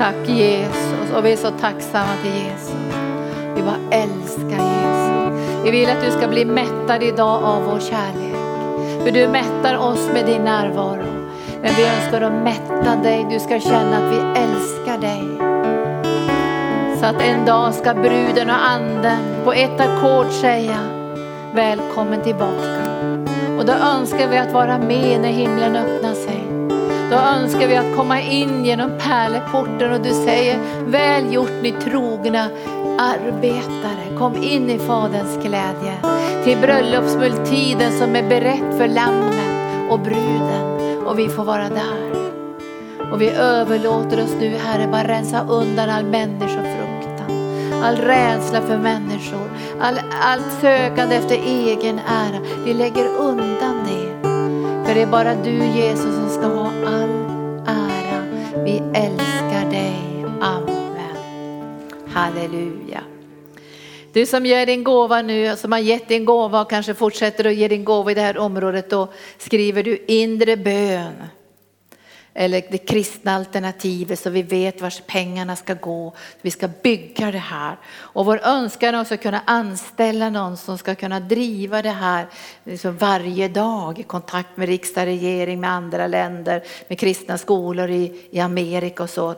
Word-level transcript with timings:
Tack 0.00 0.28
Jesus 0.28 1.12
och 1.16 1.24
vi 1.24 1.32
är 1.32 1.36
så 1.36 1.50
tacksamma 1.50 2.12
till 2.22 2.32
Jesus. 2.32 2.74
Vi 3.56 3.62
bara 3.62 3.98
älskar 3.98 4.64
Jesus. 4.64 5.64
Vi 5.64 5.70
vill 5.70 5.90
att 5.90 6.04
du 6.04 6.10
ska 6.10 6.28
bli 6.28 6.44
mättad 6.44 7.02
idag 7.02 7.44
av 7.44 7.64
vår 7.64 7.80
kärlek. 7.80 8.34
För 9.04 9.10
du 9.10 9.28
mättar 9.28 9.78
oss 9.78 10.08
med 10.12 10.26
din 10.26 10.44
närvaro. 10.44 11.28
Men 11.62 11.74
vi 11.76 11.84
önskar 11.84 12.20
att 12.20 12.32
mätta 12.32 12.96
dig. 13.02 13.26
Du 13.30 13.40
ska 13.40 13.60
känna 13.60 13.96
att 13.96 14.12
vi 14.12 14.40
älskar 14.40 14.98
dig. 14.98 15.22
Så 17.00 17.06
att 17.06 17.22
en 17.22 17.44
dag 17.44 17.74
ska 17.74 17.94
bruden 17.94 18.50
och 18.50 18.68
anden 18.68 19.44
på 19.44 19.52
ett 19.52 19.80
ackord 19.80 20.30
säga 20.30 20.78
välkommen 21.54 22.22
tillbaka. 22.22 22.82
Och 23.58 23.66
då 23.66 23.72
önskar 23.72 24.28
vi 24.28 24.38
att 24.38 24.52
vara 24.52 24.78
med 24.78 25.20
när 25.20 25.28
himlen 25.28 25.76
öppnar. 25.76 26.09
Då 27.10 27.16
önskar 27.16 27.68
vi 27.68 27.76
att 27.76 27.96
komma 27.96 28.20
in 28.20 28.64
genom 28.64 28.90
pärleporten 28.98 29.92
och 29.92 30.00
du 30.00 30.10
säger 30.10 30.58
väl 30.86 31.32
gjort 31.32 31.62
ni 31.62 31.72
trogna 31.72 32.48
arbetare. 32.98 34.18
Kom 34.18 34.36
in 34.36 34.70
i 34.70 34.78
Faderns 34.78 35.36
glädje. 35.42 35.94
Till 36.44 36.58
bröllopsmåltiden 36.58 37.98
som 37.98 38.16
är 38.16 38.28
berett 38.28 38.78
för 38.78 38.88
lammet 38.88 39.90
och 39.90 40.00
bruden. 40.00 41.06
Och 41.06 41.18
vi 41.18 41.28
får 41.28 41.44
vara 41.44 41.68
där. 41.68 42.10
Och 43.12 43.20
vi 43.20 43.30
överlåter 43.30 44.24
oss 44.24 44.34
nu 44.40 44.48
Herre, 44.48 44.88
bara 44.88 45.08
rensa 45.08 45.46
undan 45.48 45.90
all 45.90 46.04
människofruktan. 46.04 47.30
All 47.82 47.96
rädsla 47.96 48.60
för 48.60 48.78
människor, 48.78 49.50
all, 49.80 50.00
allt 50.22 50.52
sökande 50.60 51.16
efter 51.16 51.34
egen 51.34 51.98
ära. 51.98 52.40
Vi 52.64 52.74
lägger 52.74 53.06
undan 53.18 53.84
det. 53.86 54.29
För 54.90 54.94
det 54.94 55.02
är 55.02 55.06
bara 55.06 55.34
du 55.34 55.66
Jesus 55.66 56.14
som 56.14 56.30
ska 56.30 56.46
ha 56.46 56.66
all 56.66 57.10
ära. 57.66 58.24
Vi 58.64 58.82
älskar 58.94 59.70
dig. 59.70 60.24
Amen. 60.40 61.16
Halleluja. 62.08 63.02
Du 64.12 64.26
som 64.26 64.46
ger 64.46 64.66
din 64.66 64.84
gåva 64.84 65.22
nu, 65.22 65.56
som 65.56 65.72
har 65.72 65.78
gett 65.78 66.08
din 66.08 66.24
gåva 66.24 66.60
och 66.60 66.70
kanske 66.70 66.94
fortsätter 66.94 67.44
att 67.44 67.54
ge 67.54 67.68
din 67.68 67.84
gåva 67.84 68.10
i 68.10 68.14
det 68.14 68.20
här 68.20 68.38
området, 68.38 68.90
då 68.90 69.08
skriver 69.38 69.82
du 69.82 70.04
inre 70.06 70.56
bön 70.56 71.14
eller 72.34 72.62
det 72.70 72.78
kristna 72.78 73.34
alternativet 73.34 74.18
så 74.18 74.30
vi 74.30 74.42
vet 74.42 74.80
vars 74.80 75.02
pengarna 75.06 75.56
ska 75.56 75.74
gå. 75.74 76.12
Vi 76.42 76.50
ska 76.50 76.68
bygga 76.82 77.30
det 77.30 77.38
här. 77.38 77.76
Och 77.96 78.26
vår 78.26 78.40
önskan 78.44 78.94
är 78.94 79.00
också 79.00 79.14
att 79.14 79.22
kunna 79.22 79.42
anställa 79.44 80.30
någon 80.30 80.56
som 80.56 80.78
ska 80.78 80.94
kunna 80.94 81.20
driva 81.20 81.82
det 81.82 81.90
här 81.90 82.26
liksom 82.64 82.96
varje 82.96 83.48
dag 83.48 83.98
i 83.98 84.02
kontakt 84.02 84.56
med 84.56 84.68
riksdag, 84.68 85.06
regering, 85.06 85.60
med 85.60 85.70
andra 85.70 86.06
länder, 86.06 86.62
med 86.88 86.98
kristna 86.98 87.38
skolor 87.38 87.90
i, 87.90 88.28
i 88.30 88.40
Amerika 88.40 89.02
och 89.02 89.10
så. 89.10 89.34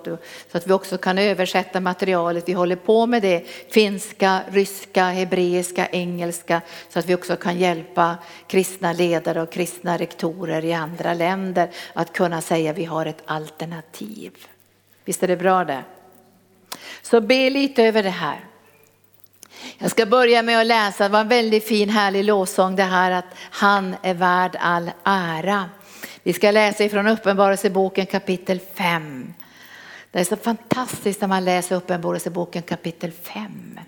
Så 0.53 0.59
att 0.59 0.67
vi 0.67 0.73
också 0.73 0.99
kan 0.99 1.19
översätta 1.19 1.81
materialet. 1.81 2.49
Vi 2.49 2.53
håller 2.53 2.77
på 2.77 3.07
med 3.07 3.23
det, 3.23 3.47
finska, 3.71 4.41
ryska, 4.51 5.05
hebreiska, 5.05 5.87
engelska, 5.87 6.61
så 6.89 6.99
att 6.99 7.07
vi 7.07 7.15
också 7.15 7.37
kan 7.37 7.59
hjälpa 7.59 8.17
kristna 8.47 8.93
ledare 8.93 9.43
och 9.43 9.53
kristna 9.53 9.97
rektorer 9.97 10.65
i 10.65 10.73
andra 10.73 11.15
länder 11.15 11.71
att 11.93 12.13
kunna 12.13 12.41
säga 12.41 12.73
vi 12.83 12.87
har 12.87 13.07
ett 13.07 13.23
alternativ. 13.25 14.33
Visst 15.05 15.23
är 15.23 15.29
det 15.29 15.37
bra 15.37 15.65
det? 15.65 15.85
Så 17.03 17.21
be 17.21 17.51
lite 17.51 17.85
över 17.85 18.03
det 18.03 18.11
här. 18.11 18.45
Jag 19.79 19.91
ska 19.91 20.07
börja 20.07 20.43
med 20.43 20.61
att 20.61 20.67
läsa, 20.67 21.05
det 21.05 21.09
var 21.09 21.21
en 21.21 21.29
väldigt 21.29 21.69
fin 21.69 21.89
härlig 21.89 22.25
lovsång 22.25 22.77
det 22.77 22.83
här 22.83 23.11
att 23.11 23.25
han 23.37 23.97
är 24.03 24.15
värd 24.15 24.57
all 24.61 24.91
ära. 25.05 25.71
Vi 26.23 26.33
ska 26.33 26.51
läsa 26.51 26.85
ifrån 26.85 27.07
Uppenbarelseboken 27.07 28.07
kapitel 28.07 28.61
5. 28.75 29.35
Det 30.11 30.21
är 30.21 30.25
så 30.25 30.37
fantastiskt 30.37 31.21
när 31.21 31.29
man 31.29 31.45
läser 31.45 31.77
Uppenbarelseboken 31.77 32.63
kapitel 32.63 33.13
5. 33.13 33.81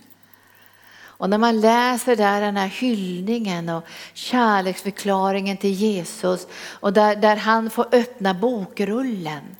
Och 1.16 1.30
när 1.30 1.38
man 1.38 1.60
läser 1.60 2.16
där 2.16 2.40
den 2.40 2.56
här 2.56 2.66
hyllningen 2.66 3.68
och 3.68 3.84
kärleksförklaringen 4.14 5.56
till 5.56 5.72
Jesus 5.72 6.46
och 6.80 6.92
där, 6.92 7.16
där 7.16 7.36
han 7.36 7.70
får 7.70 7.86
öppna 7.92 8.34
bokrullen. 8.34 9.56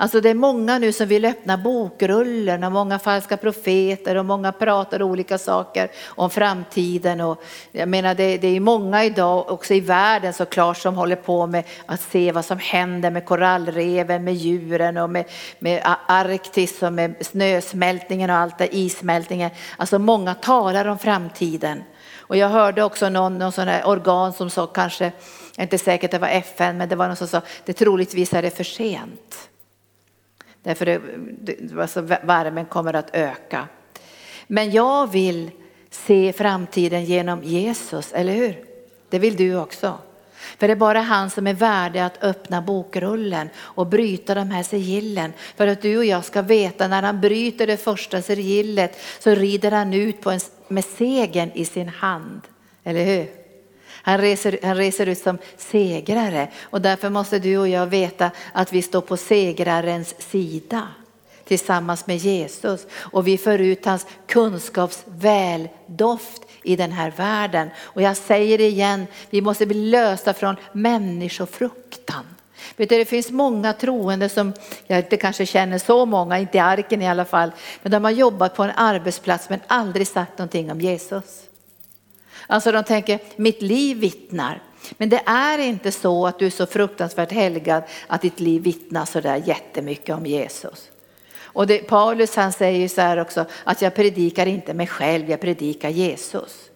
Alltså 0.00 0.20
det 0.20 0.30
är 0.30 0.34
många 0.34 0.78
nu 0.78 0.92
som 0.92 1.08
vill 1.08 1.24
öppna 1.24 1.56
bokrullen 1.56 2.64
och 2.64 2.72
många 2.72 2.98
falska 2.98 3.36
profeter 3.36 4.16
och 4.16 4.26
många 4.26 4.52
pratar 4.52 5.02
olika 5.02 5.38
saker 5.38 5.90
om 6.06 6.30
framtiden. 6.30 7.20
Och 7.20 7.42
jag 7.72 7.88
menar 7.88 8.14
det, 8.14 8.38
det 8.38 8.48
är 8.48 8.60
många 8.60 9.04
idag 9.04 9.50
också 9.50 9.74
i 9.74 9.80
världen 9.80 10.32
såklart 10.32 10.76
som 10.76 10.94
håller 10.94 11.16
på 11.16 11.46
med 11.46 11.64
att 11.86 12.00
se 12.00 12.32
vad 12.32 12.44
som 12.44 12.58
händer 12.58 13.10
med 13.10 13.24
korallreven, 13.24 14.24
med 14.24 14.34
djuren 14.34 14.96
och 14.96 15.10
med, 15.10 15.24
med 15.58 15.82
Arktis 16.06 16.82
och 16.82 16.92
med 16.92 17.14
snösmältningen 17.20 18.30
och 18.30 18.36
allt 18.36 18.58
det, 18.58 18.76
issmältningen. 18.76 19.50
Alltså 19.76 19.98
många 19.98 20.34
talar 20.34 20.84
om 20.84 20.98
framtiden. 20.98 21.82
Och 22.18 22.36
jag 22.36 22.48
hörde 22.48 22.82
också 22.82 23.08
någon, 23.08 23.38
någon 23.38 23.52
sån 23.52 23.68
här 23.68 23.86
organ 23.86 24.32
som 24.32 24.50
sa 24.50 24.66
kanske, 24.66 25.04
jag 25.04 25.12
är 25.56 25.62
inte 25.62 25.78
säkert 25.78 26.04
att 26.04 26.10
det 26.10 26.18
var 26.18 26.28
FN, 26.28 26.78
men 26.78 26.88
det 26.88 26.96
var 26.96 27.06
någon 27.06 27.16
som 27.16 27.28
sa 27.28 27.42
det 27.64 27.72
troligtvis 27.72 28.32
är 28.32 28.42
det 28.42 28.50
för 28.50 28.64
sent. 28.64 29.49
Därför 30.62 30.86
det, 30.86 31.00
det, 31.40 31.80
alltså 31.80 32.00
värmen 32.00 32.66
kommer 32.66 32.94
att 32.94 33.10
öka. 33.12 33.68
Men 34.46 34.70
jag 34.70 35.10
vill 35.10 35.50
se 35.90 36.32
framtiden 36.32 37.04
genom 37.04 37.42
Jesus, 37.42 38.12
eller 38.12 38.32
hur? 38.32 38.64
Det 39.08 39.18
vill 39.18 39.36
du 39.36 39.56
också. 39.56 39.98
För 40.58 40.66
det 40.68 40.72
är 40.72 40.76
bara 40.76 41.00
han 41.00 41.30
som 41.30 41.46
är 41.46 41.54
värdig 41.54 42.00
att 42.00 42.24
öppna 42.24 42.62
bokrullen 42.62 43.48
och 43.58 43.86
bryta 43.86 44.34
de 44.34 44.50
här 44.50 44.62
sigillen. 44.62 45.32
För 45.56 45.66
att 45.66 45.82
du 45.82 45.98
och 45.98 46.04
jag 46.04 46.24
ska 46.24 46.42
veta 46.42 46.88
när 46.88 47.02
han 47.02 47.20
bryter 47.20 47.66
det 47.66 47.76
första 47.76 48.22
sigillet 48.22 49.00
så 49.18 49.30
rider 49.30 49.70
han 49.70 49.94
ut 49.94 50.20
på 50.20 50.30
en, 50.30 50.40
med 50.68 50.84
segern 50.84 51.50
i 51.54 51.64
sin 51.64 51.88
hand. 51.88 52.40
Eller 52.84 53.04
hur? 53.04 53.39
Han 54.02 54.18
reser, 54.18 54.58
han 54.62 54.76
reser 54.76 55.06
ut 55.06 55.18
som 55.18 55.38
segrare 55.56 56.48
och 56.62 56.80
därför 56.80 57.10
måste 57.10 57.38
du 57.38 57.58
och 57.58 57.68
jag 57.68 57.86
veta 57.86 58.30
att 58.52 58.72
vi 58.72 58.82
står 58.82 59.00
på 59.00 59.16
segrarens 59.16 60.14
sida 60.18 60.88
tillsammans 61.44 62.06
med 62.06 62.16
Jesus 62.16 62.86
och 62.94 63.26
vi 63.26 63.38
för 63.38 63.58
ut 63.58 63.84
hans 63.84 64.06
kunskapsväldoft 64.26 66.42
i 66.62 66.76
den 66.76 66.92
här 66.92 67.12
världen. 67.16 67.70
Och 67.80 68.02
jag 68.02 68.16
säger 68.16 68.58
det 68.58 68.68
igen, 68.68 69.06
vi 69.30 69.40
måste 69.40 69.66
bli 69.66 69.90
lösta 69.90 70.34
från 70.34 70.56
människofruktan. 70.72 72.24
Vet 72.76 72.88
du, 72.88 72.98
det 72.98 73.04
finns 73.04 73.30
många 73.30 73.72
troende 73.72 74.28
som, 74.28 74.52
jag 74.86 74.98
inte 74.98 75.16
kanske 75.16 75.46
känner 75.46 75.78
så 75.78 76.06
många, 76.06 76.38
inte 76.38 76.56
i 76.56 76.60
arken 76.60 77.02
i 77.02 77.08
alla 77.08 77.24
fall, 77.24 77.52
men 77.82 77.92
de 77.92 78.04
har 78.04 78.10
jobbat 78.10 78.56
på 78.56 78.62
en 78.62 78.72
arbetsplats 78.76 79.48
men 79.48 79.60
aldrig 79.66 80.08
sagt 80.08 80.38
någonting 80.38 80.72
om 80.72 80.80
Jesus. 80.80 81.49
Alltså 82.50 82.72
de 82.72 82.84
tänker, 82.84 83.18
mitt 83.36 83.62
liv 83.62 83.96
vittnar. 83.96 84.62
Men 84.96 85.08
det 85.08 85.22
är 85.26 85.58
inte 85.58 85.92
så 85.92 86.26
att 86.26 86.38
du 86.38 86.46
är 86.46 86.50
så 86.50 86.66
fruktansvärt 86.66 87.32
helgad 87.32 87.82
att 88.06 88.22
ditt 88.22 88.40
liv 88.40 88.62
vittnar 88.62 89.04
så 89.04 89.20
där 89.20 89.42
jättemycket 89.46 90.14
om 90.14 90.26
Jesus. 90.26 90.90
Och 91.40 91.66
det, 91.66 91.78
Paulus 91.78 92.36
han 92.36 92.52
säger 92.52 92.88
så 92.88 93.00
här 93.00 93.16
också 93.20 93.44
att 93.64 93.82
jag 93.82 93.94
predikar 93.94 94.46
inte 94.46 94.74
mig 94.74 94.86
själv, 94.86 95.30
jag 95.30 95.40
predikar 95.40 95.88
Jesus. 95.88 96.70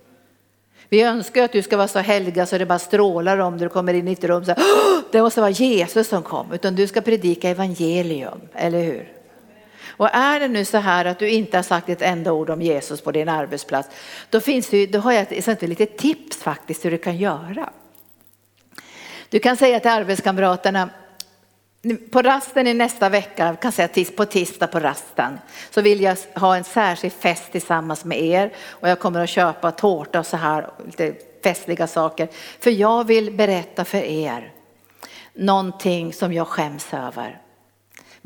Vi 0.88 1.02
önskar 1.02 1.44
att 1.44 1.52
du 1.52 1.62
ska 1.62 1.76
vara 1.76 1.88
så 1.88 1.98
helgad 1.98 2.48
så 2.48 2.58
det 2.58 2.66
bara 2.66 2.78
strålar 2.78 3.38
om 3.38 3.58
du 3.58 3.68
kommer 3.68 3.94
in 3.94 4.08
i 4.08 4.12
ett 4.12 4.24
rum. 4.24 4.44
Så 4.44 4.52
här, 4.52 4.64
det 5.12 5.22
måste 5.22 5.40
vara 5.40 5.50
Jesus 5.50 6.08
som 6.08 6.22
kom, 6.22 6.52
utan 6.52 6.74
du 6.74 6.86
ska 6.86 7.00
predika 7.00 7.48
evangelium, 7.48 8.40
eller 8.54 8.82
hur? 8.82 9.13
Och 9.96 10.14
är 10.14 10.40
det 10.40 10.48
nu 10.48 10.64
så 10.64 10.78
här 10.78 11.04
att 11.04 11.18
du 11.18 11.28
inte 11.28 11.58
har 11.58 11.62
sagt 11.62 11.88
ett 11.88 12.02
enda 12.02 12.32
ord 12.32 12.50
om 12.50 12.62
Jesus 12.62 13.00
på 13.00 13.12
din 13.12 13.28
arbetsplats, 13.28 13.88
då, 14.30 14.40
finns 14.40 14.68
det, 14.68 14.86
då 14.86 14.98
har 14.98 15.12
jag 15.12 15.32
ett 15.32 15.62
lite 15.62 15.86
tips 15.86 16.36
faktiskt 16.36 16.84
hur 16.84 16.90
du 16.90 16.98
kan 16.98 17.16
göra. 17.16 17.70
Du 19.28 19.38
kan 19.38 19.56
säga 19.56 19.80
till 19.80 19.90
arbetskamraterna, 19.90 20.88
på 22.10 22.22
rasten 22.22 22.66
i 22.66 22.74
nästa 22.74 23.08
vecka, 23.08 23.56
kan 23.60 23.72
säga 23.72 23.88
på 24.16 24.24
tisdag 24.24 24.66
på 24.66 24.80
rasten, 24.80 25.38
så 25.70 25.80
vill 25.80 26.00
jag 26.00 26.16
ha 26.34 26.56
en 26.56 26.64
särskild 26.64 27.12
fest 27.12 27.52
tillsammans 27.52 28.04
med 28.04 28.22
er 28.22 28.52
och 28.68 28.88
jag 28.88 28.98
kommer 28.98 29.20
att 29.20 29.30
köpa 29.30 29.70
tårta 29.70 30.18
och 30.18 30.26
så 30.26 30.36
här, 30.36 30.70
lite 30.86 31.14
festliga 31.42 31.86
saker. 31.86 32.28
För 32.60 32.70
jag 32.70 33.06
vill 33.06 33.32
berätta 33.32 33.84
för 33.84 33.98
er 33.98 34.52
någonting 35.34 36.12
som 36.12 36.32
jag 36.32 36.48
skäms 36.48 36.94
över. 36.94 37.40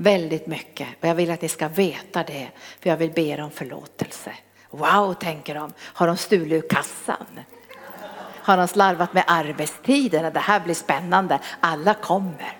Väldigt 0.00 0.46
mycket 0.46 0.88
och 1.00 1.08
jag 1.08 1.14
vill 1.14 1.30
att 1.30 1.42
ni 1.42 1.48
ska 1.48 1.68
veta 1.68 2.22
det 2.22 2.48
för 2.80 2.90
jag 2.90 2.96
vill 2.96 3.10
be 3.10 3.22
er 3.22 3.40
om 3.40 3.50
förlåtelse. 3.50 4.32
Wow, 4.70 5.14
tänker 5.14 5.54
de, 5.54 5.72
har 5.80 6.06
de 6.06 6.16
stulit 6.16 6.64
ur 6.64 6.68
kassan? 6.68 7.40
Har 8.42 8.56
de 8.56 8.68
slarvat 8.68 9.12
med 9.12 9.24
arbetstiderna? 9.26 10.30
Det 10.30 10.40
här 10.40 10.60
blir 10.60 10.74
spännande, 10.74 11.38
alla 11.60 11.94
kommer. 11.94 12.58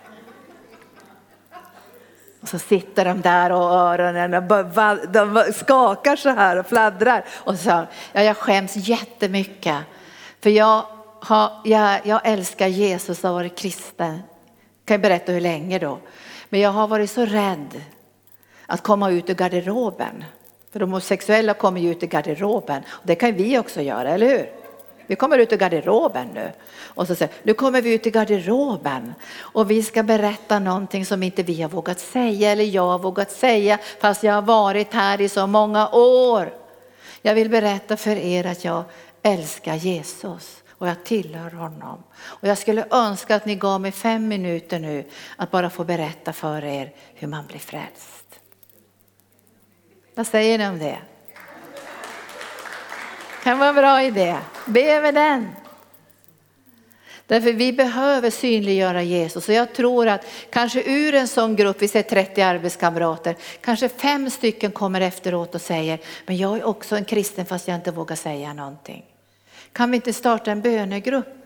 Och 2.40 2.49
så 2.49 2.58
sitter 2.58 3.05
de 3.05 3.20
där 3.20 3.52
och 3.52 3.70
öronen 3.70 4.31
de 5.12 5.52
skakar 5.55 6.17
så 6.17 6.29
här 6.29 6.56
och 6.56 6.67
fladdrar. 6.67 7.25
Och 7.31 7.58
så 7.58 7.87
ja, 8.12 8.23
jag 8.23 8.37
skäms 8.37 8.76
jättemycket. 8.76 9.76
För 10.40 10.50
jag, 10.50 10.87
har, 11.20 11.61
jag, 11.64 12.00
jag 12.05 12.20
älskar 12.25 12.67
Jesus 12.67 13.25
och 13.25 13.31
har 13.31 13.35
varit 13.35 13.58
kristen. 13.58 14.23
Kan 14.85 14.94
jag 14.94 15.00
berätta 15.00 15.32
hur 15.32 15.40
länge 15.40 15.79
då? 15.79 15.99
Men 16.48 16.60
jag 16.60 16.70
har 16.70 16.88
varit 16.88 17.10
så 17.10 17.24
rädd 17.24 17.82
att 18.66 18.82
komma 18.82 19.10
ut 19.10 19.30
ur 19.30 19.34
garderoben. 19.34 20.24
För 20.72 20.78
de 20.78 20.90
homosexuella 20.90 21.54
kommer 21.54 21.80
ju 21.80 21.90
ut 21.90 22.02
ur 22.02 22.06
garderoben. 22.06 22.82
Och 22.88 23.06
det 23.06 23.14
kan 23.14 23.34
vi 23.34 23.58
också 23.58 23.82
göra, 23.82 24.10
eller 24.10 24.28
hur? 24.28 24.50
Vi 25.06 25.16
kommer 25.16 25.38
ut 25.38 25.52
ur 25.52 25.56
garderoben 25.56 26.28
nu. 26.34 26.52
Och 26.82 27.06
så 27.06 27.14
säger 27.14 27.34
nu 27.42 27.54
kommer 27.54 27.82
vi 27.82 27.94
ut 27.94 28.06
i 28.06 28.10
garderoben 28.10 29.14
och 29.38 29.70
vi 29.70 29.82
ska 29.82 30.02
berätta 30.02 30.58
någonting 30.58 31.06
som 31.06 31.22
inte 31.22 31.42
vi 31.42 31.62
har 31.62 31.68
vågat 31.68 32.00
säga 32.00 32.50
eller 32.50 32.64
jag 32.64 32.82
har 32.82 32.98
vågat 32.98 33.30
säga 33.30 33.78
fast 34.00 34.22
jag 34.22 34.34
har 34.34 34.42
varit 34.42 34.94
här 34.94 35.20
i 35.20 35.28
så 35.28 35.46
många 35.46 35.88
år. 35.88 36.52
Jag 37.22 37.34
vill 37.34 37.50
berätta 37.50 37.96
för 37.96 38.16
er 38.16 38.46
att 38.46 38.64
jag 38.64 38.84
älskar 39.22 39.74
Jesus 39.74 40.62
och 40.78 40.88
jag 40.88 41.04
tillhör 41.04 41.50
honom. 41.50 42.02
Och 42.19 42.48
jag 42.48 42.58
skulle 42.58 42.86
önska 42.90 43.36
att 43.36 43.46
ni 43.46 43.54
gav 43.54 43.80
mig 43.80 43.92
fem 43.92 44.28
minuter 44.28 44.78
nu 44.78 45.04
att 45.36 45.50
bara 45.50 45.70
få 45.70 45.84
berätta 45.84 46.32
för 46.32 46.64
er 46.64 46.92
hur 47.14 47.28
man 47.28 47.46
blir 47.46 47.58
frälst. 47.58 48.40
Vad 50.14 50.26
säger 50.26 50.58
ni 50.58 50.69
om 50.69 50.78
det? 50.78 50.98
Kan 53.42 53.58
vara 53.58 53.69
en 53.69 53.75
bra 53.75 54.02
idé. 54.02 54.36
Be 54.66 54.82
över 54.82 55.12
den. 55.12 55.48
Därför 57.26 57.52
vi 57.52 57.72
behöver 57.72 58.30
synliggöra 58.30 59.02
Jesus 59.02 59.48
och 59.48 59.54
jag 59.54 59.72
tror 59.75 60.08
att 60.08 60.26
kanske 60.50 60.82
ur 60.82 61.14
en 61.14 61.28
sån 61.28 61.56
grupp, 61.56 61.82
vi 61.82 61.88
ser 61.88 62.02
30 62.02 62.42
arbetskamrater, 62.42 63.36
kanske 63.60 63.88
fem 63.88 64.30
stycken 64.30 64.72
kommer 64.72 65.00
efteråt 65.00 65.54
och 65.54 65.60
säger, 65.60 65.98
men 66.26 66.36
jag 66.36 66.56
är 66.56 66.64
också 66.64 66.96
en 66.96 67.04
kristen 67.04 67.46
fast 67.46 67.69
jag 67.69 67.75
inte 67.75 67.90
vågar 67.90 68.16
säga 68.16 68.52
någonting. 68.52 69.04
Kan 69.72 69.90
vi 69.90 69.96
inte 69.96 70.12
starta 70.12 70.50
en 70.50 70.60
bönegrupp 70.60 71.38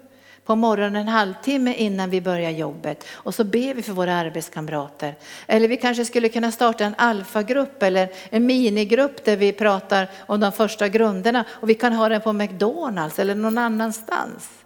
på 0.44 0.56
morgonen 0.56 0.96
en 0.96 1.08
halvtimme 1.08 1.74
innan 1.74 2.10
vi 2.10 2.20
börjar 2.20 2.50
jobbet 2.50 3.04
och 3.12 3.34
så 3.34 3.44
ber 3.44 3.74
vi 3.74 3.82
för 3.82 3.92
våra 3.92 4.14
arbetskamrater. 4.14 5.14
Eller 5.46 5.68
vi 5.68 5.76
kanske 5.76 6.04
skulle 6.04 6.28
kunna 6.28 6.52
starta 6.52 6.84
en 6.84 6.94
alfagrupp 6.98 7.82
eller 7.82 8.08
en 8.30 8.46
minigrupp 8.46 9.24
där 9.24 9.36
vi 9.36 9.52
pratar 9.52 10.10
om 10.26 10.40
de 10.40 10.52
första 10.52 10.88
grunderna 10.88 11.44
och 11.50 11.70
vi 11.70 11.74
kan 11.74 11.92
ha 11.92 12.08
den 12.08 12.20
på 12.20 12.32
McDonalds 12.32 13.18
eller 13.18 13.34
någon 13.34 13.58
annanstans. 13.58 14.61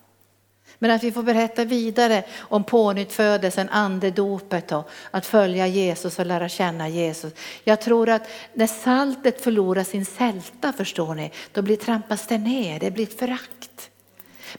Men 0.78 0.90
att 0.90 1.04
vi 1.04 1.12
får 1.12 1.22
berätta 1.22 1.64
vidare 1.64 2.24
om 2.38 2.64
pånyttfödelsen, 2.64 3.68
andedopet 3.68 4.72
och 4.72 4.90
att 5.10 5.26
följa 5.26 5.66
Jesus 5.66 6.18
och 6.18 6.26
lära 6.26 6.48
känna 6.48 6.88
Jesus. 6.88 7.32
Jag 7.64 7.80
tror 7.80 8.08
att 8.08 8.28
när 8.52 8.66
saltet 8.66 9.40
förlorar 9.40 9.84
sin 9.84 10.04
sälta, 10.04 10.72
förstår 10.72 11.14
ni, 11.14 11.32
då 11.52 11.62
blir 11.62 11.76
trampas 11.76 12.26
det 12.26 12.38
ner, 12.38 12.80
det 12.80 12.90
blir 12.90 13.04
ett 13.04 13.18
förakt. 13.18 13.90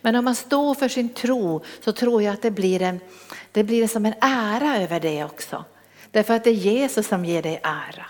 Men 0.02 0.16
om 0.16 0.26
man 0.26 0.36
står 0.36 0.76
för 0.76 0.88
sin 0.88 1.10
tro 1.10 1.64
så 1.84 1.92
tror 1.92 2.24
jag 2.24 2.34
att 2.34 2.42
det 2.42 2.52
blir, 2.52 2.82
en, 2.82 3.00
det 3.52 3.64
blir 3.64 3.88
som 3.88 4.06
en 4.06 4.14
ära 4.22 4.78
över 4.78 5.00
det 5.00 5.24
också. 5.24 5.66
Därför 6.12 6.34
att 6.34 6.44
det 6.44 6.50
är 6.50 6.54
Jesus 6.54 7.08
som 7.08 7.26
ger 7.26 7.42
dig 7.42 7.60
ära. 7.64 8.06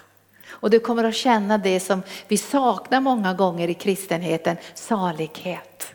Och 0.49 0.69
du 0.69 0.79
kommer 0.79 1.03
att 1.03 1.15
känna 1.15 1.57
det 1.57 1.79
som 1.79 2.01
vi 2.27 2.37
saknar 2.37 3.01
många 3.01 3.33
gånger 3.33 3.67
i 3.67 3.73
kristenheten, 3.73 4.57
salighet. 4.73 5.93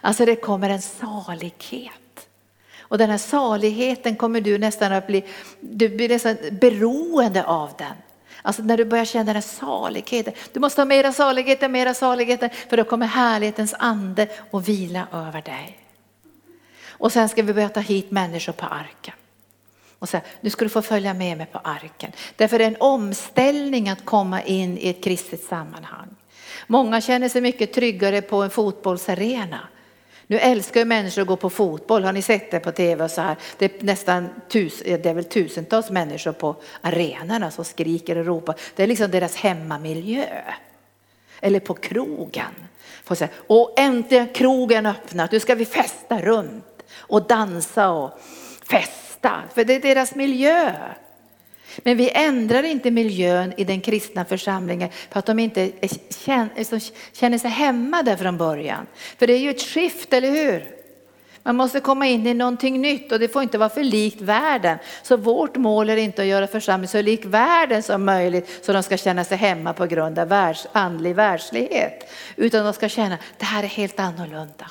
Alltså 0.00 0.24
det 0.24 0.36
kommer 0.36 0.70
en 0.70 0.82
salighet. 0.82 2.28
Och 2.80 2.98
den 2.98 3.10
här 3.10 3.18
saligheten 3.18 4.16
kommer 4.16 4.40
du 4.40 4.58
nästan 4.58 4.92
att 4.92 5.06
bli, 5.06 5.24
du 5.60 5.88
blir 5.88 6.08
nästan 6.08 6.36
beroende 6.50 7.44
av 7.44 7.70
den. 7.78 7.94
Alltså 8.42 8.62
när 8.62 8.76
du 8.76 8.84
börjar 8.84 9.04
känna 9.04 9.24
den 9.24 9.34
här 9.34 9.42
saligheten. 9.42 10.32
Du 10.52 10.60
måste 10.60 10.80
ha 10.80 10.86
mera 10.86 11.12
saligheten, 11.12 11.72
mera 11.72 11.94
saligheten 11.94 12.50
för 12.68 12.76
då 12.76 12.84
kommer 12.84 13.06
härlighetens 13.06 13.74
ande 13.78 14.28
och 14.50 14.68
vila 14.68 15.06
över 15.12 15.42
dig. 15.42 15.78
Och 16.88 17.12
sen 17.12 17.28
ska 17.28 17.42
vi 17.42 17.52
börja 17.52 17.68
ta 17.68 17.80
hit 17.80 18.10
människor 18.10 18.52
på 18.52 18.66
arken. 18.66 19.14
Och 19.98 20.08
säga, 20.08 20.22
nu 20.40 20.50
ska 20.50 20.64
du 20.64 20.68
få 20.68 20.82
följa 20.82 21.14
med 21.14 21.38
mig 21.38 21.46
på 21.46 21.58
arken. 21.58 22.12
Därför 22.36 22.56
är 22.56 22.58
det 22.58 22.64
en 22.64 22.76
omställning 22.80 23.88
att 23.88 24.04
komma 24.04 24.42
in 24.42 24.78
i 24.78 24.88
ett 24.88 25.04
kristet 25.04 25.42
sammanhang. 25.42 26.08
Många 26.66 27.00
känner 27.00 27.28
sig 27.28 27.40
mycket 27.40 27.72
tryggare 27.72 28.22
på 28.22 28.42
en 28.42 28.50
fotbollsarena 28.50 29.60
nu 30.30 30.38
älskar 30.38 30.80
ju 30.80 30.84
människor 30.86 31.22
att 31.22 31.28
gå 31.28 31.36
på 31.36 31.50
fotboll. 31.50 32.04
Har 32.04 32.12
ni 32.12 32.22
sett 32.22 32.50
det 32.50 32.60
på 32.60 32.72
tv? 32.72 33.04
Och 33.04 33.10
så 33.10 33.20
här? 33.20 33.36
Det 33.58 33.64
är 33.64 33.84
nästan 33.84 34.28
tus, 34.48 34.82
det 34.84 35.06
är 35.06 35.14
väl 35.14 35.24
tusentals 35.24 35.90
människor 35.90 36.32
på 36.32 36.56
arenorna 36.80 37.50
som 37.50 37.64
skriker 37.64 38.18
och 38.18 38.26
ropar. 38.26 38.54
Det 38.76 38.82
är 38.82 38.86
liksom 38.86 39.10
deras 39.10 39.36
hemmamiljö. 39.36 40.42
Eller 41.40 41.60
på 41.60 41.74
krogen. 41.74 42.54
Får 43.04 43.14
säga, 43.14 43.30
och 43.46 43.74
äntligen 43.78 44.28
krogen 44.28 44.86
öppnat, 44.86 45.32
nu 45.32 45.40
ska 45.40 45.54
vi 45.54 45.64
festa 45.64 46.20
runt 46.20 46.82
och 46.96 47.26
dansa 47.26 47.90
och 47.90 48.20
festa. 48.70 49.42
För 49.54 49.64
det 49.64 49.74
är 49.74 49.80
deras 49.80 50.14
miljö. 50.14 50.74
Men 51.82 51.96
vi 51.96 52.10
ändrar 52.10 52.62
inte 52.62 52.90
miljön 52.90 53.52
i 53.56 53.64
den 53.64 53.80
kristna 53.80 54.24
församlingen 54.24 54.88
för 55.10 55.18
att 55.18 55.26
de 55.26 55.38
inte 55.38 55.70
känner 57.12 57.38
sig 57.38 57.50
hemma 57.50 58.02
där 58.02 58.16
från 58.16 58.36
början. 58.38 58.86
För 59.18 59.26
det 59.26 59.32
är 59.32 59.38
ju 59.38 59.50
ett 59.50 59.62
skift, 59.62 60.12
eller 60.12 60.30
hur? 60.30 60.78
Man 61.42 61.56
måste 61.56 61.80
komma 61.80 62.06
in 62.06 62.26
i 62.26 62.34
någonting 62.34 62.80
nytt 62.80 63.12
och 63.12 63.18
det 63.18 63.28
får 63.28 63.42
inte 63.42 63.58
vara 63.58 63.68
för 63.68 63.84
likt 63.84 64.20
världen. 64.20 64.78
Så 65.02 65.16
vårt 65.16 65.56
mål 65.56 65.90
är 65.90 65.96
inte 65.96 66.22
att 66.22 66.28
göra 66.28 66.46
församlingen 66.46 66.88
så 66.88 67.02
lik 67.02 67.24
världen 67.24 67.82
som 67.82 68.04
möjligt 68.04 68.64
så 68.64 68.72
de 68.72 68.82
ska 68.82 68.96
känna 68.96 69.24
sig 69.24 69.38
hemma 69.38 69.72
på 69.72 69.86
grund 69.86 70.18
av 70.18 70.28
världs, 70.28 70.66
andlig 70.72 71.14
världslighet. 71.14 72.10
Utan 72.36 72.64
de 72.64 72.72
ska 72.72 72.88
känna, 72.88 73.18
det 73.38 73.44
här 73.44 73.62
är 73.62 73.68
helt 73.68 74.00
annorlunda. 74.00 74.70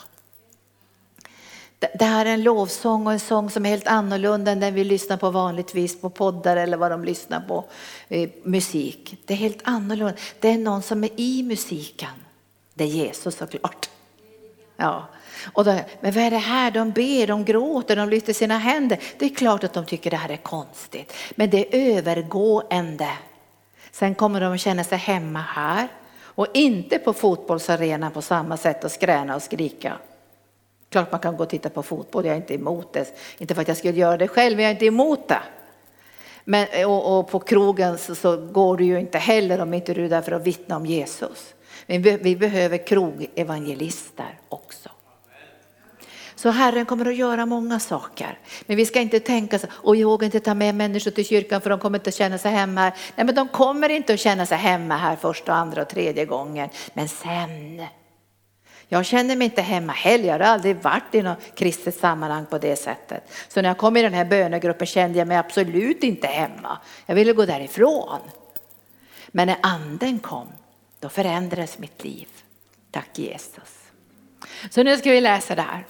Det 1.80 2.06
här 2.06 2.26
är 2.26 2.34
en 2.34 2.44
lovsång 2.44 3.08
och 3.08 3.14
en 3.14 3.20
sång 3.20 3.50
som 3.50 3.66
är 3.66 3.70
helt 3.70 3.88
annorlunda 3.88 4.52
än 4.52 4.60
den 4.60 4.74
vi 4.74 4.84
lyssnar 4.84 5.18
på 5.18 5.30
vanligtvis 5.30 6.02
på 6.02 6.10
poddar 6.10 6.58
eller 6.58 6.78
vad 6.78 6.92
de 6.92 7.04
lyssnar 7.04 7.40
på, 7.40 7.66
eh, 8.08 8.30
musik. 8.44 9.18
Det 9.26 9.34
är 9.34 9.38
helt 9.38 9.62
annorlunda. 9.64 10.14
Det 10.40 10.50
är 10.50 10.58
någon 10.58 10.82
som 10.82 11.04
är 11.04 11.10
i 11.16 11.44
musiken. 11.44 12.10
Det 12.74 12.84
är 12.84 12.88
Jesus 12.88 13.36
såklart. 13.36 13.90
Ja. 14.78 15.08
Och 15.54 15.66
då, 15.66 15.80
men 16.02 16.14
vad 16.14 16.24
är 16.24 16.32
det 16.32 16.38
här? 16.38 16.72
De 16.72 16.92
ber, 16.92 17.28
de 17.28 17.46
gråter, 17.46 17.96
de 17.96 18.10
lyfter 18.10 18.34
sina 18.34 18.58
händer. 18.58 19.00
Det 19.18 19.26
är 19.26 19.36
klart 19.36 19.64
att 19.64 19.74
de 19.74 19.86
tycker 19.86 20.12
det 20.12 20.18
här 20.18 20.30
är 20.30 20.38
konstigt. 20.38 21.14
Men 21.36 21.50
det 21.50 21.76
är 21.76 21.98
övergående. 21.98 23.10
Sen 23.92 24.16
kommer 24.16 24.42
de 24.42 24.54
att 24.54 24.60
känna 24.60 24.84
sig 24.84 24.98
hemma 24.98 25.42
här 25.42 25.88
och 26.20 26.48
inte 26.54 27.00
på 27.00 27.14
fotbollsarenan 27.14 28.12
på 28.12 28.22
samma 28.22 28.58
sätt 28.58 28.84
och 28.84 28.92
skräna 28.92 29.36
och 29.36 29.42
skrika. 29.42 29.98
Klart 30.98 31.12
man 31.12 31.22
kan 31.22 31.38
gå 31.38 31.44
och 31.44 31.50
titta 31.50 31.70
på 31.70 31.84
fotboll, 31.84 32.26
jag 32.26 32.34
är 32.34 32.38
inte 32.38 32.54
emot 32.54 32.94
det. 32.94 33.06
Inte 33.38 33.56
för 33.56 33.62
att 33.62 33.68
jag 33.68 33.78
skulle 33.78 34.00
göra 34.00 34.18
det 34.18 34.28
själv, 34.28 34.56
men 34.56 34.64
jag 34.64 34.70
är 34.70 34.74
inte 34.74 34.86
emot 34.86 35.28
det. 35.28 35.42
Men, 36.44 36.68
och, 36.86 37.20
och 37.20 37.28
på 37.32 37.40
krogen 37.40 37.98
så, 37.98 38.16
så, 38.16 38.38
går 38.38 38.78
du 38.78 38.86
ju 38.86 39.00
inte 39.00 39.18
heller 39.18 39.62
om 39.62 39.74
inte 39.74 39.94
du 39.94 40.06
är 40.06 40.10
där 40.10 40.22
för 40.22 40.32
att 40.32 40.44
vittna 40.48 40.76
om 40.76 40.86
Jesus. 40.86 41.54
Men 41.86 42.02
vi, 42.02 42.18
vi 42.18 42.36
behöver 42.36 42.88
krogevangelister 42.88 44.40
också. 44.50 44.90
Så 46.36 46.50
Herren 46.50 46.86
kommer 46.86 47.06
att 47.06 47.16
göra 47.16 47.46
många 47.46 47.80
saker. 47.80 48.40
Men 48.66 48.78
vi 48.78 48.86
ska 48.86 49.00
inte 49.00 49.20
tänka 49.20 49.60
så, 49.60 49.68
och 49.72 49.96
jag 49.96 50.08
vågar 50.10 50.26
inte 50.26 50.40
ta 50.40 50.54
med 50.54 50.76
människor 50.76 51.12
till 51.12 51.26
kyrkan 51.26 51.62
för 51.62 51.70
de 51.70 51.80
kommer 51.80 52.00
inte 52.00 52.10
att 52.10 52.16
känna 52.16 52.38
sig 52.38 52.52
hemma 52.52 52.82
här. 52.82 52.94
Nej 53.16 53.26
men 53.26 53.36
de 53.36 53.48
kommer 53.48 53.90
inte 53.90 54.14
att 54.14 54.20
känna 54.20 54.46
sig 54.46 54.58
hemma 54.58 54.98
här 54.98 55.16
första, 55.16 55.54
andra 55.54 55.82
och 55.82 55.90
tredje 55.90 56.26
gången. 56.26 56.70
Men 56.94 57.08
sen 57.08 57.86
jag 58.88 59.06
känner 59.06 59.36
mig 59.36 59.46
inte 59.46 59.62
hemma 59.62 59.94
heller, 59.94 60.28
jag 60.28 60.34
har 60.34 60.40
aldrig 60.40 60.76
varit 60.76 61.16
i 61.16 61.22
något 61.22 61.56
kristet 61.56 61.96
sammanhang 61.96 62.46
på 62.46 62.58
det 62.58 62.76
sättet. 62.76 63.32
Så 63.48 63.62
när 63.62 63.70
jag 63.70 63.78
kom 63.78 63.98
i 63.98 64.02
den 64.02 64.14
här 64.14 64.26
bönegruppen 64.26 64.88
kände 64.88 65.20
jag 65.20 65.28
mig 65.28 65.38
absolut 65.38 66.04
inte 66.04 66.28
hemma. 66.28 66.78
Jag 67.06 67.16
ville 67.16 67.34
gå 67.34 67.46
därifrån. 67.46 68.20
Men 69.28 69.48
när 69.48 69.58
anden 69.62 70.20
kom, 70.20 70.48
då 71.00 71.10
förändrades 71.10 71.80
mitt 71.80 72.04
liv. 72.04 72.28
Tack 72.92 73.20
Jesus. 73.20 73.78
Så 74.70 74.84
nu 74.84 74.98
ska 74.98 75.12
vi 75.12 75.22
läsa 75.22 75.56
det 75.56 75.62
här. 75.62 75.86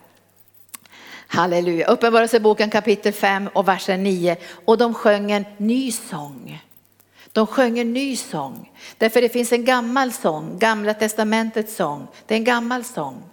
Halleluja. 1.28 1.88
Uppenbarelseboken 1.88 2.70
kapitel 2.70 3.14
5 3.14 3.48
och 3.54 3.68
versen 3.68 4.04
9. 4.04 4.38
Och 4.66 4.78
de 4.78 4.94
sjöng 4.94 5.32
en 5.32 5.46
ny 5.58 5.92
sång. 5.92 6.67
De 7.38 7.48
sjöng 7.48 7.80
en 7.80 7.94
ny 7.94 8.16
sång. 8.16 8.72
Därför 8.98 9.22
det 9.22 9.30
finns 9.30 9.52
en 9.52 9.66
gammal 9.66 10.12
sång, 10.12 10.60
gamla 10.60 10.94
testamentets 10.94 11.76
sång. 11.76 12.08
Det 12.26 12.34
är 12.34 12.38
en 12.38 12.44
gammal 12.44 12.84
sång. 12.84 13.24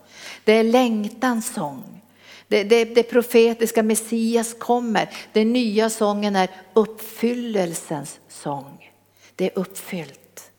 Det 0.45 0.53
är 0.53 0.65
längtans 0.65 1.55
sång. 1.55 2.03
Det, 2.49 2.65
det, 2.65 2.85
det 2.85 3.03
profetiska 3.03 3.83
Messias 3.83 4.55
kommer. 4.59 5.11
Den 5.33 5.53
nya 5.53 5.91
sången 5.91 6.37
är 6.37 6.49
uppfyllelsens 6.75 8.19
sång. 8.29 8.91
Det 9.35 9.45
är 9.45 9.59
uppfyllt. 9.59 10.51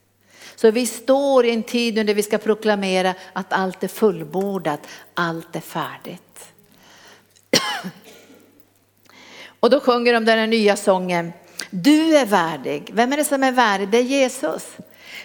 Så 0.56 0.72
vi 0.72 0.86
står 0.86 1.46
i 1.46 1.52
en 1.52 1.64
tid 1.64 1.96
nu 1.96 2.04
där 2.04 2.14
vi 2.14 2.24
ska 2.24 2.38
proklamera 2.38 3.14
att 3.34 3.54
allt 3.54 3.84
är 3.84 3.88
fullbordat, 3.88 4.88
allt 5.14 5.56
är 5.56 5.62
färdigt. 5.62 6.54
Och 9.60 9.70
då 9.70 9.80
sjunger 9.80 10.14
de 10.14 10.26
den 10.26 10.40
här 10.40 10.48
nya 10.48 10.76
sången. 10.76 11.32
Du 11.84 12.18
är 12.18 12.26
värdig. 12.26 12.90
Vem 12.94 13.14
är 13.14 13.18
det 13.18 13.24
som 13.24 13.44
är 13.44 13.52
värdig? 13.52 13.90
Det 13.90 13.98
är 13.98 14.02
Jesus. 14.02 14.68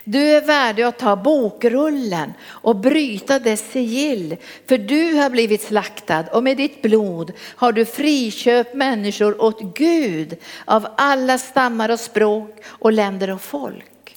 Du 0.05 0.19
är 0.19 0.41
värdig 0.41 0.83
att 0.83 0.99
ta 0.99 1.17
bokrullen 1.17 2.33
och 2.47 2.77
bryta 2.77 3.39
dess 3.39 3.71
sigill, 3.73 4.37
för 4.69 4.79
du 4.79 5.15
har 5.15 5.31
blivit 5.31 5.63
slaktad 5.63 6.25
och 6.33 6.43
med 6.43 6.57
ditt 6.57 6.83
blod 6.83 7.33
har 7.41 7.73
du 7.73 7.85
friköpt 7.85 8.75
människor 8.75 9.43
åt 9.43 9.61
Gud 9.75 10.37
av 10.65 10.87
alla 10.97 11.39
stammar 11.39 11.89
och 11.89 12.01
språk 12.01 12.57
och 12.67 12.93
länder 12.93 13.31
och 13.31 13.43
folk. 13.43 14.17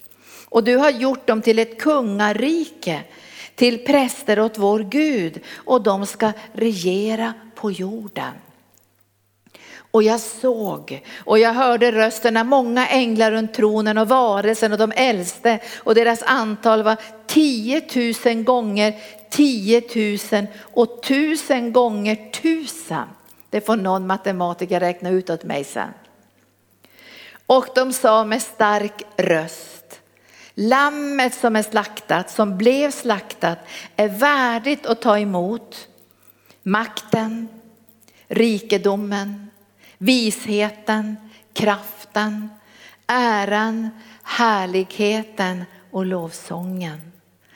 Och 0.49 0.63
du 0.63 0.75
har 0.75 0.89
gjort 0.89 1.27
dem 1.27 1.41
till 1.41 1.59
ett 1.59 1.79
kungarike, 1.79 3.01
till 3.55 3.85
präster 3.85 4.39
åt 4.39 4.57
vår 4.57 4.79
Gud 4.79 5.39
och 5.55 5.81
de 5.81 6.05
ska 6.05 6.31
regera 6.53 7.33
på 7.55 7.71
jorden. 7.71 8.33
Och 9.93 10.03
jag 10.03 10.19
såg 10.19 11.01
och 11.23 11.39
jag 11.39 11.53
hörde 11.53 11.91
rösten 11.91 12.37
av 12.37 12.45
många 12.45 12.87
änglar 12.87 13.31
runt 13.31 13.53
tronen 13.53 13.97
och 13.97 14.07
varelsen 14.07 14.71
och 14.71 14.77
de 14.77 14.91
äldste 14.95 15.59
och 15.77 15.95
deras 15.95 16.23
antal 16.23 16.83
var 16.83 16.97
10 17.27 17.81
000 18.25 18.43
gånger 18.43 18.95
10 19.29 19.83
000 20.31 20.47
och 20.59 21.03
tusen 21.03 21.73
gånger 21.73 22.31
tusen. 22.31 23.07
Det 23.49 23.65
får 23.65 23.75
någon 23.75 24.07
matematiker 24.07 24.79
räkna 24.79 25.09
ut 25.09 25.29
åt 25.29 25.43
mig 25.43 25.63
sen. 25.63 25.93
Och 27.45 27.67
de 27.75 27.93
sa 27.93 28.25
med 28.25 28.41
stark 28.41 29.03
röst, 29.17 29.99
lammet 30.53 31.33
som 31.33 31.55
är 31.55 31.63
slaktat, 31.63 32.29
som 32.29 32.57
blev 32.57 32.91
slaktat, 32.91 33.59
är 33.95 34.09
värdigt 34.09 34.85
att 34.85 35.01
ta 35.01 35.19
emot 35.19 35.87
makten, 36.63 37.47
rikedomen, 38.27 39.49
visheten, 40.03 41.17
kraften, 41.53 42.49
äran, 43.07 43.89
härligheten 44.23 45.65
och 45.91 46.05
lovsången. 46.05 47.11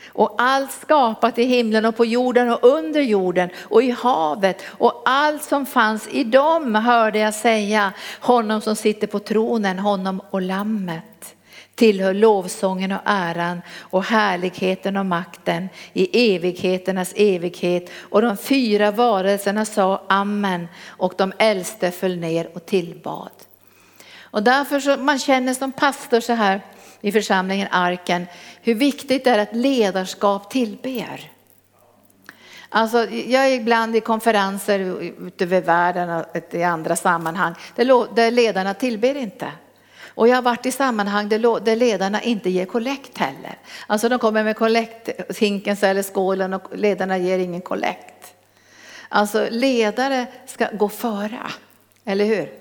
Och 0.07 0.35
allt 0.37 0.71
skapat 0.71 1.39
i 1.39 1.43
himlen 1.43 1.85
och 1.85 1.95
på 1.95 2.05
jorden 2.05 2.49
och 2.49 2.63
under 2.63 3.01
jorden 3.01 3.49
och 3.59 3.83
i 3.83 3.91
havet 3.91 4.63
och 4.67 5.01
allt 5.05 5.43
som 5.43 5.65
fanns 5.65 6.07
i 6.07 6.23
dem 6.23 6.75
hörde 6.75 7.19
jag 7.19 7.33
säga, 7.33 7.93
honom 8.19 8.61
som 8.61 8.75
sitter 8.75 9.07
på 9.07 9.19
tronen, 9.19 9.79
honom 9.79 10.21
och 10.29 10.41
lammet 10.41 11.36
tillhör 11.77 12.13
lovsången 12.13 12.91
och 12.91 13.01
äran 13.05 13.61
och 13.79 14.03
härligheten 14.03 14.97
och 14.97 15.05
makten 15.05 15.69
i 15.93 16.35
evigheternas 16.35 17.13
evighet. 17.15 17.89
Och 17.99 18.21
de 18.21 18.37
fyra 18.37 18.91
varelserna 18.91 19.65
sa 19.65 20.01
amen 20.09 20.67
och 20.87 21.13
de 21.17 21.33
äldste 21.37 21.91
föll 21.91 22.17
ner 22.17 22.49
och 22.53 22.65
tillbad. 22.65 23.31
Och 24.21 24.43
därför 24.43 24.79
så 24.79 24.97
man 24.97 25.19
känner 25.19 25.53
som 25.53 25.71
pastor 25.71 26.19
så 26.19 26.33
här 26.33 26.61
i 27.01 27.11
församlingen 27.11 27.67
Arken 27.71 28.25
hur 28.61 28.75
viktigt 28.75 29.23
det 29.23 29.29
är 29.29 29.39
att 29.39 29.55
ledarskap 29.55 30.49
tillber. 30.49 31.31
Alltså, 32.69 33.09
jag 33.09 33.47
är 33.47 33.55
ibland 33.55 33.95
i 33.95 34.01
konferenser 34.01 34.79
ute 35.27 35.43
över 35.43 35.61
världen 35.61 36.09
och 36.09 36.25
i 36.51 36.63
andra 36.63 36.95
sammanhang 36.95 37.55
där 37.75 38.31
ledarna 38.31 38.73
tillber 38.73 39.15
inte. 39.15 39.51
Och 40.17 40.27
jag 40.27 40.35
har 40.35 40.41
varit 40.41 40.65
i 40.65 40.71
sammanhang 40.71 41.29
där 41.29 41.75
ledarna 41.75 42.21
inte 42.21 42.49
ger 42.49 42.65
kollekt 42.65 43.17
heller. 43.17 43.57
Alltså 43.87 44.09
de 44.09 44.19
kommer 44.19 44.43
med 44.43 44.55
kollekthinken 44.55 45.77
eller 45.81 46.03
skålen 46.03 46.53
och 46.53 46.77
ledarna 46.77 47.17
ger 47.17 47.39
ingen 47.39 47.61
kollekt. 47.61 48.33
Alltså 49.09 49.47
ledare 49.51 50.27
ska 50.45 50.67
gå 50.73 50.89
före, 50.89 51.39
eller 52.05 52.25
hur? 52.25 52.53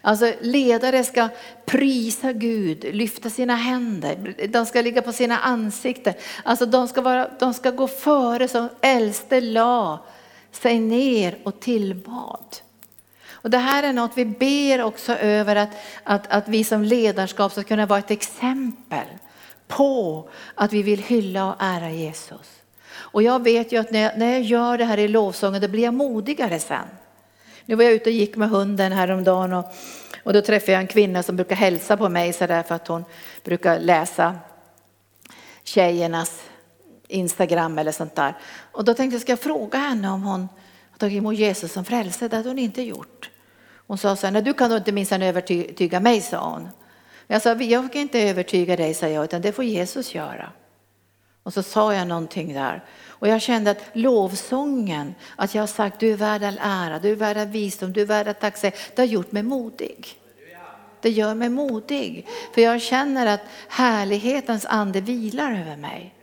Alltså 0.00 0.32
ledare 0.40 1.04
ska 1.04 1.28
prisa 1.66 2.32
Gud, 2.32 2.84
lyfta 2.94 3.30
sina 3.30 3.56
händer, 3.56 4.48
de 4.48 4.66
ska 4.66 4.80
ligga 4.80 5.02
på 5.02 5.12
sina 5.12 5.38
ansikten. 5.38 6.14
Alltså 6.42 6.66
de 6.66 6.88
ska, 6.88 7.00
vara, 7.00 7.30
de 7.38 7.54
ska 7.54 7.70
gå 7.70 7.88
före 7.88 8.48
som 8.48 8.68
äldste 8.80 9.40
la 9.40 10.04
sig 10.52 10.78
ner 10.78 11.38
och 11.42 11.60
tillbad. 11.60 12.56
Och 13.42 13.50
det 13.50 13.58
här 13.58 13.82
är 13.82 13.92
något 13.92 14.12
vi 14.14 14.24
ber 14.24 14.82
också 14.82 15.12
över 15.14 15.56
att, 15.56 15.70
att, 16.04 16.26
att 16.26 16.48
vi 16.48 16.64
som 16.64 16.82
ledarskap 16.82 17.52
ska 17.52 17.62
kunna 17.62 17.86
vara 17.86 17.98
ett 17.98 18.10
exempel 18.10 19.06
på 19.68 20.28
att 20.54 20.72
vi 20.72 20.82
vill 20.82 21.02
hylla 21.02 21.46
och 21.46 21.56
ära 21.58 21.90
Jesus. 21.90 22.60
Och 22.90 23.22
jag 23.22 23.42
vet 23.42 23.72
ju 23.72 23.80
att 23.80 23.90
när 23.90 24.00
jag, 24.00 24.18
när 24.18 24.32
jag 24.32 24.42
gör 24.42 24.78
det 24.78 24.84
här 24.84 24.98
i 24.98 25.08
lovsången 25.08 25.60
då 25.60 25.68
blir 25.68 25.82
jag 25.82 25.94
modigare 25.94 26.58
sen. 26.58 26.88
Nu 27.64 27.74
var 27.74 27.84
jag 27.84 27.92
ute 27.92 28.10
och 28.10 28.14
gick 28.14 28.36
med 28.36 28.50
hunden 28.50 28.92
häromdagen 28.92 29.52
och, 29.52 29.64
och 30.22 30.32
då 30.32 30.42
träffade 30.42 30.72
jag 30.72 30.80
en 30.80 30.86
kvinna 30.86 31.22
som 31.22 31.36
brukar 31.36 31.56
hälsa 31.56 31.96
på 31.96 32.08
mig 32.08 32.32
så 32.32 32.46
där 32.46 32.62
för 32.62 32.74
att 32.74 32.88
hon 32.88 33.04
brukar 33.44 33.80
läsa 33.80 34.38
tjejernas 35.64 36.42
Instagram 37.08 37.78
eller 37.78 37.92
sånt 37.92 38.14
där. 38.14 38.34
Och 38.72 38.84
då 38.84 38.94
tänkte 38.94 39.14
jag, 39.14 39.22
ska 39.22 39.32
jag 39.32 39.40
fråga 39.40 39.78
henne 39.78 40.10
om 40.10 40.22
hon 40.22 40.48
har 40.98 41.08
tagit 41.08 41.18
emot 41.18 41.34
Jesus 41.34 41.72
som 41.72 41.84
frälse? 41.84 42.28
Det 42.28 42.36
hade 42.36 42.48
hon 42.48 42.58
inte 42.58 42.82
gjort. 42.82 43.30
Hon 43.86 43.98
sa 43.98 44.16
så 44.16 44.26
här, 44.26 44.42
du 44.42 44.54
kan 44.54 44.70
då 44.70 44.76
inte 44.76 44.92
minsann 44.92 45.22
övertyga 45.22 46.00
mig, 46.00 46.20
sa 46.20 46.50
hon. 46.50 46.68
Jag 47.26 47.42
sa, 47.42 47.54
jag 47.54 47.92
kan 47.92 48.02
inte 48.02 48.20
övertyga 48.20 48.76
dig, 48.76 48.94
sa 48.94 49.08
jag, 49.08 49.24
utan 49.24 49.42
det 49.42 49.52
får 49.52 49.64
Jesus 49.64 50.14
göra. 50.14 50.52
Och 51.42 51.54
så 51.54 51.62
sa 51.62 51.94
jag 51.94 52.08
någonting 52.08 52.54
där. 52.54 52.84
Och 53.06 53.28
jag 53.28 53.42
kände 53.42 53.70
att 53.70 53.82
lovsången, 53.92 55.14
att 55.36 55.54
jag 55.54 55.62
har 55.62 55.66
sagt 55.66 56.00
du 56.00 56.12
är 56.12 56.16
värd 56.16 56.42
all 56.42 56.60
ära, 56.62 56.98
du 56.98 57.10
är 57.10 57.16
värd 57.16 57.36
all 57.36 57.46
visdom, 57.46 57.92
du 57.92 58.00
är 58.00 58.06
värd 58.06 58.28
all 58.28 58.34
tacksamhet, 58.34 58.92
det 58.94 59.02
har 59.02 59.06
gjort 59.06 59.32
mig 59.32 59.42
modig. 59.42 60.06
Det 61.00 61.10
gör 61.10 61.34
mig 61.34 61.48
modig, 61.48 62.26
för 62.54 62.60
jag 62.60 62.82
känner 62.82 63.26
att 63.26 63.40
härlighetens 63.68 64.66
ande 64.66 65.00
vilar 65.00 65.52
över 65.52 65.76
mig. 65.76 66.14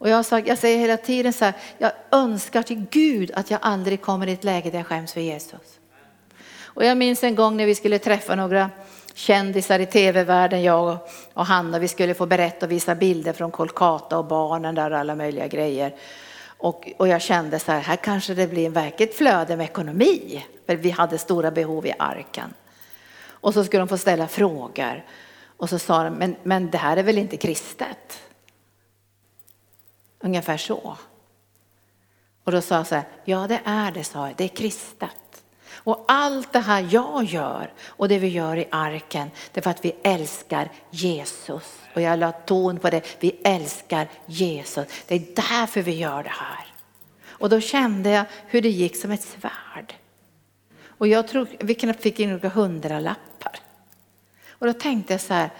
Och 0.00 0.08
jag, 0.08 0.26
sagt, 0.26 0.48
jag 0.48 0.58
säger 0.58 0.78
hela 0.78 0.96
tiden 0.96 1.32
så 1.32 1.44
här, 1.44 1.54
jag 1.78 1.92
önskar 2.10 2.62
till 2.62 2.86
Gud 2.90 3.30
att 3.34 3.50
jag 3.50 3.60
aldrig 3.62 4.00
kommer 4.00 4.26
i 4.26 4.32
ett 4.32 4.44
läge 4.44 4.70
där 4.70 4.78
jag 4.78 4.86
skäms 4.86 5.12
för 5.12 5.20
Jesus. 5.20 5.80
Och 6.58 6.84
jag 6.84 6.96
minns 6.96 7.24
en 7.24 7.34
gång 7.34 7.56
när 7.56 7.66
vi 7.66 7.74
skulle 7.74 7.98
träffa 7.98 8.34
några 8.34 8.70
kändisar 9.14 9.78
i 9.78 9.86
tv-världen, 9.86 10.62
jag 10.62 10.98
och 11.32 11.46
Hanna, 11.46 11.78
vi 11.78 11.88
skulle 11.88 12.14
få 12.14 12.26
berätta 12.26 12.66
och 12.66 12.72
visa 12.72 12.94
bilder 12.94 13.32
från 13.32 13.50
Kolkata 13.50 14.18
och 14.18 14.24
barnen 14.24 14.74
där 14.74 14.90
och 14.90 14.98
alla 14.98 15.14
möjliga 15.14 15.46
grejer. 15.46 15.94
Och, 16.46 16.92
och 16.96 17.08
jag 17.08 17.22
kände 17.22 17.58
så 17.58 17.72
här, 17.72 17.80
här 17.80 17.96
kanske 17.96 18.34
det 18.34 18.46
blir 18.46 18.66
en 18.66 18.72
verkligt 18.72 19.14
flöde 19.14 19.56
med 19.56 19.64
ekonomi, 19.64 20.44
för 20.66 20.76
vi 20.76 20.90
hade 20.90 21.18
stora 21.18 21.50
behov 21.50 21.86
i 21.86 21.92
arken. 21.98 22.54
Och 23.22 23.54
så 23.54 23.64
skulle 23.64 23.80
de 23.80 23.88
få 23.88 23.98
ställa 23.98 24.28
frågor. 24.28 25.04
Och 25.56 25.68
så 25.68 25.78
sa 25.78 26.04
de, 26.04 26.10
men, 26.10 26.36
men 26.42 26.70
det 26.70 26.78
här 26.78 26.96
är 26.96 27.02
väl 27.02 27.18
inte 27.18 27.36
kristet? 27.36 28.20
Ungefär 30.20 30.56
så. 30.56 30.96
Och 32.44 32.52
då 32.52 32.60
sa 32.60 32.74
jag 32.76 32.86
så 32.86 32.94
här, 32.94 33.04
ja 33.24 33.46
det 33.46 33.60
är 33.64 33.92
det, 33.92 34.04
sa 34.04 34.26
jag, 34.26 34.36
det 34.36 34.44
är 34.44 34.48
kristet. 34.48 35.44
Och 35.72 36.04
allt 36.08 36.52
det 36.52 36.58
här 36.58 36.88
jag 36.90 37.24
gör 37.24 37.72
och 37.82 38.08
det 38.08 38.18
vi 38.18 38.28
gör 38.28 38.56
i 38.56 38.68
arken, 38.70 39.30
det 39.52 39.60
är 39.60 39.62
för 39.62 39.70
att 39.70 39.84
vi 39.84 39.96
älskar 40.02 40.70
Jesus. 40.90 41.78
Och 41.94 42.00
jag 42.00 42.18
la 42.18 42.32
ton 42.32 42.78
på 42.78 42.90
det, 42.90 43.16
vi 43.20 43.40
älskar 43.44 44.08
Jesus. 44.26 44.86
Det 45.06 45.14
är 45.14 45.34
därför 45.36 45.82
vi 45.82 45.92
gör 45.92 46.22
det 46.22 46.32
här. 46.32 46.66
Och 47.28 47.48
då 47.48 47.60
kände 47.60 48.10
jag 48.10 48.24
hur 48.46 48.62
det 48.62 48.70
gick 48.70 48.96
som 48.96 49.10
ett 49.10 49.22
svärd. 49.22 49.94
Och 50.86 51.08
jag 51.08 51.28
tror 51.28 51.48
vi 51.58 51.74
knappt 51.74 52.02
fick 52.02 52.20
in 52.20 52.30
några 52.30 52.48
hundralappar. 52.48 53.60
Och 54.48 54.66
då 54.66 54.72
tänkte 54.72 55.14
jag 55.14 55.20
så 55.20 55.34
här, 55.34 55.50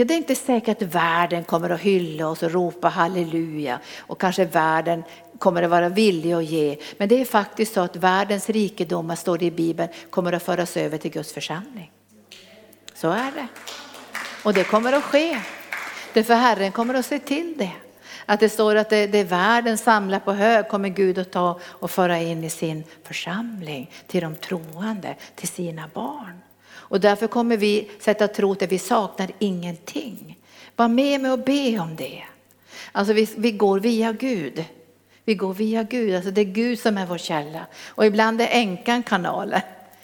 Ja, 0.00 0.04
det 0.04 0.14
är 0.14 0.18
inte 0.18 0.34
säkert 0.34 0.82
att 0.82 0.94
världen 0.94 1.44
kommer 1.44 1.70
att 1.70 1.80
hylla 1.80 2.28
oss 2.28 2.42
och 2.42 2.50
ropa 2.50 2.88
halleluja 2.88 3.80
och 3.98 4.20
kanske 4.20 4.44
världen 4.44 5.02
kommer 5.38 5.62
att 5.62 5.70
vara 5.70 5.88
villig 5.88 6.32
att 6.32 6.44
ge. 6.44 6.76
Men 6.96 7.08
det 7.08 7.20
är 7.20 7.24
faktiskt 7.24 7.74
så 7.74 7.80
att 7.80 7.96
världens 7.96 8.50
rikedomar, 8.50 9.16
står 9.16 9.38
det 9.38 9.44
i 9.44 9.50
Bibeln, 9.50 9.88
kommer 10.10 10.32
att 10.32 10.42
föras 10.42 10.76
över 10.76 10.98
till 10.98 11.10
Guds 11.10 11.32
församling. 11.32 11.90
Så 12.94 13.10
är 13.10 13.32
det. 13.34 13.46
Och 14.44 14.54
det 14.54 14.64
kommer 14.64 14.92
att 14.92 15.04
ske. 15.04 15.40
Därför 16.12 16.34
Herren 16.34 16.72
kommer 16.72 16.94
att 16.94 17.06
se 17.06 17.18
till 17.18 17.54
det. 17.58 17.72
Att 18.26 18.40
det 18.40 18.48
står 18.48 18.76
att 18.76 18.90
det, 18.90 19.06
det 19.06 19.24
världen 19.24 19.78
samlar 19.78 20.20
på 20.20 20.32
hög 20.32 20.68
kommer 20.68 20.88
Gud 20.88 21.18
att 21.18 21.32
ta 21.32 21.60
och 21.64 21.90
föra 21.90 22.18
in 22.18 22.44
i 22.44 22.50
sin 22.50 22.84
församling, 23.04 23.90
till 24.06 24.20
de 24.20 24.36
troende, 24.36 25.14
till 25.34 25.48
sina 25.48 25.90
barn. 25.94 26.40
Och 26.90 27.00
därför 27.00 27.26
kommer 27.26 27.56
vi 27.56 27.90
sätta 27.98 28.28
tro 28.28 28.54
till 28.54 28.64
att 28.64 28.72
vi 28.72 28.78
saknar 28.78 29.30
ingenting. 29.38 30.38
Var 30.76 30.88
med 30.88 31.20
mig 31.20 31.30
och 31.30 31.38
be 31.38 31.78
om 31.78 31.96
det. 31.96 32.22
Alltså 32.92 33.12
vi, 33.12 33.28
vi 33.36 33.52
går 33.52 33.80
via 33.80 34.12
Gud. 34.12 34.64
Vi 35.24 35.34
går 35.34 35.54
via 35.54 35.82
Gud, 35.82 36.14
alltså 36.14 36.30
det 36.30 36.40
är 36.40 36.44
Gud 36.44 36.78
som 36.78 36.98
är 36.98 37.06
vår 37.06 37.18
källa. 37.18 37.66
Och 37.86 38.06
ibland 38.06 38.40
är 38.40 38.48
änkan 38.50 39.02
kanalen, 39.02 39.60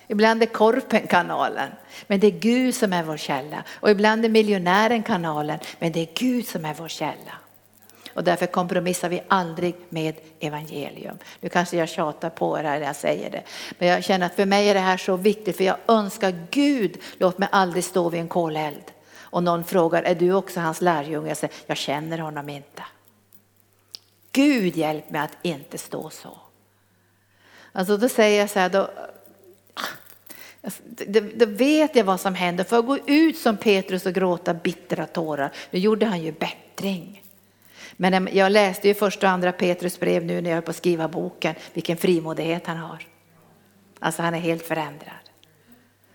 ibland 0.08 0.42
är 0.42 0.46
korpen 0.46 1.06
kanalen. 1.06 1.70
Men 2.06 2.20
det 2.20 2.26
är 2.26 2.38
Gud 2.40 2.74
som 2.74 2.92
är 2.92 3.02
vår 3.02 3.16
källa. 3.16 3.64
Och 3.70 3.90
ibland 3.90 4.24
är 4.24 4.28
miljonären 4.28 5.02
kanalen, 5.02 5.58
men 5.78 5.92
det 5.92 6.00
är 6.00 6.08
Gud 6.14 6.46
som 6.46 6.64
är 6.64 6.74
vår 6.74 6.88
källa. 6.88 7.32
Och 8.16 8.24
därför 8.24 8.46
kompromissar 8.46 9.08
vi 9.08 9.22
aldrig 9.28 9.74
med 9.88 10.14
evangelium. 10.40 11.18
Nu 11.40 11.48
kanske 11.48 11.76
jag 11.76 11.88
tjatar 11.88 12.30
på 12.30 12.58
er 12.58 12.62
när 12.62 12.80
jag 12.80 12.96
säger 12.96 13.30
det. 13.30 13.42
Men 13.78 13.88
jag 13.88 14.04
känner 14.04 14.26
att 14.26 14.34
för 14.34 14.46
mig 14.46 14.68
är 14.68 14.74
det 14.74 14.80
här 14.80 14.96
så 14.96 15.16
viktigt 15.16 15.56
för 15.56 15.64
jag 15.64 15.76
önskar 15.88 16.46
Gud, 16.50 16.98
låt 17.18 17.38
mig 17.38 17.48
aldrig 17.52 17.84
stå 17.84 18.08
vid 18.08 18.20
en 18.20 18.28
koleld 18.28 18.82
Och 19.20 19.42
någon 19.42 19.64
frågar, 19.64 20.02
är 20.02 20.14
du 20.14 20.32
också 20.32 20.60
hans 20.60 20.80
lärjunge? 20.80 21.28
Jag 21.28 21.36
säger, 21.36 21.54
jag 21.66 21.76
känner 21.76 22.18
honom 22.18 22.48
inte. 22.48 22.82
Gud 24.32 24.76
hjälp 24.76 25.10
mig 25.10 25.20
att 25.20 25.36
inte 25.42 25.78
stå 25.78 26.10
så. 26.10 26.38
Alltså 27.72 27.96
då 27.96 28.08
säger 28.08 28.40
jag 28.40 28.50
så 28.50 28.58
här, 28.58 28.68
då, 28.68 28.90
då, 31.06 31.20
då 31.34 31.46
vet 31.46 31.96
jag 31.96 32.04
vad 32.04 32.20
som 32.20 32.34
händer. 32.34 32.64
För 32.64 32.78
att 32.78 32.86
gå 32.86 32.98
ut 33.06 33.38
som 33.38 33.56
Petrus 33.56 34.06
och 34.06 34.14
gråta 34.14 34.54
bittra 34.54 35.06
tårar, 35.06 35.52
Nu 35.70 35.78
gjorde 35.78 36.06
han 36.06 36.22
ju 36.22 36.32
bättring. 36.32 37.22
Men 37.96 38.28
jag 38.32 38.52
läste 38.52 38.88
ju 38.88 38.94
första 38.94 39.26
och 39.26 39.32
andra 39.32 39.52
Petrus 39.52 40.00
brev 40.00 40.24
nu 40.24 40.40
när 40.40 40.50
jag 40.50 40.56
höll 40.56 40.62
på 40.62 40.70
att 40.70 40.76
skriva 40.76 41.08
boken, 41.08 41.54
vilken 41.72 41.96
frimodighet 41.96 42.66
han 42.66 42.76
har. 42.76 43.02
Alltså 43.98 44.22
han 44.22 44.34
är 44.34 44.38
helt 44.38 44.66
förändrad. 44.66 45.12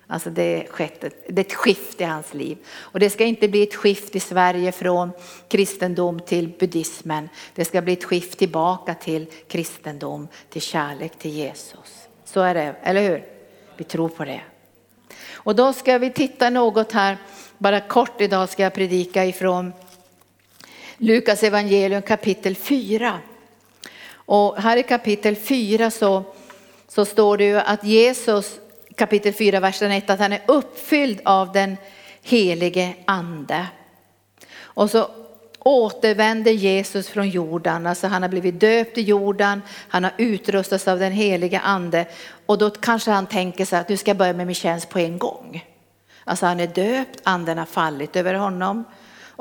Alltså 0.08 0.30
det, 0.30 0.64
är 0.64 0.68
skett 0.68 1.04
ett, 1.04 1.24
det 1.28 1.42
är 1.42 1.46
ett 1.46 1.54
skift 1.54 2.02
i 2.02 2.04
hans 2.04 2.34
liv. 2.34 2.58
Och 2.68 3.00
det 3.00 3.10
ska 3.10 3.26
inte 3.26 3.48
bli 3.48 3.64
ett 3.64 3.76
skift 3.76 4.16
i 4.16 4.20
Sverige 4.20 4.72
från 4.72 5.12
kristendom 5.48 6.20
till 6.20 6.50
buddhismen. 6.60 7.30
Det 7.56 7.66
ska 7.66 7.82
bli 7.82 7.94
ett 7.94 8.04
skift 8.04 8.38
tillbaka 8.38 8.94
till 8.94 9.26
kristendom, 9.48 10.28
till 10.50 10.62
kärlek 10.62 11.20
till 11.20 11.32
Jesus. 11.32 12.08
Så 12.26 12.42
är 12.42 12.54
det, 12.54 12.76
eller 12.84 13.10
hur? 13.10 13.26
Vi 13.78 13.84
tror 13.84 14.10
på 14.10 14.26
det. 14.26 14.42
Och 15.34 15.56
då 15.56 15.74
ska 15.74 15.98
vi 15.98 16.12
titta 16.12 16.50
något 16.50 16.92
här, 16.92 17.18
bara 17.58 17.80
kort 17.80 18.22
idag 18.22 18.50
ska 18.50 18.64
jag 18.64 18.74
predika 18.74 19.26
ifrån 19.26 19.74
Lukas 21.04 21.44
evangelium 21.44 22.02
kapitel 22.02 22.56
4. 22.56 23.20
Och 24.14 24.58
här 24.58 24.78
i 24.78 24.84
kapitel 24.84 25.36
4 25.36 25.92
så, 25.92 26.24
så 26.88 27.06
står 27.06 27.38
det 27.38 27.44
ju 27.44 27.58
att 27.60 27.84
Jesus, 27.84 28.60
kapitel 28.96 29.34
4, 29.34 29.60
versen 29.60 29.92
1, 29.92 30.10
att 30.10 30.20
han 30.20 30.34
är 30.34 30.42
uppfylld 30.46 31.20
av 31.26 31.52
den 31.52 31.78
helige 32.22 32.94
ande. 33.06 33.68
Och 34.62 34.90
så 34.90 35.10
återvänder 35.60 36.52
Jesus 36.52 37.10
från 37.10 37.30
Jordan, 37.30 37.88
alltså 37.88 38.08
han 38.08 38.22
har 38.22 38.30
blivit 38.30 38.60
döpt 38.60 38.98
i 38.98 39.02
Jordan, 39.02 39.62
han 39.88 40.04
har 40.04 40.14
utrustats 40.18 40.88
av 40.88 41.00
den 41.00 41.12
helige 41.12 41.60
ande 41.60 42.06
och 42.46 42.58
då 42.58 42.70
kanske 42.70 43.12
han 43.12 43.28
tänker 43.28 43.66
sig 43.66 43.80
att 43.80 43.90
nu 43.90 43.98
ska 43.98 44.10
jag 44.10 44.18
börja 44.18 44.34
med 44.34 44.48
min 44.48 44.56
tjänst 44.56 44.90
på 44.90 45.00
en 45.00 45.18
gång. 45.18 45.66
Alltså 46.24 46.46
han 46.46 46.60
är 46.60 46.68
döpt, 46.68 47.20
anden 47.24 47.58
har 47.58 47.66
fallit 47.66 48.16
över 48.16 48.34
honom 48.34 48.84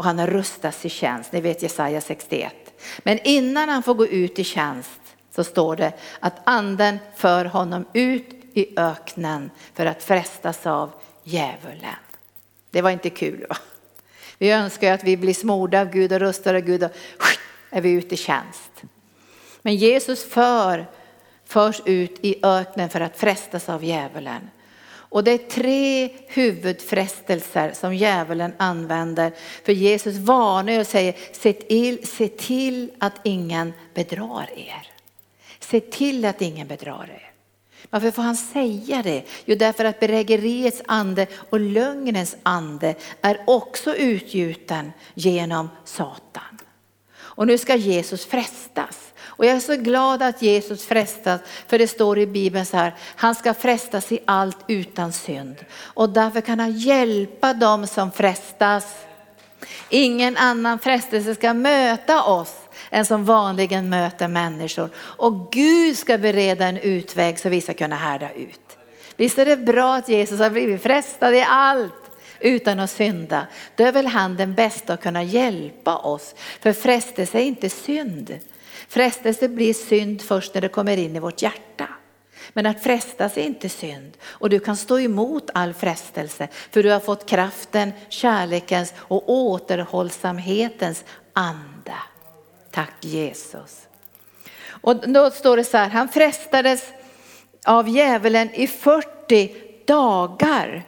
och 0.00 0.04
han 0.04 0.18
har 0.18 0.26
rustats 0.26 0.84
i 0.84 0.88
tjänst. 0.88 1.32
Ni 1.32 1.40
vet 1.40 1.62
Jesaja 1.62 2.00
61. 2.00 2.54
Men 2.98 3.18
innan 3.24 3.68
han 3.68 3.82
får 3.82 3.94
gå 3.94 4.06
ut 4.06 4.38
i 4.38 4.44
tjänst 4.44 5.00
så 5.34 5.44
står 5.44 5.76
det 5.76 5.92
att 6.20 6.34
anden 6.44 6.98
för 7.16 7.44
honom 7.44 7.84
ut 7.92 8.28
i 8.54 8.78
öknen 8.78 9.50
för 9.74 9.86
att 9.86 10.02
frestas 10.02 10.66
av 10.66 10.90
djävulen. 11.24 11.94
Det 12.70 12.82
var 12.82 12.90
inte 12.90 13.10
kul 13.10 13.46
va? 13.48 13.56
Vi 14.38 14.50
önskar 14.50 14.92
att 14.92 15.04
vi 15.04 15.16
blir 15.16 15.34
smorda 15.34 15.80
av 15.80 15.90
Gud 15.90 16.12
och 16.12 16.20
rustade 16.20 16.58
av 16.58 16.64
Gud 16.64 16.82
och 16.84 16.90
är 17.70 17.80
vi 17.80 17.90
ute 17.90 18.14
i 18.14 18.18
tjänst. 18.18 18.82
Men 19.62 19.76
Jesus 19.76 20.24
för, 20.30 20.86
förs 21.44 21.82
ut 21.84 22.18
i 22.22 22.40
öknen 22.42 22.88
för 22.88 23.00
att 23.00 23.16
frestas 23.16 23.68
av 23.68 23.84
djävulen. 23.84 24.50
Och 25.10 25.24
det 25.24 25.30
är 25.30 25.38
tre 25.38 26.08
huvudfrestelser 26.26 27.72
som 27.72 27.94
djävulen 27.94 28.52
använder. 28.56 29.32
För 29.64 29.72
Jesus 29.72 30.16
varnar 30.16 30.80
och 30.80 30.86
säger, 30.86 31.14
se 31.32 31.52
till, 31.52 32.06
se 32.06 32.28
till 32.28 32.90
att 32.98 33.14
ingen 33.24 33.72
bedrar 33.94 34.50
er. 34.56 34.86
Se 35.60 35.80
till 35.80 36.24
att 36.24 36.42
ingen 36.42 36.68
bedrar 36.68 37.10
er. 37.14 37.30
Varför 37.90 38.10
får 38.10 38.22
han 38.22 38.36
säga 38.36 39.02
det? 39.02 39.22
Jo, 39.44 39.56
därför 39.56 39.84
att 39.84 40.00
bedrägeriets 40.00 40.82
ande 40.86 41.26
och 41.50 41.60
lögnens 41.60 42.36
ande 42.42 42.94
är 43.20 43.44
också 43.46 43.94
utgjuten 43.94 44.92
genom 45.14 45.68
Satan. 45.84 46.58
Och 47.12 47.46
nu 47.46 47.58
ska 47.58 47.76
Jesus 47.76 48.26
frestas. 48.26 49.09
Och 49.40 49.46
jag 49.46 49.56
är 49.56 49.60
så 49.60 49.76
glad 49.76 50.22
att 50.22 50.42
Jesus 50.42 50.84
frestas, 50.86 51.40
för 51.66 51.78
det 51.78 51.88
står 51.88 52.18
i 52.18 52.26
Bibeln 52.26 52.66
så 52.66 52.76
här, 52.76 52.94
han 53.16 53.34
ska 53.34 53.54
frestas 53.54 54.12
i 54.12 54.18
allt 54.24 54.58
utan 54.66 55.12
synd. 55.12 55.56
Och 55.72 56.08
därför 56.08 56.40
kan 56.40 56.60
han 56.60 56.72
hjälpa 56.72 57.54
dem 57.54 57.86
som 57.86 58.12
frestas. 58.12 58.84
Ingen 59.88 60.36
annan 60.36 60.78
frestelse 60.78 61.34
ska 61.34 61.54
möta 61.54 62.22
oss 62.22 62.54
än 62.90 63.06
som 63.06 63.24
vanligen 63.24 63.88
möter 63.88 64.28
människor. 64.28 64.90
Och 64.96 65.52
Gud 65.52 65.98
ska 65.98 66.18
bereda 66.18 66.66
en 66.66 66.78
utväg 66.78 67.38
så 67.38 67.48
vi 67.48 67.60
ska 67.60 67.74
kunna 67.74 67.96
härda 67.96 68.32
ut. 68.32 68.76
Visst 69.16 69.38
är 69.38 69.46
det 69.46 69.56
bra 69.56 69.94
att 69.94 70.08
Jesus 70.08 70.40
har 70.40 70.50
blivit 70.50 70.82
frestad 70.82 71.34
i 71.34 71.44
allt 71.48 72.10
utan 72.40 72.80
att 72.80 72.90
synda. 72.90 73.46
Då 73.76 73.84
är 73.84 73.92
väl 73.92 74.06
han 74.06 74.36
den 74.36 74.54
bästa 74.54 74.92
att 74.92 75.02
kunna 75.02 75.22
hjälpa 75.22 75.96
oss. 75.96 76.34
För 76.60 76.72
frestelse 76.72 77.38
är 77.38 77.42
inte 77.42 77.70
synd. 77.70 78.40
Frestelse 78.90 79.48
blir 79.48 79.74
synd 79.74 80.22
först 80.22 80.54
när 80.54 80.60
det 80.60 80.68
kommer 80.68 80.96
in 80.96 81.16
i 81.16 81.18
vårt 81.18 81.42
hjärta. 81.42 81.88
Men 82.52 82.66
att 82.66 82.82
frestas 82.82 83.36
är 83.36 83.42
inte 83.42 83.68
synd 83.68 84.16
och 84.24 84.50
du 84.50 84.60
kan 84.60 84.76
stå 84.76 85.00
emot 85.00 85.50
all 85.54 85.74
frestelse 85.74 86.48
för 86.70 86.82
du 86.82 86.90
har 86.90 87.00
fått 87.00 87.28
kraften, 87.28 87.92
kärlekens 88.08 88.94
och 88.98 89.30
återhållsamhetens 89.30 91.04
anda. 91.32 91.98
Tack 92.70 93.04
Jesus. 93.04 93.88
Och 94.66 95.08
då 95.10 95.30
står 95.30 95.56
det 95.56 95.64
så 95.64 95.76
här, 95.76 95.88
han 95.88 96.08
frestades 96.08 96.88
av 97.66 97.88
djävulen 97.88 98.50
i 98.54 98.66
40 98.66 99.54
dagar 99.86 100.84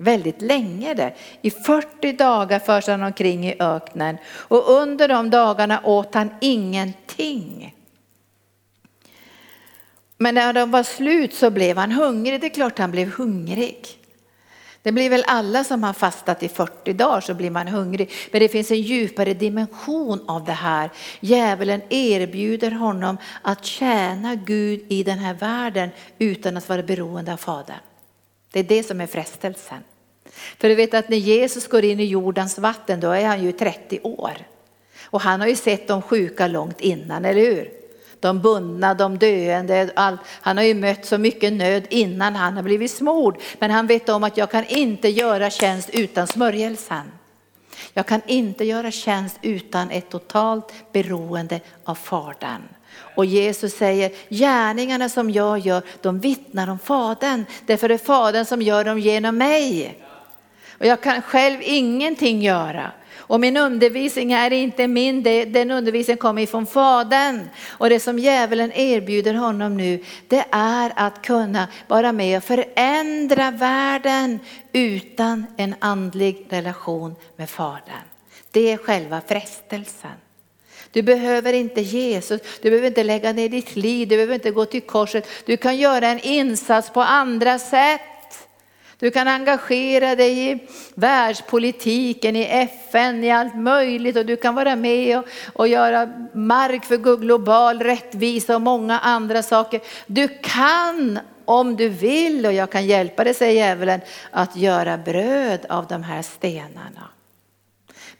väldigt 0.00 0.42
länge 0.42 0.94
det. 0.94 1.14
I 1.42 1.50
40 1.50 2.12
dagar 2.12 2.58
förs 2.58 2.86
han 2.86 3.02
omkring 3.02 3.48
i 3.48 3.56
öknen 3.60 4.18
och 4.26 4.70
under 4.70 5.08
de 5.08 5.30
dagarna 5.30 5.80
åt 5.84 6.14
han 6.14 6.30
ingenting. 6.40 7.74
Men 10.16 10.34
när 10.34 10.52
de 10.52 10.70
var 10.70 10.82
slut 10.82 11.34
så 11.34 11.50
blev 11.50 11.76
han 11.76 11.92
hungrig. 11.92 12.40
Det 12.40 12.46
är 12.46 12.54
klart 12.54 12.78
han 12.78 12.90
blev 12.90 13.08
hungrig. 13.08 14.00
Det 14.82 14.92
blir 14.92 15.10
väl 15.10 15.24
alla 15.26 15.64
som 15.64 15.82
har 15.82 15.92
fastat 15.92 16.42
i 16.42 16.48
40 16.48 16.92
dagar 16.92 17.20
så 17.20 17.34
blir 17.34 17.50
man 17.50 17.68
hungrig. 17.68 18.10
Men 18.30 18.40
det 18.40 18.48
finns 18.48 18.70
en 18.70 18.80
djupare 18.80 19.34
dimension 19.34 20.24
av 20.28 20.44
det 20.44 20.52
här. 20.52 20.90
Djävulen 21.20 21.80
erbjuder 21.88 22.70
honom 22.70 23.16
att 23.42 23.64
tjäna 23.64 24.34
Gud 24.34 24.84
i 24.88 25.02
den 25.02 25.18
här 25.18 25.34
världen 25.34 25.90
utan 26.18 26.56
att 26.56 26.68
vara 26.68 26.82
beroende 26.82 27.32
av 27.32 27.36
Fadern. 27.36 27.89
Det 28.52 28.58
är 28.58 28.64
det 28.64 28.82
som 28.82 29.00
är 29.00 29.06
frestelsen. 29.06 29.78
För 30.58 30.68
du 30.68 30.74
vet 30.74 30.94
att 30.94 31.08
när 31.08 31.16
Jesus 31.16 31.68
går 31.68 31.84
in 31.84 32.00
i 32.00 32.04
jordens 32.04 32.58
vatten 32.58 33.00
då 33.00 33.10
är 33.10 33.26
han 33.26 33.44
ju 33.44 33.52
30 33.52 34.00
år. 34.02 34.36
Och 35.04 35.20
han 35.20 35.40
har 35.40 35.48
ju 35.48 35.56
sett 35.56 35.88
de 35.88 36.02
sjuka 36.02 36.46
långt 36.46 36.80
innan, 36.80 37.24
eller 37.24 37.40
hur? 37.40 37.70
De 38.20 38.40
bundna, 38.40 38.94
de 38.94 39.18
döende, 39.18 39.90
all, 39.96 40.18
han 40.26 40.56
har 40.56 40.64
ju 40.64 40.74
mött 40.74 41.06
så 41.06 41.18
mycket 41.18 41.52
nöd 41.52 41.86
innan 41.90 42.34
han 42.34 42.56
har 42.56 42.62
blivit 42.62 42.90
smord. 42.90 43.38
Men 43.58 43.70
han 43.70 43.86
vet 43.86 44.08
om 44.08 44.24
att 44.24 44.36
jag 44.36 44.50
kan 44.50 44.64
inte 44.64 45.08
göra 45.08 45.50
tjänst 45.50 45.90
utan 45.92 46.26
smörjelsen. 46.26 47.12
Jag 47.92 48.06
kan 48.06 48.20
inte 48.26 48.64
göra 48.64 48.90
tjänst 48.90 49.38
utan 49.42 49.90
ett 49.90 50.10
totalt 50.10 50.72
beroende 50.92 51.60
av 51.84 51.94
Fadern. 51.94 52.62
Och 53.20 53.26
Jesus 53.26 53.74
säger, 53.74 54.12
gärningarna 54.28 55.08
som 55.08 55.30
jag 55.30 55.58
gör, 55.58 55.82
de 56.00 56.20
vittnar 56.20 56.68
om 56.68 56.78
Fadern. 56.78 57.44
Därför 57.66 57.86
är 57.86 57.88
det 57.88 57.98
Fadern 57.98 58.44
som 58.44 58.62
gör 58.62 58.84
dem 58.84 58.98
genom 58.98 59.38
mig. 59.38 59.98
Och 60.78 60.86
jag 60.86 61.00
kan 61.00 61.22
själv 61.22 61.58
ingenting 61.62 62.42
göra. 62.42 62.90
Och 63.16 63.40
min 63.40 63.56
undervisning 63.56 64.32
är 64.32 64.52
inte 64.52 64.88
min, 64.88 65.22
den 65.22 65.70
undervisningen 65.70 66.18
kommer 66.18 66.42
ifrån 66.42 66.66
Fadern. 66.66 67.48
Och 67.68 67.88
det 67.88 68.00
som 68.00 68.18
djävulen 68.18 68.72
erbjuder 68.72 69.34
honom 69.34 69.76
nu, 69.76 70.04
det 70.28 70.44
är 70.50 70.92
att 70.96 71.22
kunna 71.22 71.68
vara 71.88 72.12
med 72.12 72.36
och 72.36 72.44
förändra 72.44 73.50
världen 73.50 74.38
utan 74.72 75.46
en 75.56 75.74
andlig 75.78 76.46
relation 76.50 77.16
med 77.36 77.50
Fadern. 77.50 78.06
Det 78.50 78.72
är 78.72 78.76
själva 78.76 79.20
frestelsen. 79.28 80.10
Du 80.92 81.02
behöver 81.02 81.52
inte 81.52 81.80
Jesus, 81.80 82.40
du 82.62 82.70
behöver 82.70 82.88
inte 82.88 83.04
lägga 83.04 83.32
ner 83.32 83.48
ditt 83.48 83.76
liv, 83.76 84.08
du 84.08 84.16
behöver 84.16 84.34
inte 84.34 84.50
gå 84.50 84.64
till 84.64 84.80
korset. 84.80 85.28
Du 85.46 85.56
kan 85.56 85.76
göra 85.76 86.08
en 86.08 86.18
insats 86.18 86.90
på 86.90 87.00
andra 87.00 87.58
sätt. 87.58 88.00
Du 88.98 89.10
kan 89.10 89.28
engagera 89.28 90.16
dig 90.16 90.50
i 90.50 90.58
världspolitiken, 90.94 92.36
i 92.36 92.44
FN, 92.44 93.24
i 93.24 93.30
allt 93.30 93.56
möjligt 93.56 94.16
och 94.16 94.26
du 94.26 94.36
kan 94.36 94.54
vara 94.54 94.76
med 94.76 95.18
och, 95.18 95.24
och 95.52 95.68
göra 95.68 96.08
mark 96.34 96.84
för 96.84 97.16
global 97.16 97.80
rättvisa 97.80 98.54
och 98.54 98.62
många 98.62 98.98
andra 98.98 99.42
saker. 99.42 99.80
Du 100.06 100.28
kan 100.42 101.18
om 101.44 101.76
du 101.76 101.88
vill 101.88 102.46
och 102.46 102.52
jag 102.52 102.70
kan 102.70 102.86
hjälpa 102.86 103.24
dig, 103.24 103.34
säger 103.34 103.54
djävulen, 103.54 104.00
att 104.30 104.56
göra 104.56 104.98
bröd 104.98 105.66
av 105.68 105.86
de 105.86 106.02
här 106.02 106.22
stenarna. 106.22 107.08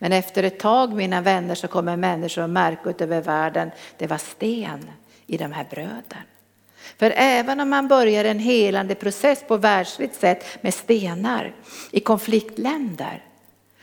Men 0.03 0.13
efter 0.13 0.43
ett 0.43 0.59
tag 0.59 0.93
mina 0.95 1.21
vänner 1.21 1.55
så 1.55 1.69
kommer 1.69 1.97
människor 1.97 2.43
att 2.43 2.51
märka 2.51 2.91
ut 2.91 3.01
över 3.01 3.21
världen, 3.21 3.71
det 3.99 4.07
var 4.07 4.19
sten 4.19 4.91
i 5.27 5.37
de 5.37 5.53
här 5.53 5.67
bröden. 5.71 6.23
För 6.99 7.13
även 7.17 7.61
om 7.61 7.71
man 7.71 7.89
börjar 7.89 8.25
en 8.25 8.39
helande 8.39 8.95
process 8.95 9.45
på 9.49 9.57
världsligt 9.57 10.15
sätt 10.15 10.45
med 10.61 10.75
stenar 10.75 11.55
i 11.91 12.01
konfliktländer 12.01 13.25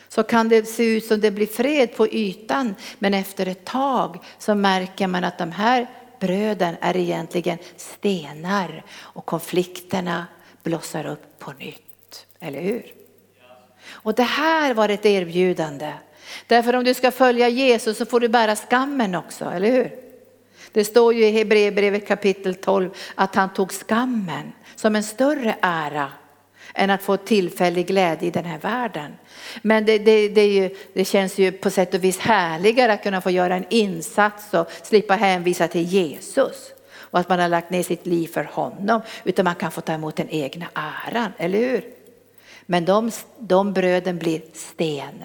så 0.07 0.23
kan 0.23 0.49
det 0.49 0.67
se 0.67 0.83
ut 0.83 1.05
som 1.05 1.21
det 1.21 1.31
blir 1.31 1.47
fred 1.47 1.95
på 1.95 2.07
ytan 2.07 2.75
men 2.99 3.13
efter 3.13 3.45
ett 3.45 3.65
tag 3.65 4.23
så 4.37 4.55
märker 4.55 5.07
man 5.07 5.23
att 5.23 5.37
de 5.37 5.51
här 5.51 5.87
bröden 6.19 6.75
är 6.81 6.97
egentligen 6.97 7.57
stenar 7.75 8.83
och 8.99 9.25
konflikterna 9.25 10.25
blossar 10.63 11.05
upp 11.05 11.39
på 11.39 11.51
nytt. 11.51 12.25
Eller 12.39 12.61
hur? 12.61 12.93
Och 13.89 14.13
det 14.13 14.23
här 14.23 14.73
var 14.73 14.89
ett 14.89 15.05
erbjudande. 15.05 15.93
Därför 16.47 16.75
om 16.75 16.83
du 16.83 16.93
ska 16.93 17.11
följa 17.11 17.49
Jesus 17.49 17.97
så 17.97 18.05
får 18.05 18.19
du 18.19 18.27
bära 18.27 18.55
skammen 18.55 19.15
också, 19.15 19.45
eller 19.45 19.71
hur? 19.71 19.91
Det 20.71 20.85
står 20.85 21.13
ju 21.13 21.25
i 21.25 21.31
Hebreerbrevet 21.31 22.07
kapitel 22.07 22.55
12 22.55 22.89
att 23.15 23.35
han 23.35 23.53
tog 23.53 23.73
skammen 23.73 24.51
som 24.75 24.95
en 24.95 25.03
större 25.03 25.55
ära 25.61 26.11
än 26.73 26.89
att 26.89 27.03
få 27.03 27.17
tillfällig 27.17 27.87
glädje 27.87 28.27
i 28.27 28.31
den 28.31 28.45
här 28.45 28.59
världen. 28.59 29.13
Men 29.61 29.85
det, 29.85 29.97
det, 29.97 30.29
det, 30.29 30.45
ju, 30.45 30.75
det, 30.93 31.05
känns 31.05 31.37
ju 31.37 31.51
på 31.51 31.69
sätt 31.69 31.93
och 31.93 32.03
vis 32.03 32.19
härligare 32.19 32.93
att 32.93 33.03
kunna 33.03 33.21
få 33.21 33.29
göra 33.29 33.55
en 33.55 33.65
insats 33.69 34.53
och 34.53 34.71
slippa 34.83 35.13
hänvisa 35.13 35.67
till 35.67 35.83
Jesus 35.83 36.71
och 36.89 37.19
att 37.19 37.29
man 37.29 37.39
har 37.39 37.49
lagt 37.49 37.69
ner 37.69 37.83
sitt 37.83 38.05
liv 38.05 38.27
för 38.27 38.43
honom 38.43 39.01
utan 39.23 39.45
man 39.45 39.55
kan 39.55 39.71
få 39.71 39.81
ta 39.81 39.93
emot 39.93 40.15
den 40.15 40.29
egna 40.29 40.65
äran, 40.73 41.31
eller 41.37 41.59
hur? 41.59 41.83
Men 42.65 42.85
de, 42.85 43.11
de 43.39 43.73
bröden 43.73 44.17
blir 44.17 44.41
sten. 44.53 45.23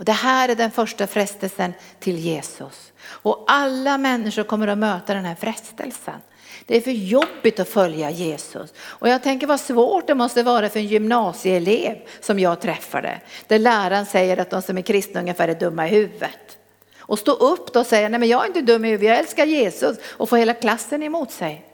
Och 0.00 0.06
det 0.06 0.12
här 0.12 0.48
är 0.48 0.54
den 0.54 0.70
första 0.70 1.06
frestelsen 1.06 1.72
till 1.98 2.18
Jesus. 2.18 2.92
Och 3.02 3.44
alla 3.46 3.98
människor 3.98 4.42
kommer 4.42 4.68
att 4.68 4.78
möta 4.78 5.14
den 5.14 5.24
här 5.24 5.34
frestelsen. 5.34 6.20
Det 6.66 6.76
är 6.76 6.80
för 6.80 6.90
jobbigt 6.90 7.60
att 7.60 7.68
följa 7.68 8.10
Jesus. 8.10 8.74
Och 8.80 9.08
jag 9.08 9.22
tänker 9.22 9.46
vad 9.46 9.60
svårt 9.60 10.06
det 10.06 10.14
måste 10.14 10.42
vara 10.42 10.68
för 10.68 10.80
en 10.80 10.86
gymnasieelev 10.86 11.96
som 12.20 12.38
jag 12.38 12.60
träffade. 12.60 13.20
Där 13.46 13.58
läraren 13.58 14.06
säger 14.06 14.36
att 14.36 14.50
de 14.50 14.62
som 14.62 14.78
är 14.78 14.82
kristna 14.82 15.20
ungefär 15.20 15.48
är 15.48 15.54
dumma 15.54 15.86
i 15.88 15.90
huvudet. 15.90 16.58
Och 16.98 17.18
stå 17.18 17.32
upp 17.32 17.72
då 17.72 17.80
och 17.80 17.86
säga, 17.86 18.08
nej 18.08 18.20
men 18.20 18.28
jag 18.28 18.42
är 18.42 18.46
inte 18.46 18.62
dum 18.62 18.84
i 18.84 18.88
huvudet, 18.88 19.08
jag 19.08 19.18
älskar 19.18 19.46
Jesus. 19.46 19.96
Och 20.04 20.28
få 20.28 20.36
hela 20.36 20.54
klassen 20.54 21.02
emot 21.02 21.30
sig. 21.30 21.64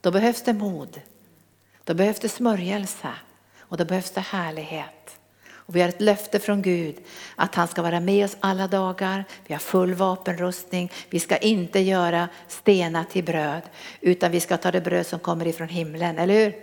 Då 0.00 0.10
behövs 0.10 0.42
det 0.42 0.52
mod. 0.52 1.00
Då 1.84 1.94
behövs 1.94 2.18
det 2.18 2.28
smörjelse. 2.28 3.08
Och 3.58 3.76
då 3.76 3.84
behövs 3.84 4.10
det 4.10 4.20
härlighet. 4.20 5.17
Och 5.68 5.76
vi 5.76 5.80
har 5.80 5.88
ett 5.88 6.00
löfte 6.00 6.38
från 6.38 6.62
Gud 6.62 6.96
att 7.36 7.54
han 7.54 7.68
ska 7.68 7.82
vara 7.82 8.00
med 8.00 8.24
oss 8.24 8.36
alla 8.40 8.68
dagar. 8.68 9.24
Vi 9.46 9.54
har 9.54 9.58
full 9.58 9.94
vapenrustning. 9.94 10.92
Vi 11.10 11.20
ska 11.20 11.36
inte 11.36 11.80
göra 11.80 12.28
stenar 12.48 13.04
till 13.04 13.24
bröd 13.24 13.62
utan 14.00 14.30
vi 14.30 14.40
ska 14.40 14.56
ta 14.56 14.70
det 14.70 14.80
bröd 14.80 15.06
som 15.06 15.18
kommer 15.18 15.46
ifrån 15.46 15.68
himlen, 15.68 16.18
eller 16.18 16.34
hur? 16.34 16.54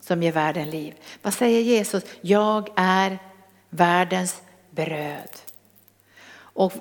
Som 0.00 0.22
ger 0.22 0.32
världen 0.32 0.70
liv. 0.70 0.94
Vad 1.22 1.34
säger 1.34 1.60
Jesus? 1.60 2.02
Jag 2.20 2.68
är 2.76 3.18
världens 3.70 4.40
bröd. 4.70 5.30
Och 6.38 6.72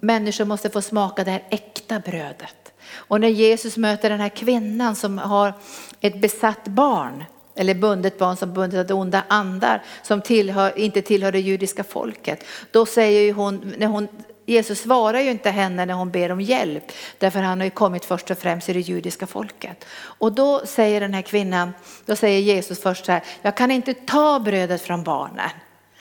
människor 0.00 0.44
måste 0.44 0.70
få 0.70 0.82
smaka 0.82 1.24
det 1.24 1.30
här 1.30 1.44
äkta 1.50 2.00
brödet. 2.00 2.72
Och 2.92 3.20
när 3.20 3.28
Jesus 3.28 3.76
möter 3.76 4.10
den 4.10 4.20
här 4.20 4.28
kvinnan 4.28 4.96
som 4.96 5.18
har 5.18 5.54
ett 6.00 6.20
besatt 6.20 6.64
barn 6.64 7.24
eller 7.54 7.74
bundet 7.74 8.18
barn 8.18 8.36
som 8.36 8.54
bundet 8.54 8.90
av 8.90 9.00
onda 9.00 9.22
andar 9.28 9.82
som 10.02 10.22
tillhör, 10.22 10.78
inte 10.78 11.02
tillhör 11.02 11.32
det 11.32 11.40
judiska 11.40 11.84
folket. 11.84 12.44
Då 12.70 12.86
säger 12.86 13.32
hon, 13.32 13.74
när 13.78 13.86
hon, 13.86 14.08
Jesus 14.46 14.80
svarar 14.80 15.20
ju 15.20 15.30
inte 15.30 15.50
henne 15.50 15.86
när 15.86 15.94
hon 15.94 16.10
ber 16.10 16.32
om 16.32 16.40
hjälp 16.40 16.92
därför 17.18 17.38
han 17.38 17.60
har 17.60 17.64
ju 17.64 17.70
kommit 17.70 18.04
först 18.04 18.30
och 18.30 18.38
främst 18.38 18.68
i 18.68 18.72
det 18.72 18.80
judiska 18.80 19.26
folket. 19.26 19.84
Och 20.00 20.32
då 20.32 20.66
säger 20.66 21.00
den 21.00 21.14
här 21.14 21.22
kvinnan, 21.22 21.72
då 22.06 22.16
säger 22.16 22.40
Jesus 22.40 22.82
först 22.82 23.04
så 23.04 23.12
här, 23.12 23.22
jag 23.42 23.56
kan 23.56 23.70
inte 23.70 23.94
ta 23.94 24.40
brödet 24.40 24.82
från 24.82 25.02
barnen 25.02 25.50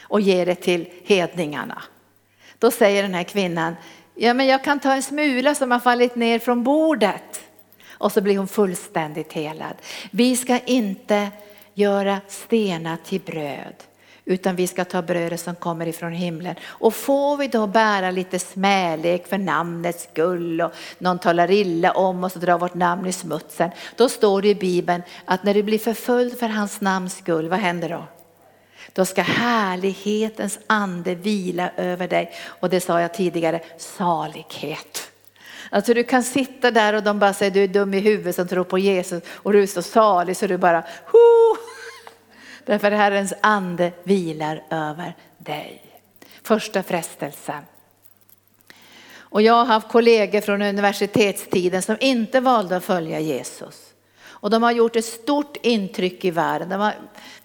och 0.03 0.21
ge 0.21 0.45
det 0.45 0.55
till 0.55 0.87
hedningarna. 1.05 1.81
Då 2.59 2.71
säger 2.71 3.03
den 3.03 3.13
här 3.13 3.23
kvinnan, 3.23 3.75
ja 4.15 4.33
men 4.33 4.47
jag 4.47 4.63
kan 4.63 4.79
ta 4.79 4.93
en 4.93 5.03
smula 5.03 5.55
som 5.55 5.71
har 5.71 5.79
fallit 5.79 6.15
ner 6.15 6.39
från 6.39 6.63
bordet 6.63 7.40
och 8.01 8.11
så 8.11 8.21
blir 8.21 8.37
hon 8.37 8.47
fullständigt 8.47 9.33
helad. 9.33 9.75
Vi 10.11 10.37
ska 10.37 10.59
inte 10.59 11.29
göra 11.73 12.21
stenar 12.27 12.97
till 13.05 13.21
bröd 13.21 13.73
utan 14.25 14.55
vi 14.55 14.67
ska 14.67 14.85
ta 14.85 15.01
brödet 15.01 15.39
som 15.39 15.55
kommer 15.55 15.87
ifrån 15.87 16.11
himlen. 16.11 16.55
Och 16.63 16.95
får 16.95 17.37
vi 17.37 17.47
då 17.47 17.67
bära 17.67 18.11
lite 18.11 18.39
smälek 18.39 19.27
för 19.27 19.37
namnets 19.37 20.03
skull 20.03 20.61
och 20.61 20.71
någon 20.97 21.19
talar 21.19 21.51
illa 21.51 21.91
om 21.91 22.23
oss 22.23 22.35
och 22.35 22.41
drar 22.41 22.57
vårt 22.57 22.73
namn 22.73 23.05
i 23.05 23.11
smutsen. 23.11 23.71
Då 23.95 24.09
står 24.09 24.41
det 24.41 24.47
i 24.47 24.55
Bibeln 24.55 25.03
att 25.25 25.43
när 25.43 25.53
du 25.53 25.63
blir 25.63 25.79
förföljd 25.79 26.39
för 26.39 26.47
hans 26.47 26.81
namns 26.81 27.17
skull, 27.17 27.49
vad 27.49 27.59
händer 27.59 27.89
då? 27.89 28.03
Då 28.93 29.05
ska 29.05 29.21
härlighetens 29.21 30.59
ande 30.67 31.15
vila 31.15 31.71
över 31.77 32.07
dig. 32.07 32.31
Och 32.45 32.69
det 32.69 32.81
sa 32.81 33.01
jag 33.01 33.13
tidigare, 33.13 33.61
salighet. 33.77 35.10
Alltså 35.73 35.93
du 35.93 36.03
kan 36.03 36.23
sitta 36.23 36.71
där 36.71 36.93
och 36.93 37.03
de 37.03 37.19
bara 37.19 37.33
säger 37.33 37.51
du 37.51 37.63
är 37.63 37.67
dum 37.67 37.93
i 37.93 37.99
huvudet 37.99 38.35
som 38.35 38.47
tror 38.47 38.63
på 38.63 38.79
Jesus 38.79 39.23
och 39.27 39.53
du 39.53 39.63
är 39.63 39.67
så 39.67 39.81
salig 39.81 40.37
så 40.37 40.47
du 40.47 40.57
bara 40.57 40.83
Ho! 41.05 41.57
Därför 42.65 42.91
Herrens 42.91 43.33
ande 43.41 43.91
vilar 44.03 44.63
över 44.69 45.15
dig. 45.37 45.85
Första 46.43 46.83
frestelsen. 46.83 47.63
Och 49.13 49.41
jag 49.41 49.53
har 49.53 49.65
haft 49.65 49.87
kollegor 49.87 50.41
från 50.41 50.61
universitetstiden 50.61 51.81
som 51.81 51.97
inte 51.99 52.39
valde 52.39 52.75
att 52.77 52.83
följa 52.83 53.19
Jesus. 53.19 53.90
Och 54.41 54.49
de 54.49 54.63
har 54.63 54.71
gjort 54.71 54.95
ett 54.95 55.05
stort 55.05 55.57
intryck 55.61 56.25
i 56.25 56.31
världen. 56.31 56.69
De 56.69 56.81
har 56.81 56.93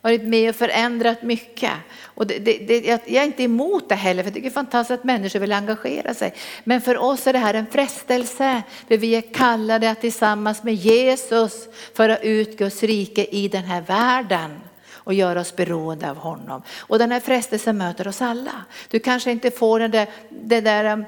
varit 0.01 0.23
med 0.23 0.49
och 0.49 0.57
förändrat 0.57 1.23
mycket. 1.23 1.73
Och 2.03 2.27
det, 2.27 2.39
det, 2.39 2.59
det, 2.59 2.87
jag 2.89 3.23
är 3.23 3.27
inte 3.27 3.43
emot 3.43 3.89
det 3.89 3.95
heller, 3.95 4.23
för 4.23 4.29
jag 4.29 4.35
tycker 4.35 4.49
det 4.49 4.53
är 4.53 4.55
fantastiskt 4.55 5.01
att 5.01 5.05
människor 5.05 5.41
vill 5.41 5.53
engagera 5.53 6.15
sig. 6.15 6.35
Men 6.65 6.81
för 6.81 6.99
oss 6.99 7.27
är 7.27 7.33
det 7.33 7.39
här 7.39 7.55
en 7.55 7.67
frestelse, 7.67 8.63
för 8.89 8.97
vi 8.97 9.15
är 9.15 9.35
kallade 9.35 9.91
att 9.91 10.01
tillsammans 10.01 10.63
med 10.63 10.75
Jesus 10.75 11.69
föra 11.95 12.19
ut 12.19 12.59
Guds 12.59 12.83
rike 12.83 13.25
i 13.25 13.49
den 13.49 13.65
här 13.65 13.81
världen 13.81 14.61
och 15.07 15.15
göra 15.15 15.41
oss 15.41 15.57
beroende 15.57 16.11
av 16.11 16.17
honom. 16.17 16.63
Och 16.79 16.99
den 16.99 17.13
här 17.13 17.21
frestelsen 17.21 17.79
möter 17.79 18.09
oss 18.09 18.23
alla. 18.23 18.65
Du 18.91 18.99
kanske 18.99 19.31
inte 19.31 19.51
får 19.51 19.81
den 19.81 19.91
där, 19.91 20.09
den 20.29 20.65
där 20.65 20.93
um, 20.93 21.05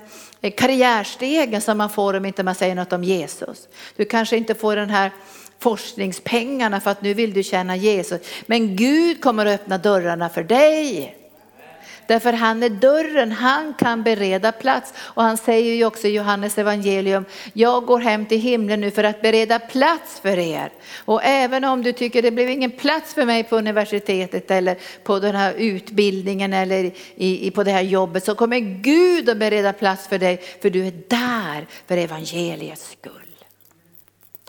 karriärstegen 0.56 1.60
som 1.60 1.78
man 1.78 1.90
får 1.90 2.14
om 2.14 2.24
inte 2.24 2.42
man 2.42 2.54
säger 2.54 2.74
något 2.74 2.92
om 2.92 3.04
Jesus. 3.04 3.68
Du 3.96 4.04
kanske 4.04 4.36
inte 4.36 4.54
får 4.54 4.76
den 4.76 4.90
här 4.90 5.10
forskningspengarna 5.58 6.80
för 6.80 6.90
att 6.90 7.02
nu 7.02 7.14
vill 7.14 7.32
du 7.32 7.42
tjäna 7.42 7.76
Jesus. 7.76 8.20
Men 8.46 8.76
Gud 8.76 9.20
kommer 9.20 9.46
att 9.46 9.60
öppna 9.60 9.78
dörrarna 9.78 10.28
för 10.28 10.42
dig. 10.42 11.14
Därför 12.08 12.32
han 12.32 12.62
är 12.62 12.68
dörren, 12.68 13.32
han 13.32 13.74
kan 13.74 14.02
bereda 14.02 14.52
plats. 14.52 14.94
Och 14.98 15.22
han 15.22 15.36
säger 15.36 15.74
ju 15.74 15.84
också 15.84 16.06
i 16.06 16.10
Johannes 16.10 16.58
evangelium, 16.58 17.24
jag 17.52 17.86
går 17.86 17.98
hem 17.98 18.26
till 18.26 18.40
himlen 18.40 18.80
nu 18.80 18.90
för 18.90 19.04
att 19.04 19.22
bereda 19.22 19.58
plats 19.58 20.20
för 20.20 20.38
er. 20.38 20.72
Och 21.04 21.24
även 21.24 21.64
om 21.64 21.82
du 21.82 21.92
tycker 21.92 22.22
det 22.22 22.30
blev 22.30 22.50
ingen 22.50 22.70
plats 22.70 23.14
för 23.14 23.24
mig 23.24 23.44
på 23.44 23.56
universitetet 23.56 24.50
eller 24.50 24.76
på 25.02 25.18
den 25.18 25.34
här 25.34 25.54
utbildningen 25.56 26.52
eller 26.52 26.84
i, 27.14 27.46
i, 27.46 27.50
på 27.50 27.64
det 27.64 27.70
här 27.70 27.82
jobbet 27.82 28.24
så 28.24 28.34
kommer 28.34 28.58
Gud 28.58 29.28
att 29.28 29.38
bereda 29.38 29.72
plats 29.72 30.08
för 30.08 30.18
dig 30.18 30.40
för 30.62 30.70
du 30.70 30.86
är 30.86 30.92
där 31.08 31.66
för 31.86 31.96
evangeliets 31.96 32.90
skull. 32.90 33.27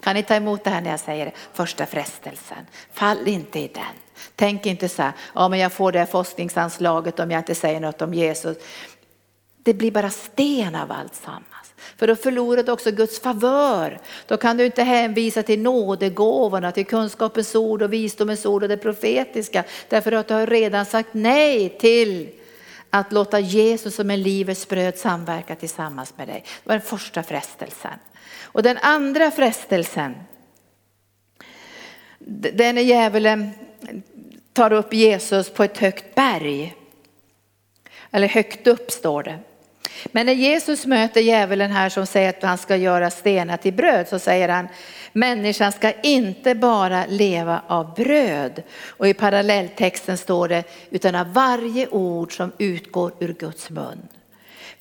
Kan 0.09 0.15
ni 0.15 0.23
ta 0.23 0.35
emot 0.35 0.63
det 0.63 0.69
här 0.69 0.81
när 0.81 0.89
jag 0.91 0.99
säger 0.99 1.25
det? 1.25 1.31
Första 1.53 1.85
frestelsen. 1.85 2.57
Fall 2.93 3.27
inte 3.27 3.59
i 3.59 3.67
den. 3.67 3.83
Tänk 4.35 4.65
inte 4.65 4.89
så 4.89 5.01
här, 5.01 5.11
ja 5.35 5.49
men 5.49 5.59
jag 5.59 5.73
får 5.73 5.91
det 5.91 5.99
här 5.99 6.05
forskningsanslaget 6.05 7.19
om 7.19 7.31
jag 7.31 7.39
inte 7.39 7.55
säger 7.55 7.79
något 7.79 8.01
om 8.01 8.13
Jesus. 8.13 8.57
Det 9.63 9.73
blir 9.73 9.91
bara 9.91 10.09
sten 10.09 10.75
av 10.75 10.91
allt 10.91 11.15
sammans. 11.15 11.73
För 11.97 12.07
då 12.07 12.15
förlorar 12.15 12.63
du 12.63 12.71
också 12.71 12.91
Guds 12.91 13.19
favör. 13.19 13.99
Då 14.27 14.37
kan 14.37 14.57
du 14.57 14.65
inte 14.65 14.83
hänvisa 14.83 15.43
till 15.43 15.61
nådegåvorna, 15.61 16.71
till 16.71 16.85
kunskapens 16.85 17.55
ord 17.55 17.81
och 17.81 17.93
visdomens 17.93 18.45
ord 18.45 18.63
och 18.63 18.69
det 18.69 18.77
profetiska. 18.77 19.63
Därför 19.89 20.11
att 20.11 20.27
du 20.27 20.33
har 20.33 20.47
redan 20.47 20.85
sagt 20.85 21.09
nej 21.11 21.69
till 21.79 22.29
att 22.89 23.11
låta 23.11 23.39
Jesus 23.39 23.95
som 23.95 24.11
är 24.11 24.17
livets 24.17 24.67
bröd 24.67 24.97
samverka 24.97 25.55
tillsammans 25.55 26.13
med 26.17 26.27
dig. 26.27 26.43
Det 26.63 26.69
var 26.69 26.75
den 26.75 26.85
första 26.85 27.23
frestelsen. 27.23 27.99
Och 28.51 28.63
den 28.63 28.77
andra 28.77 29.31
frestelsen, 29.31 30.15
den 32.53 32.77
är 32.77 32.81
djävulen 32.81 33.51
tar 34.53 34.73
upp 34.73 34.93
Jesus 34.93 35.49
på 35.49 35.63
ett 35.63 35.77
högt 35.77 36.15
berg. 36.15 36.75
Eller 38.11 38.27
högt 38.27 38.67
upp 38.67 38.91
står 38.91 39.23
det. 39.23 39.39
Men 40.05 40.25
när 40.25 40.33
Jesus 40.33 40.85
möter 40.85 41.21
djävulen 41.21 41.71
här 41.71 41.89
som 41.89 42.05
säger 42.05 42.29
att 42.29 42.43
han 42.43 42.57
ska 42.57 42.75
göra 42.75 43.09
stenar 43.09 43.57
till 43.57 43.73
bröd 43.73 44.07
så 44.07 44.19
säger 44.19 44.49
han 44.49 44.67
människan 45.13 45.71
ska 45.71 45.91
inte 45.91 46.55
bara 46.55 47.05
leva 47.05 47.61
av 47.67 47.93
bröd. 47.93 48.63
Och 48.87 49.07
i 49.07 49.13
parallelltexten 49.13 50.17
står 50.17 50.47
det 50.47 50.63
utan 50.89 51.15
av 51.15 51.33
varje 51.33 51.87
ord 51.87 52.37
som 52.37 52.51
utgår 52.57 53.11
ur 53.19 53.33
Guds 53.33 53.69
mun. 53.69 54.07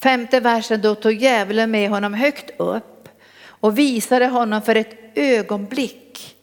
Femte 0.03 0.41
versen 0.41 0.81
då 0.81 0.95
tog 0.95 1.13
djävulen 1.13 1.71
med 1.71 1.91
honom 1.91 2.15
högt 2.15 2.51
upp 2.57 2.98
och 3.61 3.79
visade 3.79 4.27
honom 4.27 4.63
för 4.63 4.75
ett 4.75 5.13
ögonblick. 5.15 6.37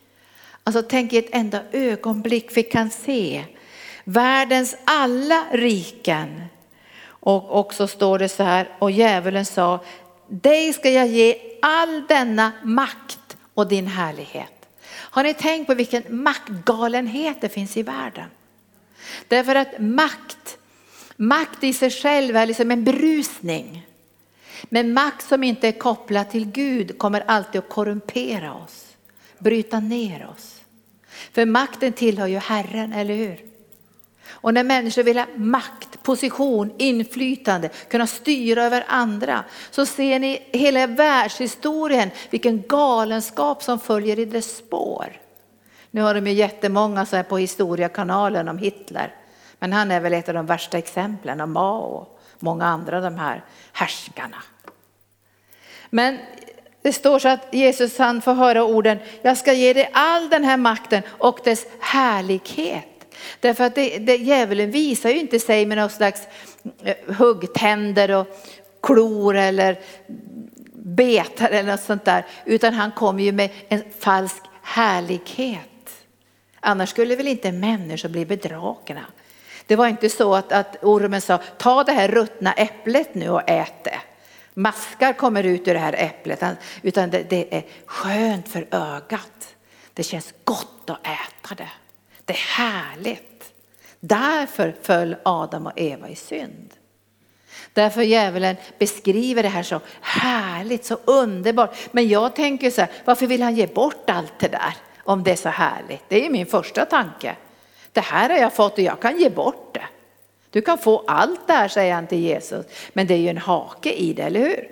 Alltså 0.63 0.81
tänk 0.81 1.13
i 1.13 1.17
ett 1.17 1.29
enda 1.31 1.61
ögonblick 1.71 2.51
fick 2.51 2.75
han 2.75 2.89
se 2.89 3.45
världens 4.03 4.75
alla 4.85 5.45
riken. 5.51 6.43
Och 7.07 7.59
också 7.59 7.87
står 7.87 8.19
det 8.19 8.29
så 8.29 8.43
här, 8.43 8.69
och 8.79 8.91
djävulen 8.91 9.45
sa, 9.45 9.79
dig 10.27 10.73
ska 10.73 10.89
jag 10.89 11.07
ge 11.07 11.37
all 11.61 12.07
denna 12.07 12.51
makt 12.63 13.37
och 13.53 13.67
din 13.67 13.87
härlighet. 13.87 14.51
Har 14.87 15.23
ni 15.23 15.33
tänkt 15.33 15.67
på 15.67 15.73
vilken 15.73 16.03
maktgalenhet 16.09 17.41
det 17.41 17.49
finns 17.49 17.77
i 17.77 17.83
världen? 17.83 18.29
Därför 19.27 19.55
att 19.55 19.79
makt, 19.79 20.57
makt 21.15 21.63
i 21.63 21.73
sig 21.73 21.91
själv 21.91 22.35
är 22.35 22.45
liksom 22.45 22.71
en 22.71 22.83
brusning. 22.83 23.87
Men 24.63 24.93
makt 24.93 25.27
som 25.27 25.43
inte 25.43 25.67
är 25.67 25.71
kopplad 25.71 26.29
till 26.29 26.45
Gud 26.45 26.97
kommer 26.97 27.23
alltid 27.27 27.59
att 27.59 27.69
korrumpera 27.69 28.53
oss, 28.53 28.85
bryta 29.39 29.79
ner 29.79 30.27
oss. 30.35 30.61
För 31.31 31.45
makten 31.45 31.93
tillhör 31.93 32.27
ju 32.27 32.37
Herren, 32.37 32.93
eller 32.93 33.15
hur? 33.15 33.45
Och 34.27 34.53
när 34.53 34.63
människor 34.63 35.03
vill 35.03 35.17
ha 35.17 35.25
makt, 35.35 36.03
position, 36.03 36.73
inflytande, 36.77 37.69
kunna 37.89 38.07
styra 38.07 38.63
över 38.63 38.85
andra, 38.87 39.43
så 39.71 39.85
ser 39.85 40.19
ni 40.19 40.47
hela 40.51 40.87
världshistorien, 40.87 42.09
vilken 42.29 42.61
galenskap 42.61 43.63
som 43.63 43.79
följer 43.79 44.19
i 44.19 44.25
dess 44.25 44.57
spår. 44.57 45.21
Nu 45.91 46.01
har 46.01 46.13
de 46.13 46.27
ju 46.27 46.33
jättemånga 46.33 47.05
så 47.05 47.15
här 47.15 47.23
på 47.23 47.37
historiekanalen 47.37 48.47
om 48.47 48.57
Hitler, 48.57 49.15
men 49.59 49.73
han 49.73 49.91
är 49.91 49.99
väl 49.99 50.13
ett 50.13 50.29
av 50.29 50.35
de 50.35 50.45
värsta 50.45 50.77
exemplen, 50.77 51.41
och 51.41 51.49
Mao 51.49 52.07
många 52.39 52.65
andra 52.65 53.01
de 53.01 53.17
här 53.17 53.43
härskarna. 53.71 54.43
Men 55.89 56.19
det 56.81 56.93
står 56.93 57.19
så 57.19 57.29
att 57.29 57.47
Jesus 57.51 57.97
han 57.97 58.21
får 58.21 58.33
höra 58.33 58.63
orden, 58.63 58.97
jag 59.21 59.37
ska 59.37 59.53
ge 59.53 59.73
dig 59.73 59.89
all 59.93 60.29
den 60.29 60.43
här 60.43 60.57
makten 60.57 61.03
och 61.07 61.39
dess 61.43 61.65
härlighet. 61.79 62.85
Därför 63.39 63.63
att 63.63 63.75
det, 63.75 63.97
det, 63.97 64.15
djävulen 64.15 64.71
visar 64.71 65.09
ju 65.09 65.19
inte 65.19 65.39
sig 65.39 65.65
med 65.65 65.77
någon 65.77 65.89
slags 65.89 66.21
eh, 66.83 66.95
huggtänder 67.07 68.11
och 68.11 68.27
klor 68.81 69.35
eller 69.35 69.79
betar 70.73 71.49
eller 71.49 71.71
något 71.71 71.81
sånt 71.81 72.05
där. 72.05 72.25
Utan 72.45 72.73
han 72.73 72.91
kommer 72.91 73.23
ju 73.23 73.31
med 73.31 73.49
en 73.69 73.83
falsk 73.99 74.43
härlighet. 74.61 76.05
Annars 76.59 76.89
skulle 76.89 77.15
väl 77.15 77.27
inte 77.27 77.51
människor 77.51 78.09
bli 78.09 78.25
bedragna. 78.25 79.05
Det 79.67 79.75
var 79.75 79.87
inte 79.87 80.09
så 80.09 80.35
att, 80.35 80.51
att 80.51 80.83
ormen 80.83 81.21
sa, 81.21 81.37
ta 81.57 81.83
det 81.83 81.91
här 81.91 82.07
ruttna 82.07 82.53
äpplet 82.53 83.15
nu 83.15 83.29
och 83.29 83.49
ät 83.49 83.83
det. 83.83 83.99
Maskar 84.53 85.13
kommer 85.13 85.43
ut 85.43 85.67
ur 85.67 85.73
det 85.73 85.79
här 85.79 85.95
äpplet, 85.97 86.43
utan 86.81 87.09
det, 87.09 87.23
det 87.29 87.55
är 87.55 87.65
skönt 87.85 88.49
för 88.49 88.67
ögat. 88.71 89.55
Det 89.93 90.03
känns 90.03 90.33
gott 90.43 90.89
att 90.89 90.99
äta 91.07 91.55
det. 91.55 91.69
Det 92.25 92.33
är 92.33 92.57
härligt. 92.57 93.51
Därför 93.99 94.75
föll 94.81 95.15
Adam 95.23 95.65
och 95.67 95.79
Eva 95.79 96.09
i 96.09 96.15
synd. 96.15 96.73
Därför 97.73 98.01
djävulen 98.01 98.55
beskriver 98.79 99.43
det 99.43 99.49
här 99.49 99.63
så 99.63 99.81
härligt, 100.01 100.85
så 100.85 100.97
underbart. 101.05 101.75
Men 101.91 102.07
jag 102.07 102.35
tänker 102.35 102.71
så 102.71 102.81
här, 102.81 102.91
varför 103.05 103.27
vill 103.27 103.43
han 103.43 103.55
ge 103.55 103.67
bort 103.67 104.09
allt 104.09 104.39
det 104.39 104.47
där 104.47 104.75
om 105.03 105.23
det 105.23 105.31
är 105.31 105.35
så 105.35 105.49
härligt? 105.49 106.03
Det 106.07 106.25
är 106.25 106.29
min 106.29 106.45
första 106.45 106.85
tanke. 106.85 107.35
Det 107.95 108.01
här 108.01 108.29
har 108.29 108.37
jag 108.37 108.53
fått 108.53 108.73
och 108.73 108.79
jag 108.79 108.99
kan 108.99 109.19
ge 109.19 109.29
bort 109.29 109.73
det. 109.73 109.85
Du 110.49 110.61
kan 110.61 110.77
få 110.77 111.03
allt 111.07 111.47
det 111.47 111.53
här 111.53 111.67
säger 111.67 111.93
han 111.93 112.07
till 112.07 112.19
Jesus. 112.19 112.65
Men 112.93 113.07
det 113.07 113.13
är 113.13 113.17
ju 113.17 113.29
en 113.29 113.37
hake 113.37 113.93
i 113.93 114.13
det, 114.13 114.23
eller 114.23 114.39
hur? 114.39 114.69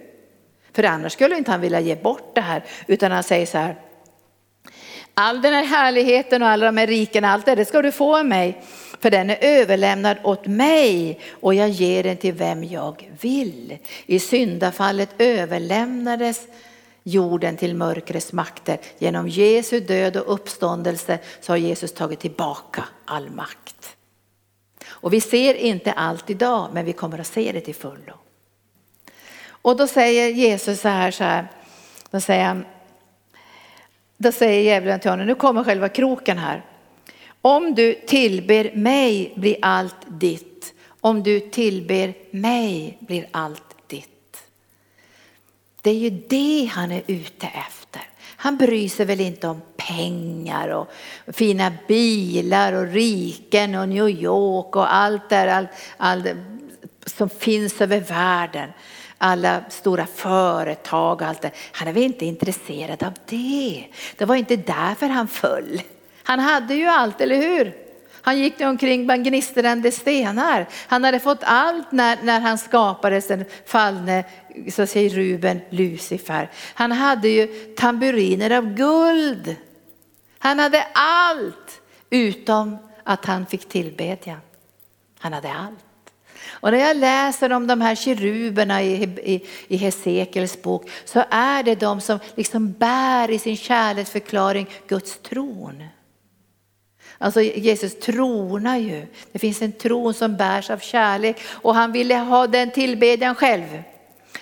För 0.74 0.84
annars 0.84 1.14
skulle 1.14 1.38
inte 1.38 1.52
han 1.52 1.62
vilja 1.62 1.80
ge 1.80 1.96
bort 1.96 2.36
det 2.36 2.42
här 2.42 2.64
utan 2.88 3.12
han 3.12 3.24
säger 3.24 3.46
så 3.46 3.58
här, 3.58 3.76
All 5.14 5.42
den 5.42 5.54
här 5.54 5.64
härligheten 5.64 6.42
och 6.42 6.48
alla 6.48 6.66
de 6.66 6.78
här 6.78 6.88
riken, 6.88 7.26
allt 7.26 7.46
det, 7.46 7.56
det 7.56 7.66
ska 7.66 7.82
du 7.82 7.92
få 7.92 8.18
av 8.18 8.26
mig. 8.26 8.62
För 9.00 9.10
den 9.10 9.30
är 9.30 9.38
överlämnad 9.42 10.18
åt 10.24 10.48
mig 10.48 11.20
och 11.32 11.54
jag 11.54 11.70
ger 11.70 12.04
den 12.04 12.18
till 12.18 12.34
vem 12.34 12.64
jag 12.64 13.10
vill. 13.22 13.78
I 14.06 14.20
syndafallet 14.20 15.10
överlämnades 15.18 16.48
jorden 17.04 17.58
till 17.58 17.76
mörkrets 17.76 18.34
makter. 18.34 18.80
Genom 18.98 19.28
Jesu 19.28 19.80
död 19.80 20.18
och 20.18 20.34
uppståndelse 20.34 21.20
så 21.42 21.52
har 21.52 21.58
Jesus 21.58 21.94
tagit 21.94 22.20
tillbaka 22.20 22.84
all 23.06 23.30
makt. 23.30 23.96
Och 24.86 25.14
vi 25.14 25.22
ser 25.22 25.54
inte 25.54 25.92
allt 25.92 26.30
idag, 26.30 26.70
men 26.74 26.86
vi 26.86 26.94
kommer 26.94 27.20
att 27.20 27.28
se 27.28 27.52
det 27.52 27.62
till 27.62 27.76
fullo. 27.76 28.14
Och 29.46 29.78
då 29.78 29.88
säger 29.88 30.30
Jesus 30.30 30.82
så 30.82 30.88
här, 30.88 31.12
så 31.12 31.24
här 31.24 31.48
då 32.12 32.20
säger 32.20 32.46
han, 32.46 32.66
då 34.18 34.32
säger 34.32 34.62
djävulen 34.62 35.00
till 35.00 35.10
honom, 35.10 35.28
nu 35.28 35.36
kommer 35.36 35.64
själva 35.64 35.90
kroken 35.90 36.38
här. 36.38 36.66
Om 37.42 37.76
du 37.76 37.94
tillber 37.94 38.72
mig 38.76 39.34
blir 39.36 39.56
allt 39.62 39.96
ditt. 40.08 40.74
Om 41.00 41.24
du 41.24 41.40
tillber 41.40 42.14
mig 42.32 42.98
blir 43.00 43.28
allt. 43.32 43.73
Det 45.84 45.90
är 45.90 45.96
ju 45.96 46.10
det 46.10 46.70
han 46.74 46.92
är 46.92 47.04
ute 47.08 47.48
efter. 47.48 48.02
Han 48.26 48.58
bryr 48.58 48.90
sig 48.90 49.06
väl 49.06 49.22
inte 49.22 49.48
om 49.48 49.62
pengar 49.78 50.70
och 50.70 50.88
fina 51.28 51.72
bilar 51.88 52.74
och 52.74 52.88
riken 52.88 53.76
och 53.76 53.90
New 53.90 54.10
York 54.10 54.76
och 54.76 54.94
allt 54.94 55.30
där, 55.30 55.48
allt, 55.48 55.70
allt 55.98 56.28
som 57.06 57.30
finns 57.30 57.82
över 57.82 58.00
världen 58.00 58.70
alla 59.18 59.64
stora 59.70 60.06
företag 60.06 61.22
och 61.22 61.28
allt 61.28 61.42
det. 61.42 61.52
Han 61.72 61.88
är 61.88 61.94
väl 61.94 62.04
inte 62.04 62.26
intresserad 62.26 63.04
av 63.04 63.14
det. 63.26 63.86
Det 64.18 64.26
var 64.26 64.36
inte 64.36 64.56
därför 64.56 65.08
han 65.08 65.28
föll. 65.28 65.82
Han 66.24 66.40
hade 66.40 66.76
ju 66.76 66.86
allt, 66.86 67.22
eller 67.22 67.36
hur? 67.36 67.83
Han 68.26 68.40
gick 68.40 68.62
omkring 68.62 69.06
bland 69.06 69.26
gnistrande 69.26 69.92
stenar. 69.92 70.68
Han 70.88 71.04
hade 71.04 71.20
fått 71.20 71.40
allt 71.42 71.92
när, 71.92 72.18
när 72.24 72.40
han 72.40 72.58
skapades 72.58 73.28
den 73.28 73.46
fallne 73.66 74.24
så 74.72 74.86
säger 74.86 75.10
Ruben 75.10 75.62
Lucifer. 75.70 76.52
Han 76.74 76.92
hade 76.92 77.30
ju 77.30 77.48
tamburiner 77.78 78.52
av 78.52 78.74
guld. 78.74 79.56
Han 80.40 80.60
hade 80.60 80.88
allt 80.94 81.82
utom 82.10 82.78
att 83.04 83.26
han 83.26 83.46
fick 83.46 83.70
tillbedja. 83.70 84.38
Han 85.20 85.34
hade 85.34 85.54
allt. 85.54 85.80
Och 86.50 86.72
när 86.72 86.80
jag 86.80 86.98
läser 86.98 87.52
om 87.52 87.68
de 87.68 87.82
här 87.82 87.96
keruberna 87.96 88.84
i, 88.84 89.04
i, 89.04 89.46
i 89.68 89.78
Hesekels 89.78 90.62
bok 90.62 90.90
så 91.06 91.24
är 91.30 91.64
det 91.64 91.76
de 91.76 92.02
som 92.02 92.20
liksom 92.36 92.72
bär 92.72 93.32
i 93.32 93.40
sin 93.40 93.58
kärleksförklaring 93.58 94.70
Guds 94.88 95.18
tron. 95.18 95.84
Alltså 97.24 97.42
Jesus 97.42 98.00
tronar 98.00 98.78
ju. 98.78 99.06
Det 99.32 99.40
finns 99.40 99.62
en 99.62 99.72
tron 99.72 100.14
som 100.14 100.38
bärs 100.38 100.70
av 100.70 100.78
kärlek 100.78 101.42
och 101.50 101.76
han 101.76 101.92
ville 101.92 102.16
ha 102.16 102.48
den 102.48 102.72
tillbedjan 102.72 103.36
själv. 103.36 103.84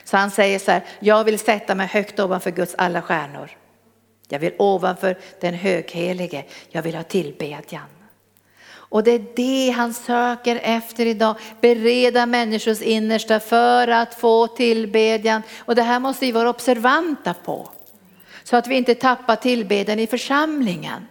Så 0.03 0.17
han 0.17 0.31
säger 0.31 0.59
så 0.59 0.71
här, 0.71 0.83
jag 0.99 1.23
vill 1.23 1.39
sätta 1.39 1.75
mig 1.75 1.87
högt 1.87 2.19
ovanför 2.19 2.51
Guds 2.51 2.75
alla 2.77 3.01
stjärnor. 3.01 3.49
Jag 4.29 4.39
vill 4.39 4.53
ovanför 4.57 5.17
den 5.41 5.53
höghelige, 5.53 6.43
jag 6.69 6.81
vill 6.81 6.95
ha 6.95 7.03
tillbedjan. 7.03 7.87
Och 8.71 9.03
det 9.03 9.11
är 9.11 9.25
det 9.35 9.71
han 9.71 9.93
söker 9.93 10.59
efter 10.63 11.05
idag. 11.05 11.35
Bereda 11.61 12.25
människors 12.25 12.81
innersta 12.81 13.39
för 13.39 13.87
att 13.87 14.15
få 14.15 14.47
tillbedjan. 14.47 15.41
Och 15.59 15.75
det 15.75 15.83
här 15.83 15.99
måste 15.99 16.25
vi 16.25 16.31
vara 16.31 16.49
observanta 16.49 17.33
på. 17.33 17.69
Så 18.43 18.57
att 18.57 18.67
vi 18.67 18.75
inte 18.75 18.95
tappar 18.95 19.35
tillbedjan 19.35 19.99
i 19.99 20.07
församlingen. 20.07 21.07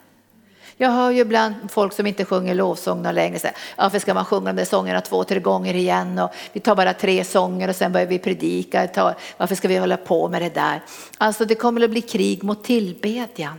Jag 0.83 0.91
hör 0.91 1.11
ju 1.11 1.21
ibland 1.21 1.55
folk 1.69 1.93
som 1.93 2.07
inte 2.07 2.25
sjunger 2.25 2.55
lovsång 2.55 3.03
längre 3.03 3.39
säga, 3.39 3.55
varför 3.77 3.99
ska 3.99 4.15
man 4.15 4.25
sjunga 4.25 4.53
de 4.53 4.57
där 4.57 4.65
sångerna 4.65 5.01
två, 5.01 5.25
tre 5.25 5.41
gånger 5.41 5.75
igen 5.75 6.19
och 6.19 6.31
vi 6.53 6.61
tar 6.61 6.77
bara 6.77 6.95
tre 6.95 7.25
sånger 7.25 7.69
och 7.69 7.77
sen 7.77 7.93
börjar 7.93 8.07
vi 8.07 8.19
predika. 8.19 9.15
Varför 9.37 9.55
ska 9.55 9.69
vi 9.69 9.77
hålla 9.77 9.97
på 9.97 10.29
med 10.29 10.43
det 10.43 10.55
där? 10.55 10.83
Alltså 11.19 11.45
det 11.45 11.55
kommer 11.55 11.85
att 11.85 11.91
bli 11.91 12.01
krig 12.01 12.43
mot 12.43 12.65
tillbedjan. 12.65 13.59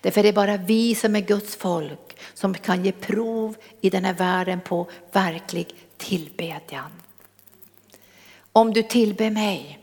Därför 0.00 0.20
är 0.20 0.24
det 0.24 0.32
bara 0.32 0.56
vi 0.56 0.94
som 0.94 1.16
är 1.16 1.20
Guds 1.20 1.56
folk 1.56 2.18
som 2.34 2.54
kan 2.54 2.84
ge 2.84 2.92
prov 2.92 3.54
i 3.80 3.90
den 3.90 4.04
här 4.04 4.14
världen 4.14 4.60
på 4.60 4.86
verklig 5.12 5.74
tillbedjan. 5.96 6.90
Om 8.52 8.72
du 8.72 8.82
tillber 8.82 9.30
mig, 9.30 9.78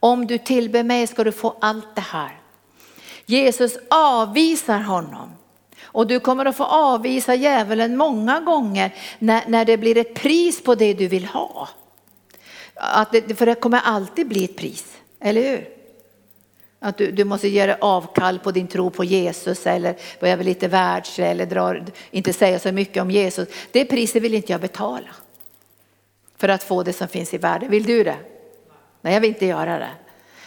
om 0.00 0.26
du 0.26 0.38
tillber 0.38 0.82
mig 0.82 1.06
ska 1.06 1.24
du 1.24 1.32
få 1.32 1.56
allt 1.60 1.94
det 1.94 2.00
här. 2.00 2.41
Jesus 3.26 3.78
avvisar 3.90 4.78
honom. 4.78 5.32
Och 5.82 6.06
du 6.06 6.20
kommer 6.20 6.44
att 6.44 6.56
få 6.56 6.64
avvisa 6.64 7.34
djävulen 7.34 7.96
många 7.96 8.40
gånger 8.40 8.94
när, 9.18 9.42
när 9.46 9.64
det 9.64 9.76
blir 9.76 9.98
ett 9.98 10.14
pris 10.14 10.62
på 10.62 10.74
det 10.74 10.94
du 10.94 11.08
vill 11.08 11.24
ha. 11.24 11.68
Att 12.74 13.12
det, 13.12 13.34
för 13.34 13.46
det 13.46 13.54
kommer 13.54 13.80
alltid 13.84 14.28
bli 14.28 14.44
ett 14.44 14.56
pris, 14.56 14.84
eller 15.20 15.42
hur? 15.42 15.68
Att 16.78 16.98
du, 16.98 17.12
du 17.12 17.24
måste 17.24 17.48
göra 17.48 17.76
avkall 17.80 18.38
på 18.38 18.50
din 18.50 18.66
tro 18.66 18.90
på 18.90 19.04
Jesus 19.04 19.66
eller 19.66 19.96
börja 20.20 20.36
bli 20.36 20.44
lite 20.44 20.68
världslig 20.68 21.26
eller 21.26 21.46
dra, 21.46 21.74
inte 22.10 22.32
säga 22.32 22.58
så 22.58 22.72
mycket 22.72 23.02
om 23.02 23.10
Jesus. 23.10 23.48
Det 23.72 23.84
priset 23.84 24.22
vill 24.22 24.34
inte 24.34 24.52
jag 24.52 24.60
betala. 24.60 25.08
För 26.36 26.48
att 26.48 26.62
få 26.62 26.82
det 26.82 26.92
som 26.92 27.08
finns 27.08 27.34
i 27.34 27.38
världen. 27.38 27.70
Vill 27.70 27.84
du 27.84 28.04
det? 28.04 28.16
Nej, 29.00 29.14
jag 29.14 29.20
vill 29.20 29.30
inte 29.30 29.46
göra 29.46 29.78
det. 29.78 29.90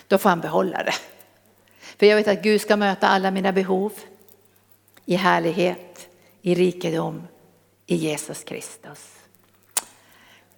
Då 0.07 0.17
får 0.17 0.29
han 0.29 0.41
behålla 0.41 0.83
det. 0.83 0.93
För 1.97 2.05
jag 2.05 2.15
vet 2.15 2.27
att 2.27 2.43
Gud 2.43 2.61
ska 2.61 2.75
möta 2.75 3.07
alla 3.07 3.31
mina 3.31 3.51
behov 3.51 3.93
i 5.05 5.15
härlighet, 5.15 6.07
i 6.41 6.55
rikedom 6.55 7.27
i 7.85 7.95
Jesus 7.95 8.43
Kristus. 8.43 9.11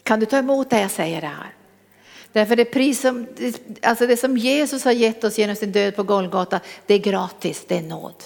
Kan 0.04 0.20
du 0.20 0.26
ta 0.26 0.38
emot 0.38 0.70
det 0.70 0.82
jag 0.82 0.92
säger 0.92 1.22
det 1.22 1.28
här? 1.28 1.54
Därför 2.32 2.56
det 2.56 2.66
pris 2.66 3.02
som, 3.02 3.28
alltså 3.82 4.08
det 4.08 4.18
som 4.18 4.38
Jesus 4.38 4.86
har 4.86 4.92
gett 4.92 5.24
oss 5.24 5.38
genom 5.38 5.56
sin 5.56 5.72
död 5.72 5.96
på 5.96 6.04
Golgata, 6.04 6.60
det 6.86 6.94
är 6.94 7.00
gratis, 7.00 7.66
det 7.68 7.78
är 7.78 7.82
nåd. 7.82 8.24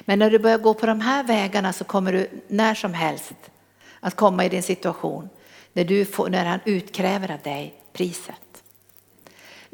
Men 0.00 0.18
när 0.18 0.30
du 0.30 0.38
börjar 0.38 0.58
gå 0.58 0.74
på 0.74 0.86
de 0.86 1.00
här 1.00 1.24
vägarna 1.24 1.72
så 1.72 1.84
kommer 1.84 2.12
du 2.12 2.28
när 2.48 2.74
som 2.74 2.94
helst 2.94 3.32
att 4.00 4.14
komma 4.14 4.44
i 4.44 4.48
din 4.48 4.62
situation 4.62 5.28
när, 5.72 5.84
du 5.84 6.04
får, 6.04 6.28
när 6.28 6.44
han 6.44 6.60
utkräver 6.64 7.30
av 7.30 7.38
dig 7.38 7.74
priset. 7.92 8.49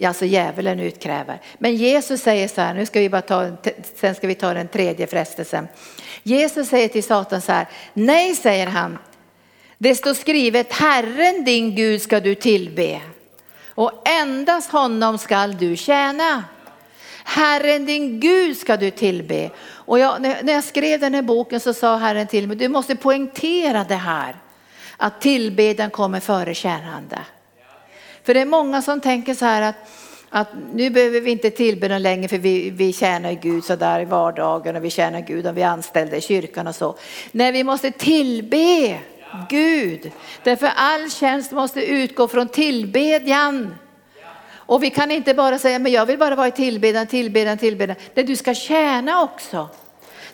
Alltså 0.05 0.25
djävulen 0.25 0.81
utkräver. 0.81 1.41
Men 1.59 1.77
Jesus 1.77 2.21
säger 2.21 2.49
så 2.49 2.61
här, 2.61 2.75
nu 2.75 2.87
ska 2.87 3.01
vi 3.01 3.11
bara 3.11 3.23
ta, 3.23 3.51
sen 3.95 4.15
ska 4.15 4.27
vi 4.27 4.35
ta 4.35 4.55
den 4.55 4.69
tredje 4.69 5.07
frestelsen. 5.07 5.69
Jesus 6.23 6.69
säger 6.69 6.89
till 6.89 7.05
Satan 7.05 7.41
så 7.41 7.53
här, 7.53 7.67
nej 7.95 8.35
säger 8.35 8.67
han, 8.67 8.99
det 9.79 9.95
står 9.95 10.15
skrivet 10.15 10.73
Herren 10.73 11.45
din 11.45 11.75
Gud 11.75 12.03
ska 12.03 12.21
du 12.21 12.35
tillbe 12.35 13.01
och 13.77 14.09
endast 14.09 14.71
honom 14.71 15.19
skall 15.19 15.57
du 15.57 15.77
tjäna. 15.77 16.45
Herren 17.25 17.87
din 17.87 18.21
Gud 18.21 18.57
ska 18.57 18.77
du 18.77 18.91
tillbe. 18.91 19.51
Och 19.69 19.99
jag, 19.99 20.23
när 20.23 20.53
jag 20.53 20.65
skrev 20.65 21.01
den 21.01 21.15
här 21.15 21.23
boken 21.23 21.61
så 21.61 21.75
sa 21.75 21.97
Herren 21.97 22.27
till 22.27 22.49
mig, 22.49 22.57
du 22.57 22.69
måste 22.69 22.97
poängtera 22.97 23.85
det 23.85 23.95
här. 23.95 24.37
Att 24.97 25.21
tillbedjan 25.21 25.91
kommer 25.91 26.21
före 26.21 26.55
tjänande. 26.55 27.19
För 28.27 28.35
det 28.35 28.41
är 28.41 28.47
många 28.47 28.83
som 28.83 29.01
tänker 29.01 29.35
så 29.35 29.45
här 29.45 29.63
att, 29.63 29.77
att 30.31 30.49
nu 30.75 30.91
behöver 30.91 31.21
vi 31.21 31.31
inte 31.31 31.51
tillbedjan 31.51 32.03
längre 32.03 32.29
för 32.29 32.39
vi, 32.39 32.71
vi 32.71 32.93
tjänar 32.93 33.33
Gud 33.33 33.65
så 33.65 33.77
där 33.77 34.01
i 34.01 34.05
vardagen 34.05 34.77
och 34.77 34.85
vi 34.85 34.91
tjänar 34.91 35.21
Gud 35.21 35.47
och 35.47 35.57
vi 35.57 35.63
är 35.63 35.69
anställda 35.69 36.17
i 36.17 36.21
kyrkan 36.21 36.67
och 36.67 36.75
så. 36.75 36.97
Nej, 37.33 37.53
vi 37.53 37.65
måste 37.65 37.91
tillbe 37.91 38.99
Gud. 39.49 40.13
Därför 40.43 40.71
all 40.77 41.11
tjänst 41.11 41.53
måste 41.53 41.87
utgå 41.87 42.29
från 42.29 42.49
tillbedjan. 42.49 43.75
Och 44.51 44.83
vi 44.83 44.91
kan 44.91 45.11
inte 45.11 45.35
bara 45.35 45.59
säga, 45.59 45.79
men 45.79 45.93
jag 45.93 46.07
vill 46.07 46.19
bara 46.19 46.35
vara 46.35 46.49
i 46.49 46.53
tillbedjan, 46.53 47.07
tillbedjan, 47.07 47.59
tillbedjan. 47.59 47.97
Nej, 48.15 48.25
du 48.25 48.37
ska 48.37 48.55
tjäna 48.55 49.23
också. 49.23 49.69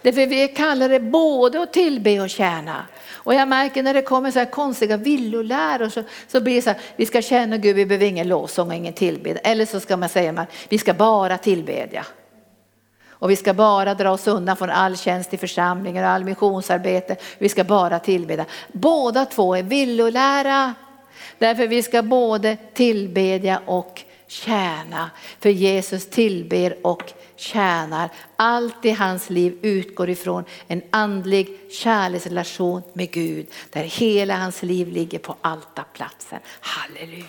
Därför 0.02 0.26
vi 0.26 0.48
kallar 0.48 0.88
det 0.88 1.00
både 1.00 1.62
att 1.62 1.72
tillbe 1.72 2.20
och 2.20 2.30
tjäna. 2.30 2.86
Och 3.12 3.34
jag 3.34 3.48
märker 3.48 3.82
när 3.82 3.94
det 3.94 4.02
kommer 4.02 4.30
så 4.30 4.38
här 4.38 4.46
konstiga 4.46 4.96
villoläror 4.96 5.88
så, 5.88 6.02
så 6.28 6.40
blir 6.40 6.54
det 6.54 6.62
så 6.62 6.70
här, 6.70 6.78
vi 6.96 7.06
ska 7.06 7.22
tjäna 7.22 7.56
Gud, 7.56 7.76
vi 7.76 7.86
behöver 7.86 8.06
ingen 8.06 8.28
lovsång 8.28 8.68
och 8.68 8.74
ingen 8.74 8.92
tillbedjan. 8.92 9.40
Eller 9.44 9.66
så 9.66 9.80
ska 9.80 9.96
man 9.96 10.08
säga, 10.08 10.32
man, 10.32 10.46
vi 10.68 10.78
ska 10.78 10.94
bara 10.94 11.38
tillbedja. 11.38 12.06
Och 13.22 13.30
vi 13.30 13.36
ska 13.36 13.54
bara 13.54 13.94
dra 13.94 14.10
oss 14.10 14.26
undan 14.26 14.56
från 14.56 14.70
all 14.70 14.96
tjänst 14.96 15.34
i 15.34 15.36
församlingen 15.36 16.04
och 16.04 16.10
all 16.10 16.24
missionsarbete. 16.24 17.16
Vi 17.38 17.48
ska 17.48 17.64
bara 17.64 17.98
tillbedja. 17.98 18.44
Båda 18.72 19.24
två 19.24 19.54
är 19.54 19.62
villolära. 19.62 20.74
Därför 21.38 21.66
vi 21.66 21.82
ska 21.82 22.02
både 22.02 22.56
tillbedja 22.74 23.60
och 23.66 24.02
tjäna. 24.26 25.10
För 25.40 25.50
Jesus 25.50 26.10
tillber 26.10 26.86
och 26.86 27.12
tjänar. 27.42 28.10
Allt 28.36 28.84
i 28.84 28.90
hans 28.90 29.30
liv 29.30 29.58
utgår 29.62 30.10
ifrån 30.10 30.44
en 30.66 30.82
andlig 30.90 31.48
kärleksrelation 31.70 32.82
med 32.92 33.10
Gud. 33.10 33.46
Där 33.70 33.82
hela 33.82 34.36
hans 34.36 34.62
liv 34.62 34.88
ligger 34.88 35.18
på 35.18 35.36
altarplatsen. 35.40 36.38
Halleluja. 36.60 37.26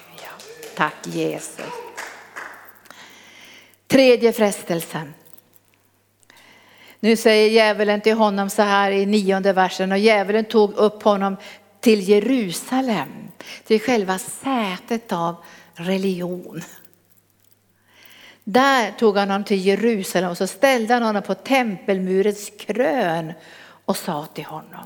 Tack 0.76 1.08
Jesus. 1.08 1.65
Tredje 3.88 4.34
frestelsen. 4.34 5.13
Nu 6.99 7.15
säger 7.15 7.49
djävulen 7.49 8.02
till 8.02 8.13
honom 8.15 8.49
så 8.49 8.62
här 8.62 8.91
i 8.91 9.06
nionde 9.06 9.54
versen 9.54 9.91
och 9.91 9.97
djävulen 9.97 10.45
tog 10.45 10.73
upp 10.73 11.04
honom 11.04 11.38
till 11.80 12.10
Jerusalem, 12.10 13.10
till 13.63 13.82
själva 13.82 14.19
sätet 14.19 15.12
av 15.12 15.36
religion. 15.73 16.62
Där 18.43 18.91
tog 18.91 19.17
han 19.17 19.29
honom 19.29 19.43
till 19.43 19.65
Jerusalem 19.65 20.29
och 20.29 20.38
så 20.38 20.47
ställde 20.47 20.93
han 20.93 21.03
honom 21.03 21.23
på 21.23 21.34
tempelmurens 21.34 22.51
krön 22.60 23.34
och 23.86 23.97
sa 23.97 24.25
till 24.25 24.45
honom. 24.45 24.86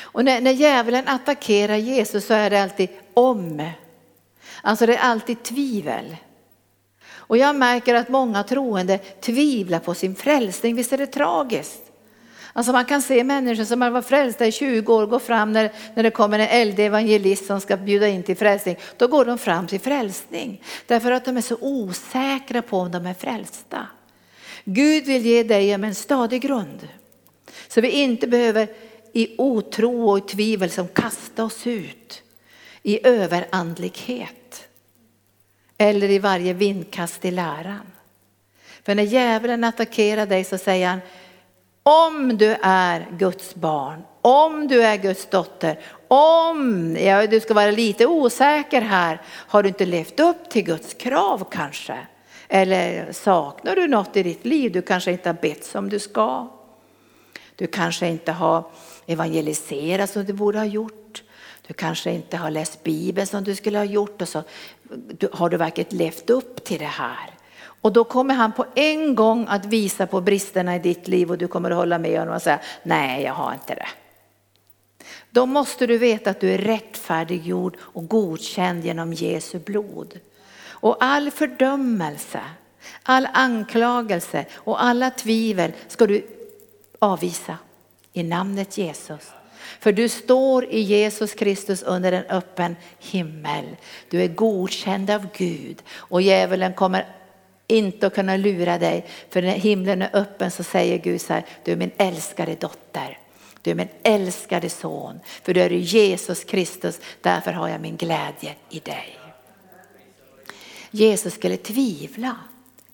Och 0.00 0.24
när, 0.24 0.40
när 0.40 0.50
djävulen 0.50 1.08
attackerar 1.08 1.76
Jesus 1.76 2.26
så 2.26 2.34
är 2.34 2.50
det 2.50 2.62
alltid 2.62 2.88
om. 3.14 3.70
Alltså 4.62 4.86
det 4.86 4.96
är 4.96 5.00
alltid 5.00 5.42
tvivel. 5.42 6.16
Och 7.12 7.38
jag 7.38 7.56
märker 7.56 7.94
att 7.94 8.08
många 8.08 8.42
troende 8.42 8.98
tvivlar 8.98 9.78
på 9.78 9.94
sin 9.94 10.14
frälsning. 10.14 10.76
Visst 10.76 10.92
är 10.92 10.98
det 10.98 11.06
tragiskt? 11.06 11.89
Alltså 12.52 12.72
man 12.72 12.84
kan 12.84 13.02
se 13.02 13.24
människor 13.24 13.64
som 13.64 13.82
har 13.82 13.90
varit 13.90 14.06
frälsta 14.06 14.46
i 14.46 14.52
20 14.52 14.94
år 14.94 15.06
gå 15.06 15.18
fram 15.18 15.52
när, 15.52 15.72
när 15.94 16.02
det 16.02 16.10
kommer 16.10 16.38
en 16.38 16.48
eldig 16.48 16.86
evangelist 16.86 17.46
som 17.46 17.60
ska 17.60 17.76
bjuda 17.76 18.08
in 18.08 18.22
till 18.22 18.36
frälsning. 18.36 18.76
Då 18.96 19.06
går 19.06 19.24
de 19.24 19.38
fram 19.38 19.66
till 19.66 19.80
frälsning. 19.80 20.62
Därför 20.86 21.12
att 21.12 21.24
de 21.24 21.36
är 21.36 21.40
så 21.40 21.56
osäkra 21.60 22.62
på 22.62 22.78
om 22.78 22.90
de 22.90 23.06
är 23.06 23.14
frälsta. 23.14 23.86
Gud 24.64 25.04
vill 25.04 25.26
ge 25.26 25.42
dig 25.42 25.72
en 25.72 25.94
stadig 25.94 26.42
grund. 26.42 26.88
Så 27.68 27.80
vi 27.80 27.90
inte 27.90 28.26
behöver 28.26 28.68
i 29.12 29.34
otro 29.38 30.10
och 30.10 30.18
i 30.18 30.20
tvivel 30.20 30.70
som 30.70 30.88
kasta 30.88 31.44
oss 31.44 31.66
ut 31.66 32.22
i 32.82 33.06
överandlighet 33.06 34.68
eller 35.78 36.10
i 36.10 36.18
varje 36.18 36.52
vindkast 36.52 37.24
i 37.24 37.30
läran. 37.30 37.86
För 38.82 38.94
när 38.94 39.02
djävulen 39.02 39.64
attackerar 39.64 40.26
dig 40.26 40.44
så 40.44 40.58
säger 40.58 40.88
han, 40.88 41.00
om 41.90 42.36
du 42.36 42.56
är 42.62 43.06
Guds 43.18 43.54
barn, 43.54 44.02
om 44.22 44.68
du 44.68 44.82
är 44.82 44.96
Guds 44.96 45.26
dotter, 45.26 45.80
om, 46.08 46.96
ja, 47.00 47.26
du 47.26 47.40
ska 47.40 47.54
vara 47.54 47.70
lite 47.70 48.06
osäker 48.06 48.80
här, 48.80 49.20
har 49.26 49.62
du 49.62 49.68
inte 49.68 49.86
levt 49.86 50.20
upp 50.20 50.50
till 50.50 50.64
Guds 50.64 50.94
krav 50.94 51.46
kanske? 51.50 51.98
Eller 52.48 53.12
saknar 53.12 53.76
du 53.76 53.88
något 53.88 54.16
i 54.16 54.22
ditt 54.22 54.44
liv? 54.44 54.72
Du 54.72 54.82
kanske 54.82 55.12
inte 55.12 55.28
har 55.28 55.34
bett 55.34 55.64
som 55.64 55.88
du 55.88 55.98
ska. 55.98 56.48
Du 57.56 57.66
kanske 57.66 58.06
inte 58.06 58.32
har 58.32 58.64
evangeliserat 59.06 60.10
som 60.10 60.24
du 60.24 60.32
borde 60.32 60.58
ha 60.58 60.64
gjort. 60.64 61.22
Du 61.66 61.74
kanske 61.74 62.10
inte 62.10 62.36
har 62.36 62.50
läst 62.50 62.82
Bibeln 62.82 63.26
som 63.26 63.44
du 63.44 63.54
skulle 63.54 63.78
ha 63.78 63.84
gjort 63.84 64.22
och 64.22 64.28
så 64.28 64.42
har 65.32 65.48
du 65.48 65.56
verkligen 65.56 65.98
levt 65.98 66.30
upp 66.30 66.64
till 66.64 66.78
det 66.78 66.84
här? 66.84 67.39
Och 67.80 67.92
då 67.92 68.04
kommer 68.04 68.34
han 68.34 68.52
på 68.52 68.66
en 68.74 69.14
gång 69.14 69.46
att 69.48 69.66
visa 69.66 70.06
på 70.06 70.20
bristerna 70.20 70.76
i 70.76 70.78
ditt 70.78 71.08
liv 71.08 71.30
och 71.30 71.38
du 71.38 71.48
kommer 71.48 71.70
att 71.70 71.76
hålla 71.76 71.98
med 71.98 72.18
honom 72.18 72.34
och 72.34 72.42
säga 72.42 72.60
nej 72.82 73.22
jag 73.22 73.34
har 73.34 73.52
inte 73.52 73.74
det. 73.74 73.88
Då 75.30 75.46
måste 75.46 75.86
du 75.86 75.98
veta 75.98 76.30
att 76.30 76.40
du 76.40 76.50
är 76.52 76.58
rättfärdiggjord 76.58 77.76
och 77.80 78.08
godkänd 78.08 78.84
genom 78.84 79.12
Jesu 79.12 79.58
blod. 79.58 80.20
Och 80.62 80.96
all 81.00 81.30
fördömelse, 81.30 82.40
all 83.02 83.28
anklagelse 83.32 84.46
och 84.54 84.82
alla 84.82 85.10
tvivel 85.10 85.72
ska 85.88 86.06
du 86.06 86.26
avvisa 86.98 87.58
i 88.12 88.22
namnet 88.22 88.78
Jesus. 88.78 89.32
För 89.80 89.92
du 89.92 90.08
står 90.08 90.64
i 90.64 90.80
Jesus 90.80 91.34
Kristus 91.34 91.82
under 91.82 92.12
en 92.12 92.24
öppen 92.24 92.76
himmel. 92.98 93.64
Du 94.10 94.22
är 94.22 94.28
godkänd 94.28 95.10
av 95.10 95.26
Gud 95.36 95.82
och 95.92 96.22
djävulen 96.22 96.72
kommer 96.72 97.06
inte 97.70 98.06
att 98.06 98.14
kunna 98.14 98.36
lura 98.36 98.78
dig. 98.78 99.06
För 99.30 99.42
när 99.42 99.50
himlen 99.50 100.02
är 100.02 100.10
öppen 100.12 100.50
så 100.50 100.64
säger 100.64 100.98
Gud 100.98 101.20
så 101.20 101.32
här, 101.32 101.44
du 101.64 101.72
är 101.72 101.76
min 101.76 101.90
älskade 101.96 102.54
dotter. 102.54 103.18
Du 103.62 103.70
är 103.70 103.74
min 103.74 103.88
älskade 104.02 104.70
son. 104.70 105.20
För 105.42 105.54
du 105.54 105.60
är 105.60 105.70
Jesus 105.70 106.44
Kristus, 106.44 107.00
därför 107.20 107.52
har 107.52 107.68
jag 107.68 107.80
min 107.80 107.96
glädje 107.96 108.54
i 108.70 108.78
dig. 108.78 109.18
Jesus 110.90 111.34
skulle 111.34 111.56
tvivla. 111.56 112.36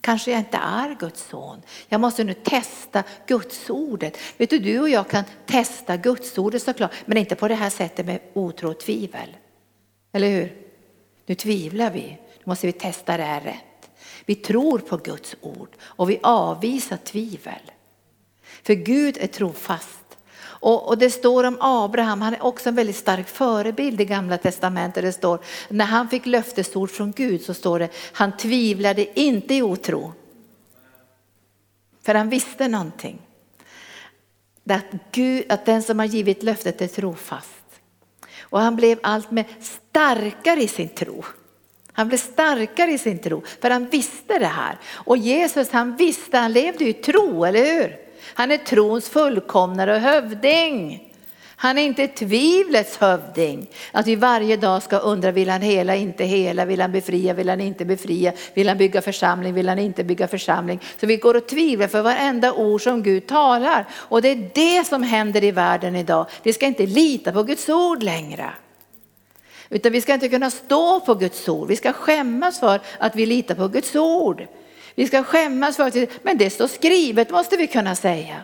Kanske 0.01 0.31
jag 0.31 0.41
inte 0.41 0.57
är 0.57 0.97
Guds 1.01 1.29
son. 1.29 1.63
Jag 1.89 2.01
måste 2.01 2.25
nu 2.25 2.35
testa 2.35 3.03
Guds 3.27 3.71
ordet. 3.71 4.19
Vet 4.37 4.51
du, 4.51 4.59
du 4.59 4.81
och 4.81 4.89
jag 4.89 5.09
kan 5.09 5.25
testa 5.47 5.97
Guds 5.97 6.39
ordet 6.39 6.63
såklart, 6.63 6.93
men 7.05 7.19
inte 7.19 7.35
på 7.35 7.49
det 7.49 7.55
här 7.55 7.71
sättet 7.71 8.07
med 8.07 8.21
otro 8.33 8.71
och 8.71 8.81
tvivel. 8.81 9.37
Eller 10.13 10.29
hur? 10.29 10.57
Nu 11.27 11.35
tvivlar 11.35 11.91
vi, 11.91 12.07
nu 12.11 12.43
måste 12.45 12.67
vi 12.67 12.73
testa 12.73 13.17
det 13.17 13.23
här 13.23 13.41
rätt. 13.41 13.76
Vi 14.27 14.35
tror 14.35 14.79
på 14.79 14.97
Guds 14.97 15.37
ord 15.41 15.69
och 15.83 16.11
vi 16.11 16.21
avvisar 16.23 16.97
tvivel. 16.97 17.61
För 18.63 18.75
Gud 18.75 19.17
är 19.21 19.27
trofast. 19.27 20.07
Och, 20.39 20.89
och, 20.89 20.99
det 20.99 21.11
står 21.11 21.45
om 21.45 21.57
Abraham, 21.61 22.21
han 22.21 22.35
är 22.35 22.45
också 22.45 22.69
en 22.69 22.75
väldigt 22.75 22.97
stark 22.97 23.29
förebild 23.29 24.01
i 24.01 24.05
gamla 24.05 24.39
testamentet. 24.39 25.03
Det 25.03 25.13
står, 25.13 25.41
när 25.69 25.85
han 25.85 26.09
fick 26.09 26.27
löftesord 26.27 26.91
från 26.91 27.13
Gud 27.13 27.43
så 27.43 27.55
står 27.55 27.79
det, 27.79 27.89
han 28.13 28.37
tvivlade 28.37 29.21
inte 29.21 29.55
i 29.55 29.63
otro. 29.63 30.13
För 32.03 32.15
han 32.15 32.29
visste 32.29 32.69
någonting. 32.69 33.19
Att, 34.71 34.85
Gud, 35.13 35.45
att 35.49 35.67
den 35.67 35.83
som 35.83 35.99
har 35.99 36.07
givit 36.07 36.43
löftet 36.43 36.83
är 36.83 36.89
trofast. 36.89 37.65
Och 38.41 38.61
han 38.61 38.77
blev 38.77 38.99
allt 39.03 39.31
mer 39.31 39.47
starkare 39.61 40.63
i 40.63 40.69
sin 40.69 40.89
tro. 40.89 41.25
Han 41.97 42.09
blev 42.09 42.19
starkare 42.19 42.91
i 42.91 42.99
sin 42.99 43.19
tro 43.19 43.43
för 43.61 43.71
han 43.71 43.87
visste 43.89 44.39
det 44.39 44.47
här. 44.47 44.79
Och 44.93 45.17
Jesus 45.17 45.71
han 45.71 45.97
visste, 45.97 46.39
han 46.39 46.53
levde 46.53 46.85
i 46.85 46.93
tro, 46.93 47.45
eller 47.45 47.65
hur? 47.65 47.97
Han 48.35 48.51
är 48.51 48.57
trons 48.57 49.09
fullkomnare 49.09 49.95
och 49.95 50.01
hövding. 50.01 51.03
Han 51.59 51.79
är 51.79 51.83
inte 51.83 52.07
tvivlets 52.07 52.97
hövding. 52.97 53.67
Att 53.93 54.07
vi 54.07 54.17
varje 54.17 54.57
dag 54.57 54.83
ska 54.83 54.99
undra, 54.99 55.31
vill 55.31 55.49
han 55.49 55.63
hela, 55.63 55.97
inte 55.97 56.25
hela, 56.25 56.65
vill 56.65 56.81
han 56.81 56.93
befria, 56.93 57.35
vill 57.35 57.49
han 57.49 57.61
inte 57.61 57.85
befria, 57.85 58.33
vill 58.55 58.69
han 58.69 58.79
bygga 58.79 59.03
församling, 59.03 59.55
vill 59.55 59.69
han 59.69 59.79
inte 59.79 60.05
bygga 60.05 60.29
församling. 60.29 60.81
Så 61.01 61.07
vi 61.07 61.17
går 61.17 61.37
och 61.37 61.49
tvivlar 61.49 61.89
för 61.89 62.03
varenda 62.03 62.53
ord 62.53 62.83
som 62.83 63.03
Gud 63.03 63.27
talar. 63.27 63.87
Och 63.93 64.23
det 64.23 64.29
är 64.29 64.51
det 64.55 64.87
som 64.87 65.03
händer 65.03 65.45
i 65.45 65.51
världen 65.51 65.97
idag. 65.97 66.27
Vi 66.43 66.53
ska 66.53 66.67
inte 66.67 66.87
lita 66.87 67.33
på 67.33 67.43
Guds 67.43 67.69
ord 67.69 68.03
längre. 68.03 68.51
Utan 69.69 69.93
vi 69.93 70.01
ska 70.01 70.15
inte 70.15 70.29
kunna 70.29 70.51
stå 70.51 71.01
på 71.01 71.15
Guds 71.15 71.49
ord. 71.49 71.69
Vi 71.69 71.77
ska 71.77 71.93
skämmas 71.93 72.61
för 72.61 72.81
att 72.99 73.17
vi 73.17 73.27
litar 73.27 73.55
på 73.55 73.69
Guds 73.69 73.97
ord. 73.97 74.47
Vi 74.95 75.07
ska 75.07 75.23
skämmas 75.23 75.77
för 75.77 75.87
att, 75.87 75.95
vi, 75.95 76.09
men 76.23 76.39
det 76.39 76.51
står 76.51 76.67
skrivet 76.67 77.31
måste 77.31 77.57
vi 77.57 77.67
kunna 77.67 77.97
säga. 77.97 78.37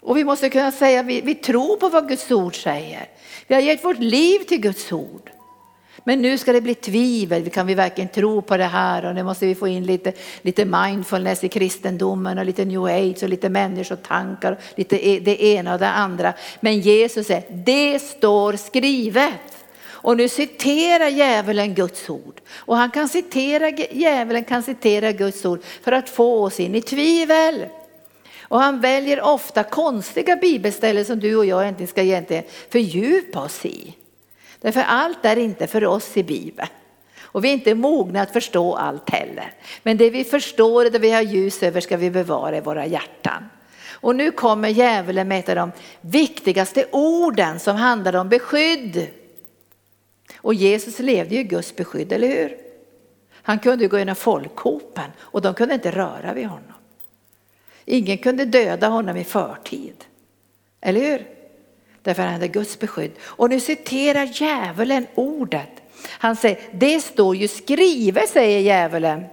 Och 0.00 0.16
vi 0.16 0.24
måste 0.24 0.50
kunna 0.50 0.72
säga 0.72 1.00
att 1.00 1.06
vi, 1.06 1.20
vi 1.20 1.34
tror 1.34 1.76
på 1.76 1.88
vad 1.88 2.08
Guds 2.08 2.30
ord 2.30 2.62
säger. 2.62 3.08
Vi 3.46 3.54
har 3.54 3.62
gett 3.62 3.84
vårt 3.84 3.98
liv 3.98 4.38
till 4.38 4.60
Guds 4.60 4.92
ord. 4.92 5.30
Men 6.04 6.22
nu 6.22 6.38
ska 6.38 6.52
det 6.52 6.60
bli 6.60 6.74
tvivel, 6.74 7.50
kan 7.50 7.66
vi 7.66 7.74
verkligen 7.74 8.08
tro 8.08 8.42
på 8.42 8.56
det 8.56 8.64
här? 8.64 9.04
Och 9.04 9.14
nu 9.14 9.22
måste 9.22 9.46
vi 9.46 9.54
få 9.54 9.68
in 9.68 9.86
lite, 9.86 10.12
lite 10.42 10.64
mindfulness 10.64 11.44
i 11.44 11.48
kristendomen 11.48 12.38
och 12.38 12.44
lite 12.44 12.64
new 12.64 12.84
age 12.84 13.22
och 13.22 13.28
lite 13.28 13.48
människotankar, 13.48 14.58
lite 14.74 15.08
e- 15.08 15.20
det 15.24 15.42
ena 15.44 15.72
och 15.72 15.78
det 15.78 15.88
andra. 15.88 16.32
Men 16.60 16.80
Jesus 16.80 17.26
säger, 17.26 17.44
det 17.48 17.98
står 17.98 18.52
skrivet. 18.52 19.51
Och 20.02 20.16
nu 20.16 20.28
citerar 20.28 21.08
djävulen 21.08 21.74
Guds 21.74 22.10
ord. 22.10 22.40
Och 22.54 22.76
han 22.76 22.90
kan 22.90 23.08
citera, 23.08 23.70
djävulen 23.70 24.44
kan 24.44 24.62
citera 24.62 25.12
Guds 25.12 25.44
ord 25.44 25.62
för 25.82 25.92
att 25.92 26.08
få 26.08 26.44
oss 26.44 26.60
in 26.60 26.74
i 26.74 26.82
tvivel. 26.82 27.66
Och 28.40 28.60
han 28.60 28.80
väljer 28.80 29.20
ofta 29.20 29.62
konstiga 29.62 30.36
bibelställen 30.36 31.04
som 31.04 31.20
du 31.20 31.36
och 31.36 31.46
jag 31.46 31.68
inte 31.68 31.86
ska 31.86 32.02
egentligen 32.02 32.44
fördjupa 32.70 33.44
oss 33.44 33.66
i. 33.66 33.94
Därför 34.60 34.80
allt 34.80 35.24
är 35.24 35.36
inte 35.36 35.66
för 35.66 35.86
oss 35.86 36.16
i 36.16 36.22
Bibeln. 36.22 36.68
Och 37.22 37.44
vi 37.44 37.48
är 37.48 37.52
inte 37.52 37.74
mogna 37.74 38.22
att 38.22 38.32
förstå 38.32 38.74
allt 38.74 39.10
heller. 39.10 39.52
Men 39.82 39.96
det 39.96 40.10
vi 40.10 40.24
förstår 40.24 40.84
och 40.84 40.92
det 40.92 40.98
vi 40.98 41.10
har 41.10 41.22
ljus 41.22 41.62
över 41.62 41.80
ska 41.80 41.96
vi 41.96 42.10
bevara 42.10 42.56
i 42.56 42.60
våra 42.60 42.86
hjärtan. 42.86 43.44
Och 43.90 44.16
nu 44.16 44.30
kommer 44.30 44.68
djävulen 44.68 45.28
med 45.28 45.38
ett 45.38 45.48
av 45.48 45.56
de 45.56 45.72
viktigaste 46.00 46.86
orden 46.90 47.60
som 47.60 47.76
handlar 47.76 48.16
om 48.16 48.28
beskydd. 48.28 49.08
Och 50.36 50.54
Jesus 50.54 50.98
levde 50.98 51.34
ju 51.34 51.40
i 51.40 51.44
Guds 51.44 51.76
beskydd, 51.76 52.12
eller 52.12 52.28
hur? 52.28 52.56
Han 53.32 53.58
kunde 53.58 53.86
gå 53.86 53.98
genom 53.98 54.16
folkhopen 54.16 55.10
och 55.18 55.42
de 55.42 55.54
kunde 55.54 55.74
inte 55.74 55.90
röra 55.90 56.32
vid 56.34 56.46
honom. 56.46 56.72
Ingen 57.84 58.18
kunde 58.18 58.44
döda 58.44 58.88
honom 58.88 59.16
i 59.16 59.24
förtid. 59.24 60.04
Eller 60.80 61.00
hur? 61.00 61.26
Därför 62.02 62.22
han 62.22 62.32
hade 62.32 62.48
Guds 62.48 62.78
beskydd. 62.78 63.12
Och 63.20 63.50
nu 63.50 63.60
citerar 63.60 64.24
djävulen 64.24 65.06
ordet. 65.14 65.70
Han 66.08 66.36
säger, 66.36 66.58
det 66.72 67.00
står 67.00 67.36
ju 67.36 67.48
skrivet 67.48 68.28
säger 68.28 68.60
djävulen. 68.60 69.24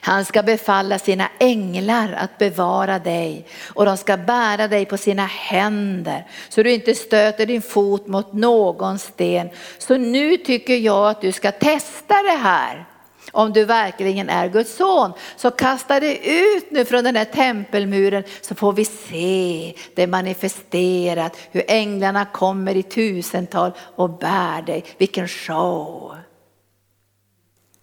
Han 0.00 0.24
ska 0.24 0.42
befalla 0.42 0.98
sina 0.98 1.28
änglar 1.38 2.12
att 2.12 2.38
bevara 2.38 2.98
dig 2.98 3.46
och 3.74 3.84
de 3.84 3.96
ska 3.96 4.16
bära 4.16 4.68
dig 4.68 4.84
på 4.84 4.96
sina 4.96 5.26
händer 5.26 6.26
så 6.48 6.62
du 6.62 6.72
inte 6.72 6.94
stöter 6.94 7.46
din 7.46 7.62
fot 7.62 8.06
mot 8.06 8.32
någon 8.32 8.98
sten. 8.98 9.50
Så 9.78 9.96
nu 9.96 10.36
tycker 10.36 10.76
jag 10.76 11.08
att 11.08 11.20
du 11.20 11.32
ska 11.32 11.52
testa 11.52 12.14
det 12.22 12.38
här 12.42 12.86
om 13.32 13.52
du 13.52 13.64
verkligen 13.64 14.28
är 14.28 14.48
Guds 14.48 14.76
son. 14.76 15.12
Så 15.36 15.50
kasta 15.50 16.00
dig 16.00 16.20
ut 16.24 16.70
nu 16.70 16.84
från 16.84 17.04
den 17.04 17.16
här 17.16 17.24
tempelmuren 17.24 18.24
så 18.40 18.54
får 18.54 18.72
vi 18.72 18.84
se 18.84 19.74
det 19.94 20.06
manifesterat 20.06 21.36
hur 21.50 21.64
änglarna 21.68 22.24
kommer 22.24 22.76
i 22.76 22.82
tusental 22.82 23.72
och 23.78 24.10
bär 24.10 24.62
dig. 24.62 24.84
Vilken 24.98 25.28
show! 25.28 26.16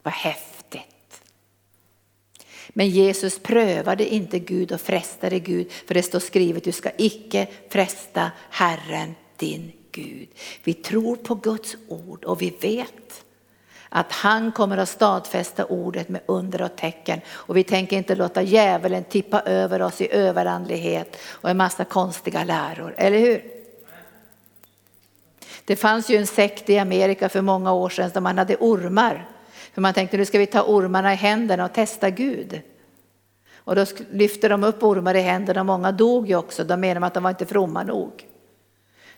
Vad 0.03 0.13
häftigt! 0.13 0.54
Men 2.77 2.89
Jesus 2.89 3.39
prövade 3.39 4.13
inte 4.13 4.39
Gud 4.39 4.71
och 4.71 4.81
frestade 4.81 5.39
Gud 5.39 5.71
för 5.71 5.93
det 5.93 6.03
står 6.03 6.19
skrivet 6.19 6.63
du 6.63 6.71
ska 6.71 6.89
icke 6.97 7.47
fresta 7.69 8.31
Herren 8.49 9.15
din 9.37 9.71
Gud. 9.91 10.27
Vi 10.63 10.73
tror 10.73 11.15
på 11.15 11.35
Guds 11.35 11.75
ord 11.87 12.23
och 12.23 12.41
vi 12.41 12.49
vet 12.61 13.23
att 13.89 14.11
han 14.11 14.51
kommer 14.51 14.77
att 14.77 14.89
stadfästa 14.89 15.65
ordet 15.65 16.09
med 16.09 16.21
under 16.25 16.61
och 16.61 16.75
tecken. 16.75 17.21
Och 17.27 17.57
vi 17.57 17.63
tänker 17.63 17.97
inte 17.97 18.15
låta 18.15 18.41
djävulen 18.41 19.03
tippa 19.03 19.41
över 19.41 19.81
oss 19.81 20.01
i 20.01 20.11
överandlighet 20.11 21.17
och 21.27 21.49
en 21.49 21.57
massa 21.57 21.85
konstiga 21.85 22.43
läror, 22.43 22.95
eller 22.97 23.19
hur? 23.19 23.43
Det 25.65 25.75
fanns 25.75 26.09
ju 26.09 26.17
en 26.17 26.27
sekt 26.27 26.69
i 26.69 26.77
Amerika 26.77 27.29
för 27.29 27.41
många 27.41 27.73
år 27.73 27.89
sedan 27.89 28.11
där 28.13 28.21
man 28.21 28.37
hade 28.37 28.55
ormar. 28.59 29.34
För 29.75 29.81
man 29.81 29.93
tänkte 29.93 30.17
nu 30.17 30.25
ska 30.25 30.39
vi 30.39 30.45
ta 30.45 30.63
ormarna 30.63 31.13
i 31.13 31.15
händerna 31.15 31.65
och 31.65 31.73
testa 31.73 32.09
Gud. 32.09 32.61
Och 33.55 33.75
då 33.75 33.85
lyfte 34.11 34.47
de 34.47 34.63
upp 34.63 34.83
ormar 34.83 35.15
i 35.15 35.21
händerna 35.21 35.59
och 35.59 35.65
många 35.65 35.91
dog 35.91 36.29
ju 36.29 36.35
också. 36.35 36.63
De 36.63 36.79
menade 36.79 37.05
att 37.05 37.13
de 37.13 37.23
var 37.23 37.29
inte 37.29 37.45
fromma 37.45 37.83
nog. 37.83 38.27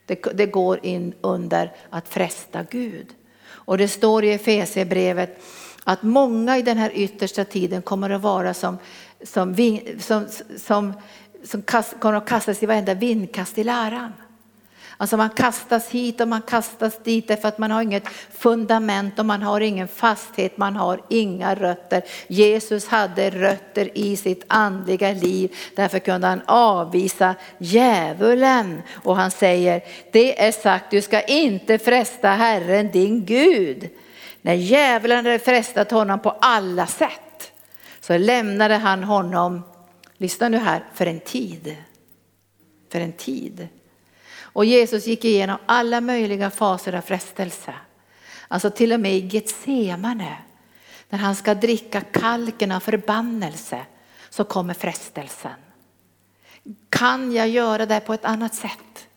Det, 0.06 0.16
det 0.34 0.46
går 0.46 0.86
in 0.86 1.14
under 1.22 1.74
att 1.90 2.08
fresta 2.08 2.64
Gud. 2.70 3.08
Och 3.48 3.78
det 3.78 3.88
står 3.88 4.24
i 4.24 4.34
Efesierbrevet 4.34 5.44
att 5.84 6.04
många 6.04 6.58
i 6.58 6.62
den 6.62 6.78
här 6.78 6.92
yttersta 6.94 7.46
tiden 7.46 7.82
kommer 7.82 8.10
att 8.10 8.22
vara 8.22 8.54
som, 8.54 8.78
som, 9.24 9.56
som, 10.00 10.28
som, 10.58 10.94
som 11.44 11.62
kast, 11.62 12.00
kommer 12.00 12.16
att 12.18 12.30
kastas 12.30 12.64
i 12.64 12.66
varenda 12.66 12.94
vindkast 12.94 13.58
i 13.58 13.64
läran. 13.64 14.14
Alltså 15.00 15.18
man 15.18 15.30
kastas 15.30 15.90
hit 15.90 16.22
och 16.22 16.28
man 16.28 16.42
kastas 16.42 17.00
dit 17.04 17.28
därför 17.28 17.48
att 17.48 17.58
man 17.58 17.72
har 17.72 17.82
inget 17.82 18.08
fundament 18.32 19.20
och 19.20 19.26
man 19.26 19.42
har 19.42 19.62
ingen 19.62 19.88
fasthet, 19.88 20.58
man 20.58 20.76
har 20.76 21.02
inga 21.10 21.56
rötter. 21.56 22.04
Jesus 22.28 22.88
hade 22.88 23.30
rötter 23.30 23.98
i 23.98 24.18
sitt 24.18 24.44
andliga 24.48 25.12
liv, 25.12 25.56
därför 25.76 26.00
kunde 26.00 26.28
han 26.28 26.42
avvisa 26.46 27.36
djävulen. 27.58 28.82
Och 29.04 29.16
han 29.16 29.32
säger, 29.32 29.82
det 30.12 30.42
är 30.42 30.52
sagt, 30.52 30.92
du 30.92 31.02
ska 31.02 31.22
inte 31.22 31.80
fresta 31.80 32.30
Herren 32.30 32.92
din 32.92 33.26
Gud. 33.26 33.90
När 34.42 34.54
djävulen 34.54 35.26
hade 35.26 35.40
frestat 35.40 35.92
honom 35.92 36.20
på 36.20 36.30
alla 36.30 36.88
sätt 36.88 37.52
så 38.00 38.18
lämnade 38.18 38.76
han 38.76 39.04
honom, 39.04 39.64
lyssna 40.18 40.50
nu 40.50 40.58
här, 40.58 40.84
för 40.94 41.06
en 41.06 41.20
tid. 41.20 41.76
För 42.92 43.00
en 43.00 43.14
tid. 43.14 43.68
Och 44.58 44.66
Jesus 44.66 45.08
gick 45.08 45.26
igenom 45.26 45.58
alla 45.66 46.02
möjliga 46.02 46.50
faser 46.50 46.94
av 46.94 47.02
frestelse. 47.02 47.74
Alltså 48.48 48.70
till 48.70 48.94
och 48.94 49.00
med 49.00 49.14
i 49.16 49.28
Getsemane, 49.28 50.38
när 51.10 51.20
han 51.20 51.36
ska 51.36 51.54
dricka 51.54 52.02
kalken 52.02 52.72
av 52.72 52.80
förbannelse, 52.80 53.86
så 54.30 54.44
kommer 54.44 54.74
frestelsen. 54.74 55.52
Kan 56.90 57.32
jag 57.32 57.48
göra 57.48 57.86
det 57.86 58.00
på 58.00 58.14
ett 58.14 58.26
annat 58.26 58.56
sätt? 58.56 59.08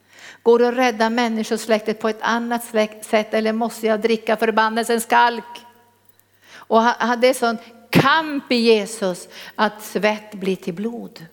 Går 0.42 0.58
det 0.58 0.68
att 0.68 0.76
rädda 0.76 1.10
människosläktet 1.10 2.00
på 2.00 2.08
ett 2.08 2.22
annat 2.22 2.64
sätt 3.02 3.34
eller 3.34 3.52
måste 3.52 3.86
jag 3.86 4.00
dricka 4.00 4.36
förbannelsens 4.36 5.06
kalk? 5.06 5.64
Och 6.52 6.82
det 7.20 7.28
är 7.28 7.34
sån 7.34 7.58
kamp 7.90 8.52
i 8.52 8.56
Jesus 8.56 9.28
att 9.54 9.82
svett 9.82 10.34
blir 10.34 10.56
till 10.56 10.74
blod. 10.74 11.26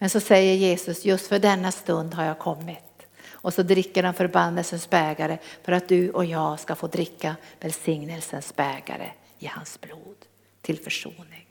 Men 0.00 0.10
så 0.10 0.20
säger 0.20 0.54
Jesus, 0.54 1.04
just 1.04 1.26
för 1.26 1.38
denna 1.38 1.72
stund 1.72 2.14
har 2.14 2.24
jag 2.24 2.38
kommit. 2.38 3.06
Och 3.30 3.54
så 3.54 3.62
dricker 3.62 4.02
han 4.02 4.14
förbannelsens 4.14 4.90
bägare 4.90 5.38
för 5.62 5.72
att 5.72 5.88
du 5.88 6.10
och 6.10 6.24
jag 6.24 6.60
ska 6.60 6.74
få 6.74 6.86
dricka 6.86 7.36
välsignelsens 7.60 8.56
bägare 8.56 9.10
i 9.38 9.46
hans 9.46 9.80
blod 9.80 10.16
till 10.62 10.78
försoning 10.78 11.46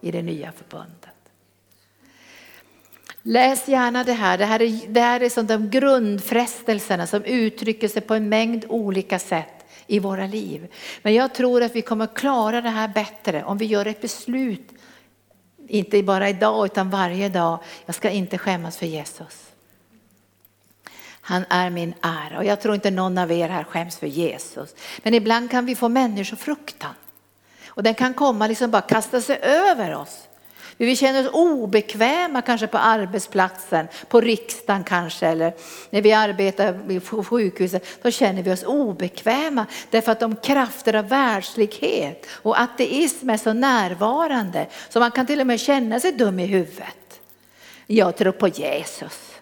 i 0.00 0.10
det 0.10 0.22
nya 0.22 0.52
förbundet. 0.52 1.10
Läs 3.22 3.68
gärna 3.68 4.04
det 4.04 4.12
här. 4.12 4.38
Det 4.38 4.44
här 4.44 4.62
är, 4.62 4.86
det 4.88 5.00
här 5.00 5.20
är 5.20 5.28
som 5.28 5.46
de 5.46 5.70
grundfrestelserna 5.70 7.06
som 7.06 7.24
uttrycker 7.24 7.88
sig 7.88 8.02
på 8.02 8.14
en 8.14 8.28
mängd 8.28 8.64
olika 8.68 9.18
sätt 9.18 9.64
i 9.86 9.98
våra 9.98 10.26
liv. 10.26 10.72
Men 11.02 11.14
jag 11.14 11.34
tror 11.34 11.62
att 11.62 11.76
vi 11.76 11.82
kommer 11.82 12.06
klara 12.06 12.60
det 12.60 12.68
här 12.68 12.88
bättre 12.88 13.44
om 13.44 13.58
vi 13.58 13.64
gör 13.64 13.86
ett 13.86 14.00
beslut 14.00 14.70
inte 15.70 16.02
bara 16.02 16.28
idag 16.28 16.66
utan 16.66 16.90
varje 16.90 17.28
dag. 17.28 17.58
Jag 17.86 17.94
ska 17.94 18.10
inte 18.10 18.38
skämmas 18.38 18.76
för 18.76 18.86
Jesus. 18.86 19.46
Han 21.20 21.44
är 21.50 21.70
min 21.70 21.94
ära 22.02 22.38
och 22.38 22.44
jag 22.44 22.60
tror 22.60 22.74
inte 22.74 22.90
någon 22.90 23.18
av 23.18 23.32
er 23.32 23.48
här 23.48 23.64
skäms 23.64 23.98
för 23.98 24.06
Jesus. 24.06 24.74
Men 25.02 25.14
ibland 25.14 25.50
kan 25.50 25.66
vi 25.66 25.74
få 25.74 25.88
människofruktan. 25.88 26.94
Och 27.66 27.82
den 27.82 27.94
kan 27.94 28.14
komma 28.14 28.46
liksom 28.46 28.70
bara 28.70 28.82
kasta 28.82 29.20
sig 29.20 29.38
över 29.42 29.94
oss. 29.94 30.28
Vi 30.86 30.96
känner 30.96 31.26
oss 31.26 31.34
obekväma 31.34 32.42
kanske 32.42 32.66
på 32.66 32.78
arbetsplatsen, 32.78 33.88
på 34.08 34.20
riksdagen 34.20 34.84
kanske 34.84 35.26
eller 35.26 35.52
när 35.90 36.02
vi 36.02 36.12
arbetar 36.12 37.00
på 37.00 37.24
sjukhuset. 37.24 38.02
Då 38.02 38.10
känner 38.10 38.42
vi 38.42 38.52
oss 38.52 38.62
obekväma 38.62 39.66
därför 39.90 40.12
att 40.12 40.20
de 40.20 40.36
krafter 40.36 40.94
av 40.94 41.08
världslighet 41.08 42.26
och 42.30 42.60
ateism 42.60 43.30
är 43.30 43.36
så 43.36 43.52
närvarande 43.52 44.66
så 44.88 45.00
man 45.00 45.10
kan 45.10 45.26
till 45.26 45.40
och 45.40 45.46
med 45.46 45.60
känna 45.60 46.00
sig 46.00 46.12
dum 46.12 46.38
i 46.38 46.46
huvudet. 46.46 47.20
Jag 47.86 48.16
tror 48.16 48.32
på 48.32 48.48
Jesus. 48.48 49.32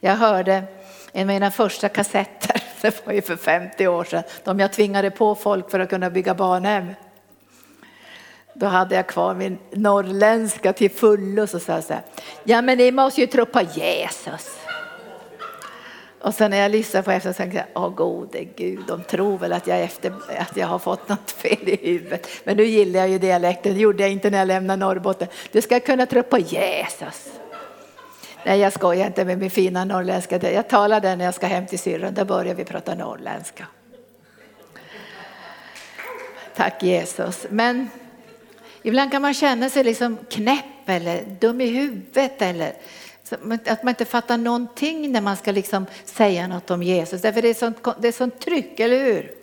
Jag 0.00 0.16
hörde 0.16 0.64
en 1.12 1.20
av 1.20 1.26
mina 1.26 1.50
första 1.50 1.88
kassetter, 1.88 2.62
det 2.80 3.06
var 3.06 3.12
ju 3.12 3.22
för 3.22 3.36
50 3.36 3.86
år 3.86 4.04
sedan, 4.04 4.22
de 4.44 4.60
jag 4.60 4.72
tvingade 4.72 5.10
på 5.10 5.34
folk 5.34 5.70
för 5.70 5.80
att 5.80 5.90
kunna 5.90 6.10
bygga 6.10 6.34
barnhem. 6.34 6.94
Då 8.54 8.66
hade 8.66 8.94
jag 8.94 9.06
kvar 9.06 9.34
min 9.34 9.58
norrländska 9.70 10.72
till 10.72 10.90
fullo 10.90 11.46
så 11.46 11.58
sa 11.58 11.72
jag 11.72 11.84
så 11.84 11.92
här, 11.92 12.02
ja 12.44 12.62
men 12.62 12.78
ni 12.78 12.90
måste 12.90 13.20
ju 13.20 13.26
tro 13.26 13.46
på 13.46 13.60
Jesus. 13.60 14.60
Och 16.20 16.34
sen 16.34 16.50
när 16.50 16.58
jag 16.58 16.70
lyssnade 16.70 17.04
på 17.04 17.10
efter 17.10 17.32
tänkte 17.32 17.58
jag, 17.58 17.82
åh 17.84 17.94
gode 17.94 18.44
gud, 18.44 18.80
de 18.88 19.02
tror 19.02 19.38
väl 19.38 19.52
att 19.52 19.66
jag, 19.66 19.80
efter, 19.80 20.12
att 20.38 20.56
jag 20.56 20.66
har 20.66 20.78
fått 20.78 21.08
något 21.08 21.30
fel 21.30 21.68
i 21.68 21.92
huvudet. 21.92 22.26
Men 22.44 22.56
nu 22.56 22.64
gillar 22.64 23.00
jag 23.00 23.08
ju 23.08 23.18
dialekten, 23.18 23.74
det 23.74 23.80
gjorde 23.80 24.02
jag 24.02 24.12
inte 24.12 24.30
när 24.30 24.38
jag 24.38 24.48
lämnade 24.48 24.86
Norrbotten. 24.86 25.28
Du 25.52 25.62
ska 25.62 25.80
kunna 25.80 26.06
tro 26.06 26.22
på 26.22 26.38
Jesus. 26.38 27.32
Nej, 28.44 28.60
jag 28.60 28.72
skojar 28.72 29.06
inte 29.06 29.24
med 29.24 29.38
min 29.38 29.50
fina 29.50 29.84
norrländska. 29.84 30.52
Jag 30.52 30.68
talar 30.68 31.00
den 31.00 31.18
när 31.18 31.24
jag 31.24 31.34
ska 31.34 31.46
hem 31.46 31.66
till 31.66 31.78
syrran, 31.78 32.14
då 32.14 32.24
börjar 32.24 32.54
vi 32.54 32.64
prata 32.64 32.94
norrländska. 32.94 33.66
Tack 36.56 36.82
Jesus. 36.82 37.46
Men 37.50 37.88
ibland 38.82 39.10
kan 39.10 39.22
man 39.22 39.34
känna 39.34 39.70
sig 39.70 39.84
liksom 39.84 40.18
knäpp 40.30 40.64
eller 40.86 41.24
dum 41.40 41.60
i 41.60 41.66
huvudet 41.66 42.42
eller 42.42 42.72
att 43.66 43.82
man 43.82 43.88
inte 43.88 44.04
fattar 44.04 44.38
någonting 44.38 45.12
när 45.12 45.20
man 45.20 45.36
ska 45.36 45.52
liksom 45.52 45.86
säga 46.04 46.46
något 46.46 46.70
om 46.70 46.82
Jesus. 46.82 47.22
Därför 47.22 47.42
det 47.42 47.48
är 47.48 47.54
sånt, 47.54 47.84
det 47.98 48.08
är 48.08 48.12
sånt 48.12 48.40
tryck, 48.40 48.80
eller 48.80 49.04
hur? 49.04 49.34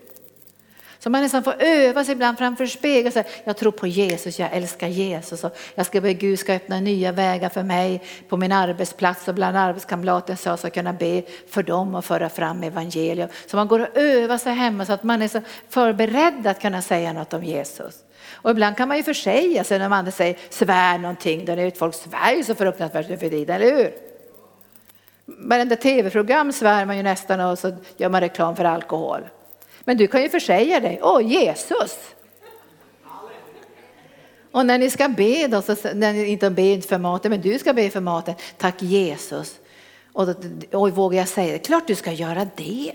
Så 0.99 1.09
man 1.09 1.21
nästan 1.21 1.43
får 1.43 1.55
öva 1.59 2.03
sig 2.03 2.11
ibland 2.11 2.37
framför 2.37 2.65
spegeln. 2.65 3.11
Så 3.11 3.23
jag 3.43 3.57
tror 3.57 3.71
på 3.71 3.87
Jesus, 3.87 4.39
jag 4.39 4.53
älskar 4.53 4.87
Jesus. 4.87 5.43
Och 5.43 5.57
jag 5.75 5.85
ska 5.85 6.01
be 6.01 6.13
Gud 6.13 6.39
ska 6.39 6.53
öppna 6.53 6.79
nya 6.79 7.11
vägar 7.11 7.49
för 7.49 7.63
mig 7.63 8.03
på 8.29 8.37
min 8.37 8.51
arbetsplats 8.51 9.27
och 9.27 9.35
bland 9.35 9.57
arbetskamrater 9.57 10.35
så 10.35 10.49
jag 10.49 10.59
ska 10.59 10.69
kunna 10.69 10.93
be 10.93 11.23
för 11.49 11.63
dem 11.63 11.95
och 11.95 12.05
föra 12.05 12.29
fram 12.29 12.63
evangelium. 12.63 13.29
Så 13.47 13.57
man 13.57 13.67
går 13.67 13.79
och 13.79 13.97
övar 13.97 14.37
sig 14.37 14.53
hemma 14.53 14.85
så 14.85 14.93
att 14.93 15.03
man 15.03 15.21
är 15.21 15.27
så 15.27 15.41
förberedd 15.69 16.47
att 16.47 16.61
kunna 16.61 16.81
säga 16.81 17.13
något 17.13 17.33
om 17.33 17.43
Jesus. 17.43 17.95
Och 18.37 18.51
ibland 18.51 18.77
kan 18.77 18.87
man 18.87 18.97
ju 18.97 19.03
försäga 19.03 19.63
sig 19.63 19.79
när 19.79 19.89
man 19.89 20.11
säger 20.11 20.37
svär 20.49 20.97
någonting. 20.97 21.45
Där 21.45 21.57
är 21.57 21.71
folk 21.71 21.95
svär 21.95 22.35
ju 22.35 22.43
så 22.43 22.55
fruktansvärt 22.55 23.09
nu 23.09 23.17
för 23.17 23.29
tiden, 23.29 23.55
eller 23.55 23.75
hur? 23.75 23.91
Varenda 25.25 25.75
tv-program 25.75 26.51
svär 26.51 26.85
man 26.85 26.97
ju 26.97 27.03
nästan 27.03 27.39
och 27.39 27.59
så 27.59 27.71
gör 27.97 28.09
man 28.09 28.21
reklam 28.21 28.55
för 28.55 28.65
alkohol. 28.65 29.21
Men 29.83 29.97
du 29.97 30.07
kan 30.07 30.21
ju 30.21 30.29
försäga 30.29 30.79
dig, 30.79 30.99
åh 31.01 31.21
Jesus! 31.21 31.97
Och 34.51 34.65
när 34.65 34.77
ni 34.77 34.89
ska 34.89 35.09
be 35.09 35.47
då, 35.47 35.61
så, 35.61 35.75
när 35.93 36.13
ni 36.13 36.25
inte 36.25 36.49
be 36.49 36.81
för 36.81 36.97
maten, 36.97 37.31
men 37.31 37.41
du 37.41 37.59
ska 37.59 37.73
be 37.73 37.89
för 37.89 37.99
maten, 37.99 38.35
tack 38.57 38.81
Jesus. 38.81 39.59
Och 40.13 40.27
oj, 40.71 40.91
vågar 40.91 41.19
jag 41.19 41.27
säga 41.27 41.53
det? 41.53 41.59
Klart 41.59 41.87
du 41.87 41.95
ska 41.95 42.11
göra 42.11 42.47
det. 42.55 42.93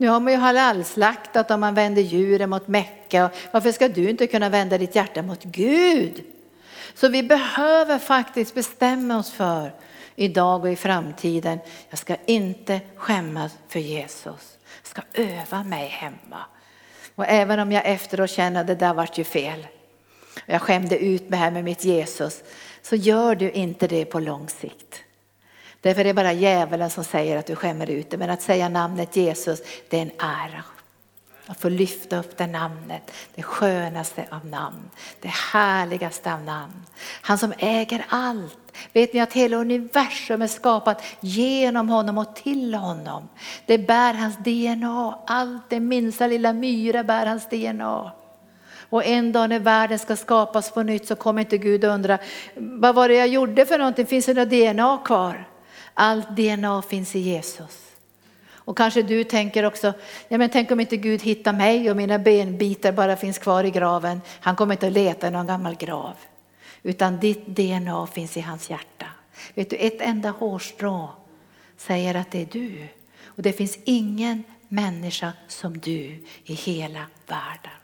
Nu 0.00 0.08
har 0.08 0.20
man 0.20 0.32
ju 0.32 0.38
halalslaktat 0.38 1.50
och 1.50 1.58
man 1.58 1.74
vänder 1.74 2.02
djuren 2.02 2.50
mot 2.50 2.68
Mecka. 2.68 3.30
Varför 3.50 3.72
ska 3.72 3.88
du 3.88 4.10
inte 4.10 4.26
kunna 4.26 4.48
vända 4.48 4.78
ditt 4.78 4.94
hjärta 4.94 5.22
mot 5.22 5.44
Gud? 5.44 6.24
Så 6.94 7.08
vi 7.08 7.22
behöver 7.22 7.98
faktiskt 7.98 8.54
bestämma 8.54 9.18
oss 9.18 9.30
för 9.30 9.72
idag 10.16 10.60
och 10.60 10.70
i 10.70 10.76
framtiden. 10.76 11.58
Jag 11.90 11.98
ska 11.98 12.16
inte 12.26 12.80
skämmas 12.96 13.52
för 13.68 13.80
Jesus. 13.80 14.58
Jag 14.82 14.86
ska 14.86 15.02
öva 15.12 15.64
mig 15.64 15.88
hemma. 15.88 16.44
Och 17.14 17.26
även 17.28 17.60
om 17.60 17.72
jag 17.72 17.86
efteråt 17.86 18.30
känner 18.30 18.60
att 18.60 18.66
det 18.66 18.74
där 18.74 18.94
vart 18.94 19.18
ju 19.18 19.24
fel. 19.24 19.66
Jag 20.46 20.62
skämde 20.62 20.98
ut 20.98 21.28
mig 21.28 21.38
här 21.38 21.50
med 21.50 21.64
mitt 21.64 21.84
Jesus. 21.84 22.42
Så 22.82 22.96
gör 22.96 23.34
du 23.34 23.50
inte 23.50 23.86
det 23.86 24.04
på 24.04 24.20
lång 24.20 24.48
sikt. 24.48 25.02
Därför 25.80 26.00
är 26.00 26.04
det 26.04 26.14
bara 26.14 26.32
djävulen 26.32 26.90
som 26.90 27.04
säger 27.04 27.36
att 27.36 27.46
du 27.46 27.56
skämmer 27.56 27.90
ut 27.90 28.10
det. 28.10 28.16
Men 28.16 28.30
att 28.30 28.42
säga 28.42 28.68
namnet 28.68 29.16
Jesus, 29.16 29.62
det 29.88 29.98
är 29.98 30.02
en 30.02 30.10
ära. 30.18 30.64
Att 31.46 31.60
få 31.60 31.68
lyfta 31.68 32.18
upp 32.18 32.36
det 32.36 32.46
namnet, 32.46 33.12
det 33.34 33.42
skönaste 33.42 34.24
av 34.30 34.46
namn, 34.46 34.90
det 35.20 35.28
härligaste 35.28 36.34
av 36.34 36.42
namn. 36.42 36.86
Han 37.22 37.38
som 37.38 37.52
äger 37.58 38.06
allt. 38.08 38.56
Vet 38.92 39.14
ni 39.14 39.20
att 39.20 39.32
hela 39.32 39.56
universum 39.56 40.42
är 40.42 40.46
skapat 40.46 41.02
genom 41.20 41.88
honom 41.88 42.18
och 42.18 42.36
till 42.36 42.74
honom. 42.74 43.28
Det 43.66 43.78
bär 43.78 44.14
hans 44.14 44.36
DNA, 44.36 45.18
allt 45.26 45.70
det 45.70 45.80
minsta 45.80 46.26
lilla 46.26 46.52
myra 46.52 47.04
bär 47.04 47.26
hans 47.26 47.48
DNA. 47.48 48.12
Och 48.90 49.04
en 49.04 49.32
dag 49.32 49.48
när 49.48 49.58
världen 49.58 49.98
ska 49.98 50.16
skapas 50.16 50.70
på 50.70 50.82
nytt 50.82 51.06
så 51.06 51.16
kommer 51.16 51.40
inte 51.40 51.58
Gud 51.58 51.84
undra, 51.84 52.18
vad 52.54 52.94
var 52.94 53.08
det 53.08 53.14
jag 53.14 53.28
gjorde 53.28 53.66
för 53.66 53.78
någonting, 53.78 54.06
finns 54.06 54.26
det 54.26 54.34
något 54.34 54.50
DNA 54.50 54.98
kvar? 55.04 55.49
Allt 56.02 56.36
DNA 56.36 56.82
finns 56.82 57.16
i 57.16 57.18
Jesus. 57.18 57.92
Och 58.52 58.76
kanske 58.76 59.02
du 59.02 59.24
tänker 59.24 59.64
också, 59.64 59.92
ja 60.28 60.38
men 60.38 60.50
tänk 60.50 60.70
om 60.70 60.80
inte 60.80 60.96
Gud 60.96 61.22
hittar 61.22 61.52
mig 61.52 61.90
och 61.90 61.96
mina 61.96 62.18
benbitar 62.18 62.92
bara 62.92 63.16
finns 63.16 63.38
kvar 63.38 63.64
i 63.64 63.70
graven. 63.70 64.20
Han 64.40 64.56
kommer 64.56 64.74
inte 64.74 64.86
att 64.86 64.92
leta 64.92 65.28
i 65.28 65.30
någon 65.30 65.46
gammal 65.46 65.74
grav. 65.74 66.14
Utan 66.82 67.20
ditt 67.20 67.46
DNA 67.46 68.06
finns 68.06 68.36
i 68.36 68.40
hans 68.40 68.70
hjärta. 68.70 69.06
Vet 69.54 69.70
du, 69.70 69.76
ett 69.76 70.00
enda 70.00 70.30
hårstrå 70.30 71.08
säger 71.76 72.14
att 72.14 72.30
det 72.30 72.42
är 72.42 72.48
du. 72.52 72.88
Och 73.24 73.42
det 73.42 73.52
finns 73.52 73.78
ingen 73.84 74.44
människa 74.68 75.32
som 75.48 75.78
du 75.78 76.24
i 76.44 76.54
hela 76.54 77.06
världen. 77.26 77.78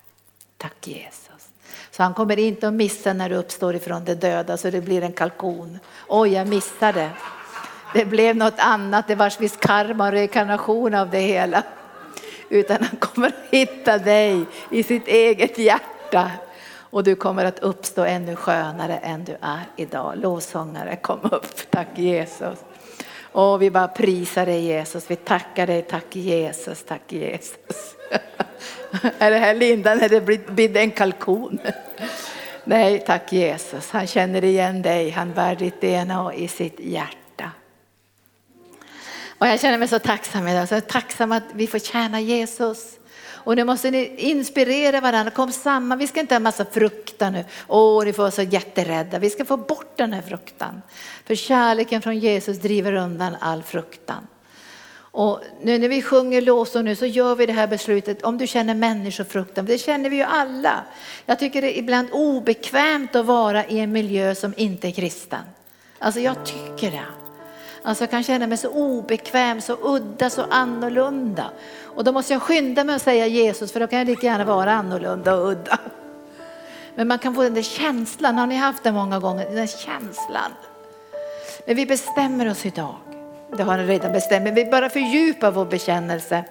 Tack 0.57 0.89
Jesus. 0.89 1.49
Så 1.91 2.03
han 2.03 2.15
kommer 2.15 2.39
inte 2.39 2.69
att 2.69 2.75
missa 2.75 3.13
när 3.13 3.29
du 3.29 3.37
uppstår 3.37 3.75
ifrån 3.75 4.05
de 4.05 4.15
döda 4.15 4.57
så 4.57 4.71
det 4.71 4.81
blir 4.81 5.03
en 5.03 5.13
kalkon. 5.13 5.79
Oj, 6.09 6.33
jag 6.33 6.49
missade 6.49 7.11
det 7.97 8.05
blev 8.05 8.37
något 8.37 8.59
annat, 8.59 9.09
det 9.09 9.15
var 9.15 9.41
viss 9.41 9.57
karma 9.57 10.07
och 10.07 10.13
rekarnation 10.13 10.95
av 10.95 11.11
det 11.11 11.19
hela. 11.19 11.63
Utan 12.49 12.83
han 12.83 12.97
kommer 12.97 13.29
att 13.29 13.35
hitta 13.51 13.99
dig 13.99 14.45
i 14.71 14.83
sitt 14.83 15.09
eget 15.09 15.59
hjärta. 15.59 16.31
Och 16.91 17.05
du 17.05 17.15
kommer 17.15 17.45
att 17.45 17.59
uppstå 17.59 18.05
ännu 18.05 18.37
skönare 18.37 18.97
än 18.97 19.25
du 19.25 19.37
är 19.41 19.63
idag. 19.77 20.13
Lovsångare, 20.17 20.97
kom 20.97 21.21
upp. 21.23 21.71
Tack 21.71 21.89
Jesus. 21.95 22.59
Och 23.33 23.63
vi 23.63 23.71
bara 23.71 23.89
prisar 23.89 24.47
dig 24.47 24.61
Jesus. 24.61 25.11
Vi 25.11 25.17
tackar 25.17 25.67
dig. 25.67 25.83
Tack 25.83 26.17
Jesus, 26.17 26.85
tack 26.85 27.13
Jesus. 27.13 27.97
är 29.19 29.31
det 29.31 29.39
här 29.39 29.55
Linda 29.55 29.95
när 29.95 30.09
det 30.09 30.21
blir 30.47 30.77
en 30.77 30.91
kalkon? 30.91 31.59
Nej, 32.65 33.05
tack 33.07 33.33
Jesus. 33.33 33.91
Han 33.91 34.07
känner 34.07 34.45
igen 34.45 34.83
dig. 34.83 35.11
Han 35.11 35.33
bär 35.33 35.57
ditt 35.57 35.81
DNA 35.81 36.35
i 36.35 36.49
sitt 36.49 36.81
hjärta. 36.81 37.26
Och 39.39 39.47
jag 39.47 39.61
känner 39.61 39.79
mig 39.79 39.89
så 39.89 39.99
tacksam 39.99 40.49
idag, 40.49 40.69
så 40.69 40.81
tacksam 40.81 41.33
att 41.33 41.45
vi 41.53 41.67
får 41.67 41.79
tjäna 41.79 42.21
Jesus. 42.21 42.99
Och 43.47 43.57
nu 43.57 43.65
måste 43.65 43.91
ni 43.91 44.17
inspirera 44.17 45.01
varandra, 45.01 45.31
kom 45.31 45.53
samman. 45.53 45.99
Vi 45.99 46.07
ska 46.07 46.21
inte 46.21 46.35
ha 46.35 46.41
massa 46.41 46.65
fruktan 46.65 47.33
nu. 47.33 47.45
Åh, 47.69 48.05
ni 48.05 48.13
får 48.13 48.23
vara 48.23 48.31
så 48.31 48.43
jätterädda. 48.43 49.19
Vi 49.19 49.31
ska 49.31 49.45
få 49.45 49.57
bort 49.57 49.97
den 49.97 50.13
här 50.13 50.23
fruktan. 50.23 50.83
För 51.25 51.35
kärleken 51.35 52.03
från 52.03 52.19
Jesus 52.19 52.59
driver 52.59 52.93
undan 52.93 53.37
all 53.41 53.63
fruktan. 53.63 54.27
Och 54.99 55.41
nu 55.63 55.79
när 55.79 55.89
vi 55.89 56.03
sjunger 56.03 56.41
lovsång 56.41 56.85
nu 56.85 56.97
så 56.97 57.07
gör 57.07 57.35
vi 57.35 57.47
det 57.47 57.53
här 57.53 57.67
beslutet. 57.67 58.23
Om 58.23 58.39
du 58.39 58.47
känner 58.47 58.75
människofruktan, 58.75 59.65
det 59.65 59.79
känner 59.79 60.11
vi 60.11 60.17
ju 60.17 60.23
alla. 60.23 60.85
Jag 61.27 61.39
tycker 61.39 61.63
det 61.63 61.77
är 61.77 61.79
ibland 61.79 62.09
obekvämt 62.13 63.17
att 63.17 63.27
vara 63.27 63.67
i 63.67 63.79
en 63.79 63.93
miljö 63.93 64.35
som 64.35 64.55
inte 64.57 64.89
är 64.89 64.93
kristen. 64.93 65.43
Alltså 65.99 66.21
jag 66.21 66.47
tycker 66.47 66.91
det. 66.91 67.26
Alltså 67.87 68.03
jag 68.03 68.11
kan 68.11 68.23
känna 68.23 68.47
mig 68.47 68.59
så 68.59 68.69
obekväm, 68.69 69.61
så 69.61 69.77
udda, 69.83 70.31
så 70.31 70.45
annorlunda. 70.51 71.51
Och 71.83 72.05
då 72.05 72.13
måste 72.13 72.33
jag 72.33 72.43
skynda 72.43 72.85
mig 72.85 72.97
att 72.97 73.03
säga 73.03 73.27
Jesus 73.27 73.73
för 73.73 73.81
då 73.81 73.87
kan 73.87 73.99
jag 73.99 74.07
lika 74.07 74.27
gärna 74.27 74.45
vara 74.45 74.73
annorlunda 74.73 75.35
och 75.35 75.49
udda. 75.49 75.79
Men 76.95 77.09
man 77.09 77.19
kan 77.19 77.35
få 77.35 77.43
den 77.43 77.55
där 77.55 77.63
känslan, 77.63 78.39
har 78.39 78.47
ni 78.47 78.57
haft 78.57 78.83
den 78.83 78.95
många 78.95 79.19
gånger? 79.19 79.45
Den 79.45 79.55
där 79.55 79.67
känslan. 79.67 80.53
Men 81.67 81.77
vi 81.77 81.87
bestämmer 81.87 82.51
oss 82.51 82.67
idag. 82.67 82.95
Det 83.57 83.63
har 83.63 83.77
ni 83.77 83.87
redan 83.87 84.13
bestämt, 84.13 84.45
men 84.45 84.55
vi 84.55 84.65
bara 84.65 84.89
fördjupar 84.89 85.51
vår 85.51 85.65
bekännelse. 85.65 86.45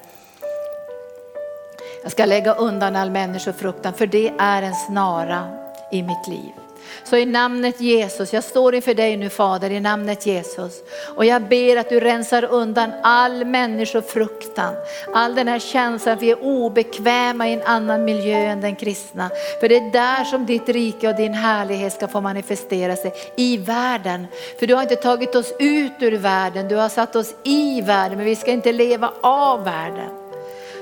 Jag 2.04 2.12
ska 2.12 2.26
lägga 2.26 2.54
undan 2.54 2.96
all 2.96 3.12
människofruktan 3.12 3.94
för 3.94 4.08
det 4.08 4.34
är 4.38 4.62
en 4.62 4.76
snara 4.76 5.48
i 5.92 6.04
mitt 6.04 6.28
liv. 6.28 6.65
Så 7.04 7.18
i 7.18 7.26
namnet 7.26 7.82
Jesus, 7.82 8.34
jag 8.34 8.44
står 8.44 8.76
inför 8.76 8.94
dig 8.94 9.18
nu 9.18 9.30
Fader 9.30 9.72
i 9.72 9.80
namnet 9.80 10.26
Jesus. 10.26 10.84
Och 11.16 11.26
jag 11.26 11.42
ber 11.42 11.78
att 11.78 11.90
du 11.90 12.00
rensar 12.00 12.46
undan 12.46 12.92
all 13.04 13.46
människofruktan. 13.46 14.76
All 15.14 15.36
den 15.36 15.48
här 15.48 15.60
känslan 15.60 16.16
att 16.16 16.22
vi 16.22 16.32
är 16.32 16.44
obekväma 16.44 17.50
i 17.50 17.54
en 17.54 17.62
annan 17.62 18.06
miljö 18.06 18.38
än 18.38 18.62
den 18.62 18.76
kristna. 18.76 19.30
För 19.60 19.70
det 19.70 19.78
är 19.78 19.92
där 19.92 20.24
som 20.24 20.46
ditt 20.46 20.70
rike 20.70 21.10
och 21.10 21.16
din 21.16 21.34
härlighet 21.34 21.94
ska 21.94 22.08
få 22.08 22.22
manifestera 22.22 22.96
sig, 22.96 23.14
i 23.38 23.58
världen. 23.58 24.28
För 24.60 24.68
du 24.68 24.76
har 24.76 24.82
inte 24.82 24.96
tagit 24.96 25.36
oss 25.36 25.54
ut 25.60 25.92
ur 26.00 26.18
världen, 26.18 26.68
du 26.68 26.76
har 26.76 26.90
satt 26.90 27.16
oss 27.16 27.36
i 27.44 27.82
världen, 27.82 28.18
men 28.18 28.26
vi 28.26 28.36
ska 28.36 28.52
inte 28.52 28.72
leva 28.72 29.12
av 29.22 29.64
världen. 29.64 30.10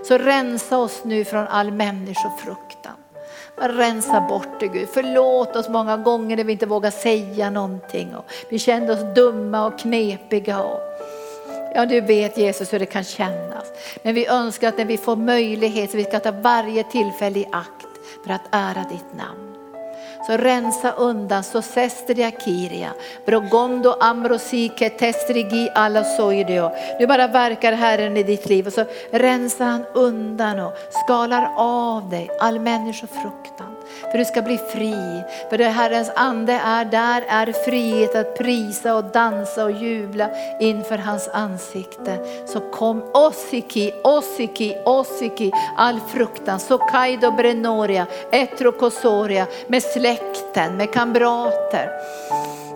Så 0.08 0.18
rensa 0.18 0.78
oss 0.78 1.02
nu 1.04 1.26
från 1.26 1.48
all 1.48 1.72
människofruktan. 1.72 3.03
Rensa 3.56 4.22
bort 4.22 4.60
det 4.60 4.68
Gud. 4.68 4.90
Förlåt 4.94 5.56
oss 5.56 5.70
många 5.70 5.98
gånger 5.98 6.38
när 6.38 6.44
vi 6.44 6.52
inte 6.52 6.66
vågar 6.66 6.92
säga 6.92 7.50
någonting. 7.50 8.16
Och 8.16 8.26
vi 8.50 8.60
kände 8.60 8.94
oss 8.94 9.16
dumma 9.16 9.66
och 9.66 9.80
knepiga. 9.80 10.64
Och 10.64 10.80
ja, 11.76 11.86
du 11.86 12.02
vet 12.02 12.38
Jesus 12.38 12.74
hur 12.74 12.80
det 12.80 12.86
kan 12.86 13.04
kännas. 13.04 13.72
Men 14.04 14.16
vi 14.16 14.28
önskar 14.28 14.68
att 14.68 14.78
när 14.78 14.86
vi 14.86 14.98
får 14.98 15.16
möjlighet 15.16 15.92
så 15.92 15.98
vi 15.98 16.04
ska 16.04 16.20
ta 16.20 16.32
varje 16.32 16.84
tillfälle 16.84 17.40
i 17.40 17.46
akt 17.52 17.88
för 18.26 18.34
att 18.34 18.48
ära 18.52 18.86
ditt 18.92 19.18
namn. 19.18 19.43
Så 20.28 20.38
rensa 20.38 20.92
undan, 20.92 21.44
så 21.44 21.62
sestria 21.62 22.32
kiria, 22.32 22.94
brogondo 23.26 23.96
amrosike 24.00 24.90
testrigi 24.90 25.70
alla 25.76 26.04
soideo. 26.04 26.72
Nu 27.00 27.08
bara 27.08 27.28
verkar 27.28 27.74
Herren 27.74 28.18
i 28.18 28.24
ditt 28.24 28.46
liv 28.50 28.68
och 28.68 28.74
så 28.74 28.86
rensar 29.12 29.66
han 29.66 29.86
undan 29.94 30.60
och 30.60 30.74
skalar 31.04 31.54
av 31.58 32.10
dig 32.10 32.30
all 32.40 32.60
människofruktan. 32.60 33.76
För 34.14 34.18
du 34.18 34.26
ska 34.26 34.42
bli 34.42 34.58
fri. 34.58 35.24
För 35.50 35.58
det 35.58 35.68
Herrens 35.68 36.12
ande 36.16 36.54
är, 36.54 36.86
där 36.86 37.24
är 37.28 37.52
frihet 37.66 38.16
att 38.16 38.38
prisa 38.38 38.96
och 38.96 39.04
dansa 39.04 39.64
och 39.64 39.72
jubla 39.72 40.30
inför 40.60 40.98
hans 40.98 41.30
ansikte. 41.34 42.20
Så 42.46 42.60
kom 42.60 43.04
Osiki, 43.14 43.94
Osiki, 44.04 44.78
Osiki, 44.86 45.52
all 45.78 46.00
fruktan, 46.00 46.60
Sokaido 46.60 47.32
Brenoria, 47.32 48.06
Etrokosoria 48.32 49.48
med 49.68 49.84
släkten, 49.84 50.78
med 50.78 50.94
kamrater 50.94 51.90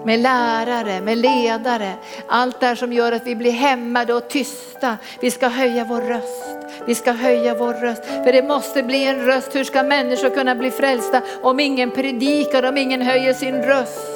med 0.08 0.20
lärare, 0.20 1.02
med 1.02 1.18
ledare. 1.18 1.94
Allt 2.28 2.60
det 2.60 2.76
som 2.76 2.94
gör 2.94 3.12
att 3.12 3.28
vi 3.28 3.36
blir 3.36 3.52
hämmade 3.52 4.14
och 4.14 4.28
tysta. 4.28 4.98
Vi 5.20 5.32
ska 5.32 5.48
höja 5.48 5.84
vår 5.84 6.02
röst. 6.02 6.44
Vi 6.86 6.96
ska 6.96 7.12
höja 7.12 7.56
vår 7.56 7.74
röst, 7.74 8.06
för 8.06 8.32
det 8.32 8.48
måste 8.48 8.84
bli 8.84 9.04
en 9.04 9.26
röst. 9.26 9.56
Hur 9.56 9.64
ska 9.64 9.84
människor 9.84 10.30
kunna 10.30 10.56
bli 10.56 10.72
frälsta 10.72 11.22
om 11.42 11.60
ingen 11.60 11.92
predikar, 11.92 12.64
om 12.64 12.78
ingen 12.78 13.02
höjer 13.02 13.34
sin 13.34 13.56
röst? 13.56 14.08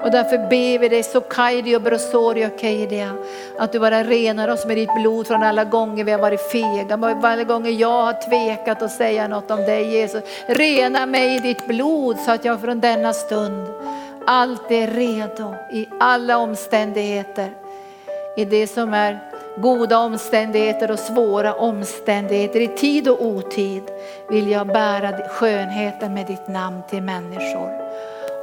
Och 0.00 0.10
därför 0.10 0.38
ber 0.38 0.78
vi 0.78 0.88
dig, 0.88 1.02
Sokaidi 1.02 1.76
och 1.76 1.82
Brosori 1.82 2.46
och 2.46 2.60
Keidia, 2.60 3.14
att 3.58 3.72
du 3.72 3.78
bara 3.78 4.02
renar 4.02 4.48
oss 4.48 4.66
med 4.66 4.76
ditt 4.76 4.94
blod 4.94 5.26
från 5.26 5.42
alla 5.42 5.64
gånger 5.64 6.04
vi 6.04 6.12
har 6.12 6.18
varit 6.18 6.52
fega, 6.52 6.96
varje 6.96 7.44
gånger 7.44 7.70
jag 7.70 8.02
har 8.02 8.28
tvekat 8.28 8.82
att 8.82 8.92
säga 8.92 9.28
något 9.28 9.50
om 9.50 9.60
dig 9.60 9.92
Jesus. 9.92 10.22
Rena 10.46 11.06
mig 11.06 11.36
i 11.36 11.38
ditt 11.38 11.66
blod 11.66 12.16
så 12.18 12.30
att 12.30 12.44
jag 12.44 12.60
från 12.60 12.80
denna 12.80 13.12
stund 13.12 13.68
allt 14.28 14.70
är 14.70 14.86
redo 14.86 15.54
i 15.72 15.88
alla 16.00 16.38
omständigheter. 16.38 17.50
I 18.36 18.44
det 18.44 18.66
som 18.66 18.94
är 18.94 19.18
goda 19.56 19.98
omständigheter 19.98 20.90
och 20.90 20.98
svåra 20.98 21.54
omständigheter, 21.54 22.60
i 22.60 22.68
tid 22.68 23.08
och 23.08 23.26
otid 23.26 23.82
vill 24.28 24.50
jag 24.50 24.66
bära 24.66 25.28
skönheten 25.28 26.14
med 26.14 26.26
ditt 26.26 26.48
namn 26.48 26.82
till 26.90 27.02
människor. 27.02 27.70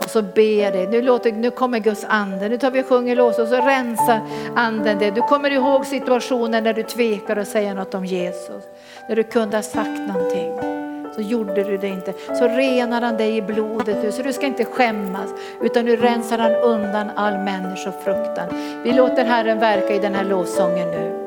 Och 0.04 0.10
så 0.10 0.22
ber 0.22 0.64
jag 0.64 0.74
dig, 0.74 0.88
nu, 0.88 1.02
låter, 1.02 1.32
nu 1.32 1.52
kommer 1.52 1.80
Guds 1.80 2.06
ande, 2.10 2.50
nu 2.50 2.58
tar 2.58 2.72
vi 2.72 2.82
och 2.82 2.86
sjunger 2.86 3.16
lås 3.16 3.40
och 3.40 3.48
så 3.48 3.56
rensar 3.56 4.22
anden 4.56 5.00
det. 5.00 5.12
Du 5.12 5.22
kommer 5.22 5.52
ihåg 5.52 5.86
situationen 5.86 6.64
när 6.64 6.74
du 6.74 6.84
tvekar 6.84 7.38
att 7.38 7.48
säga 7.48 7.74
något 7.74 7.94
om 7.94 8.06
Jesus, 8.06 8.64
när 9.10 9.16
du 9.16 9.24
kunde 9.24 9.58
ha 9.58 9.64
sagt 9.64 10.00
någonting 10.08 10.73
så 11.16 11.22
gjorde 11.22 11.64
du 11.64 11.78
det 11.78 11.88
inte. 11.88 12.14
Så 12.40 12.48
renar 12.48 13.02
han 13.02 13.18
dig 13.18 13.38
i 13.38 13.42
blodet 13.42 14.04
nu, 14.04 14.12
så 14.12 14.22
du 14.22 14.34
ska 14.34 14.46
inte 14.46 14.66
skämmas, 14.66 15.30
utan 15.62 15.86
nu 15.86 15.96
rensar 15.96 16.38
han 16.38 16.56
undan 16.56 17.10
all 17.16 17.38
människofruktan. 17.38 18.48
Vi 18.84 18.92
låter 18.92 19.26
Herren 19.26 19.60
verka 19.60 19.96
i 19.96 20.00
den 20.00 20.16
här 20.16 20.24
lovsången 20.24 20.92
nu. 20.92 21.23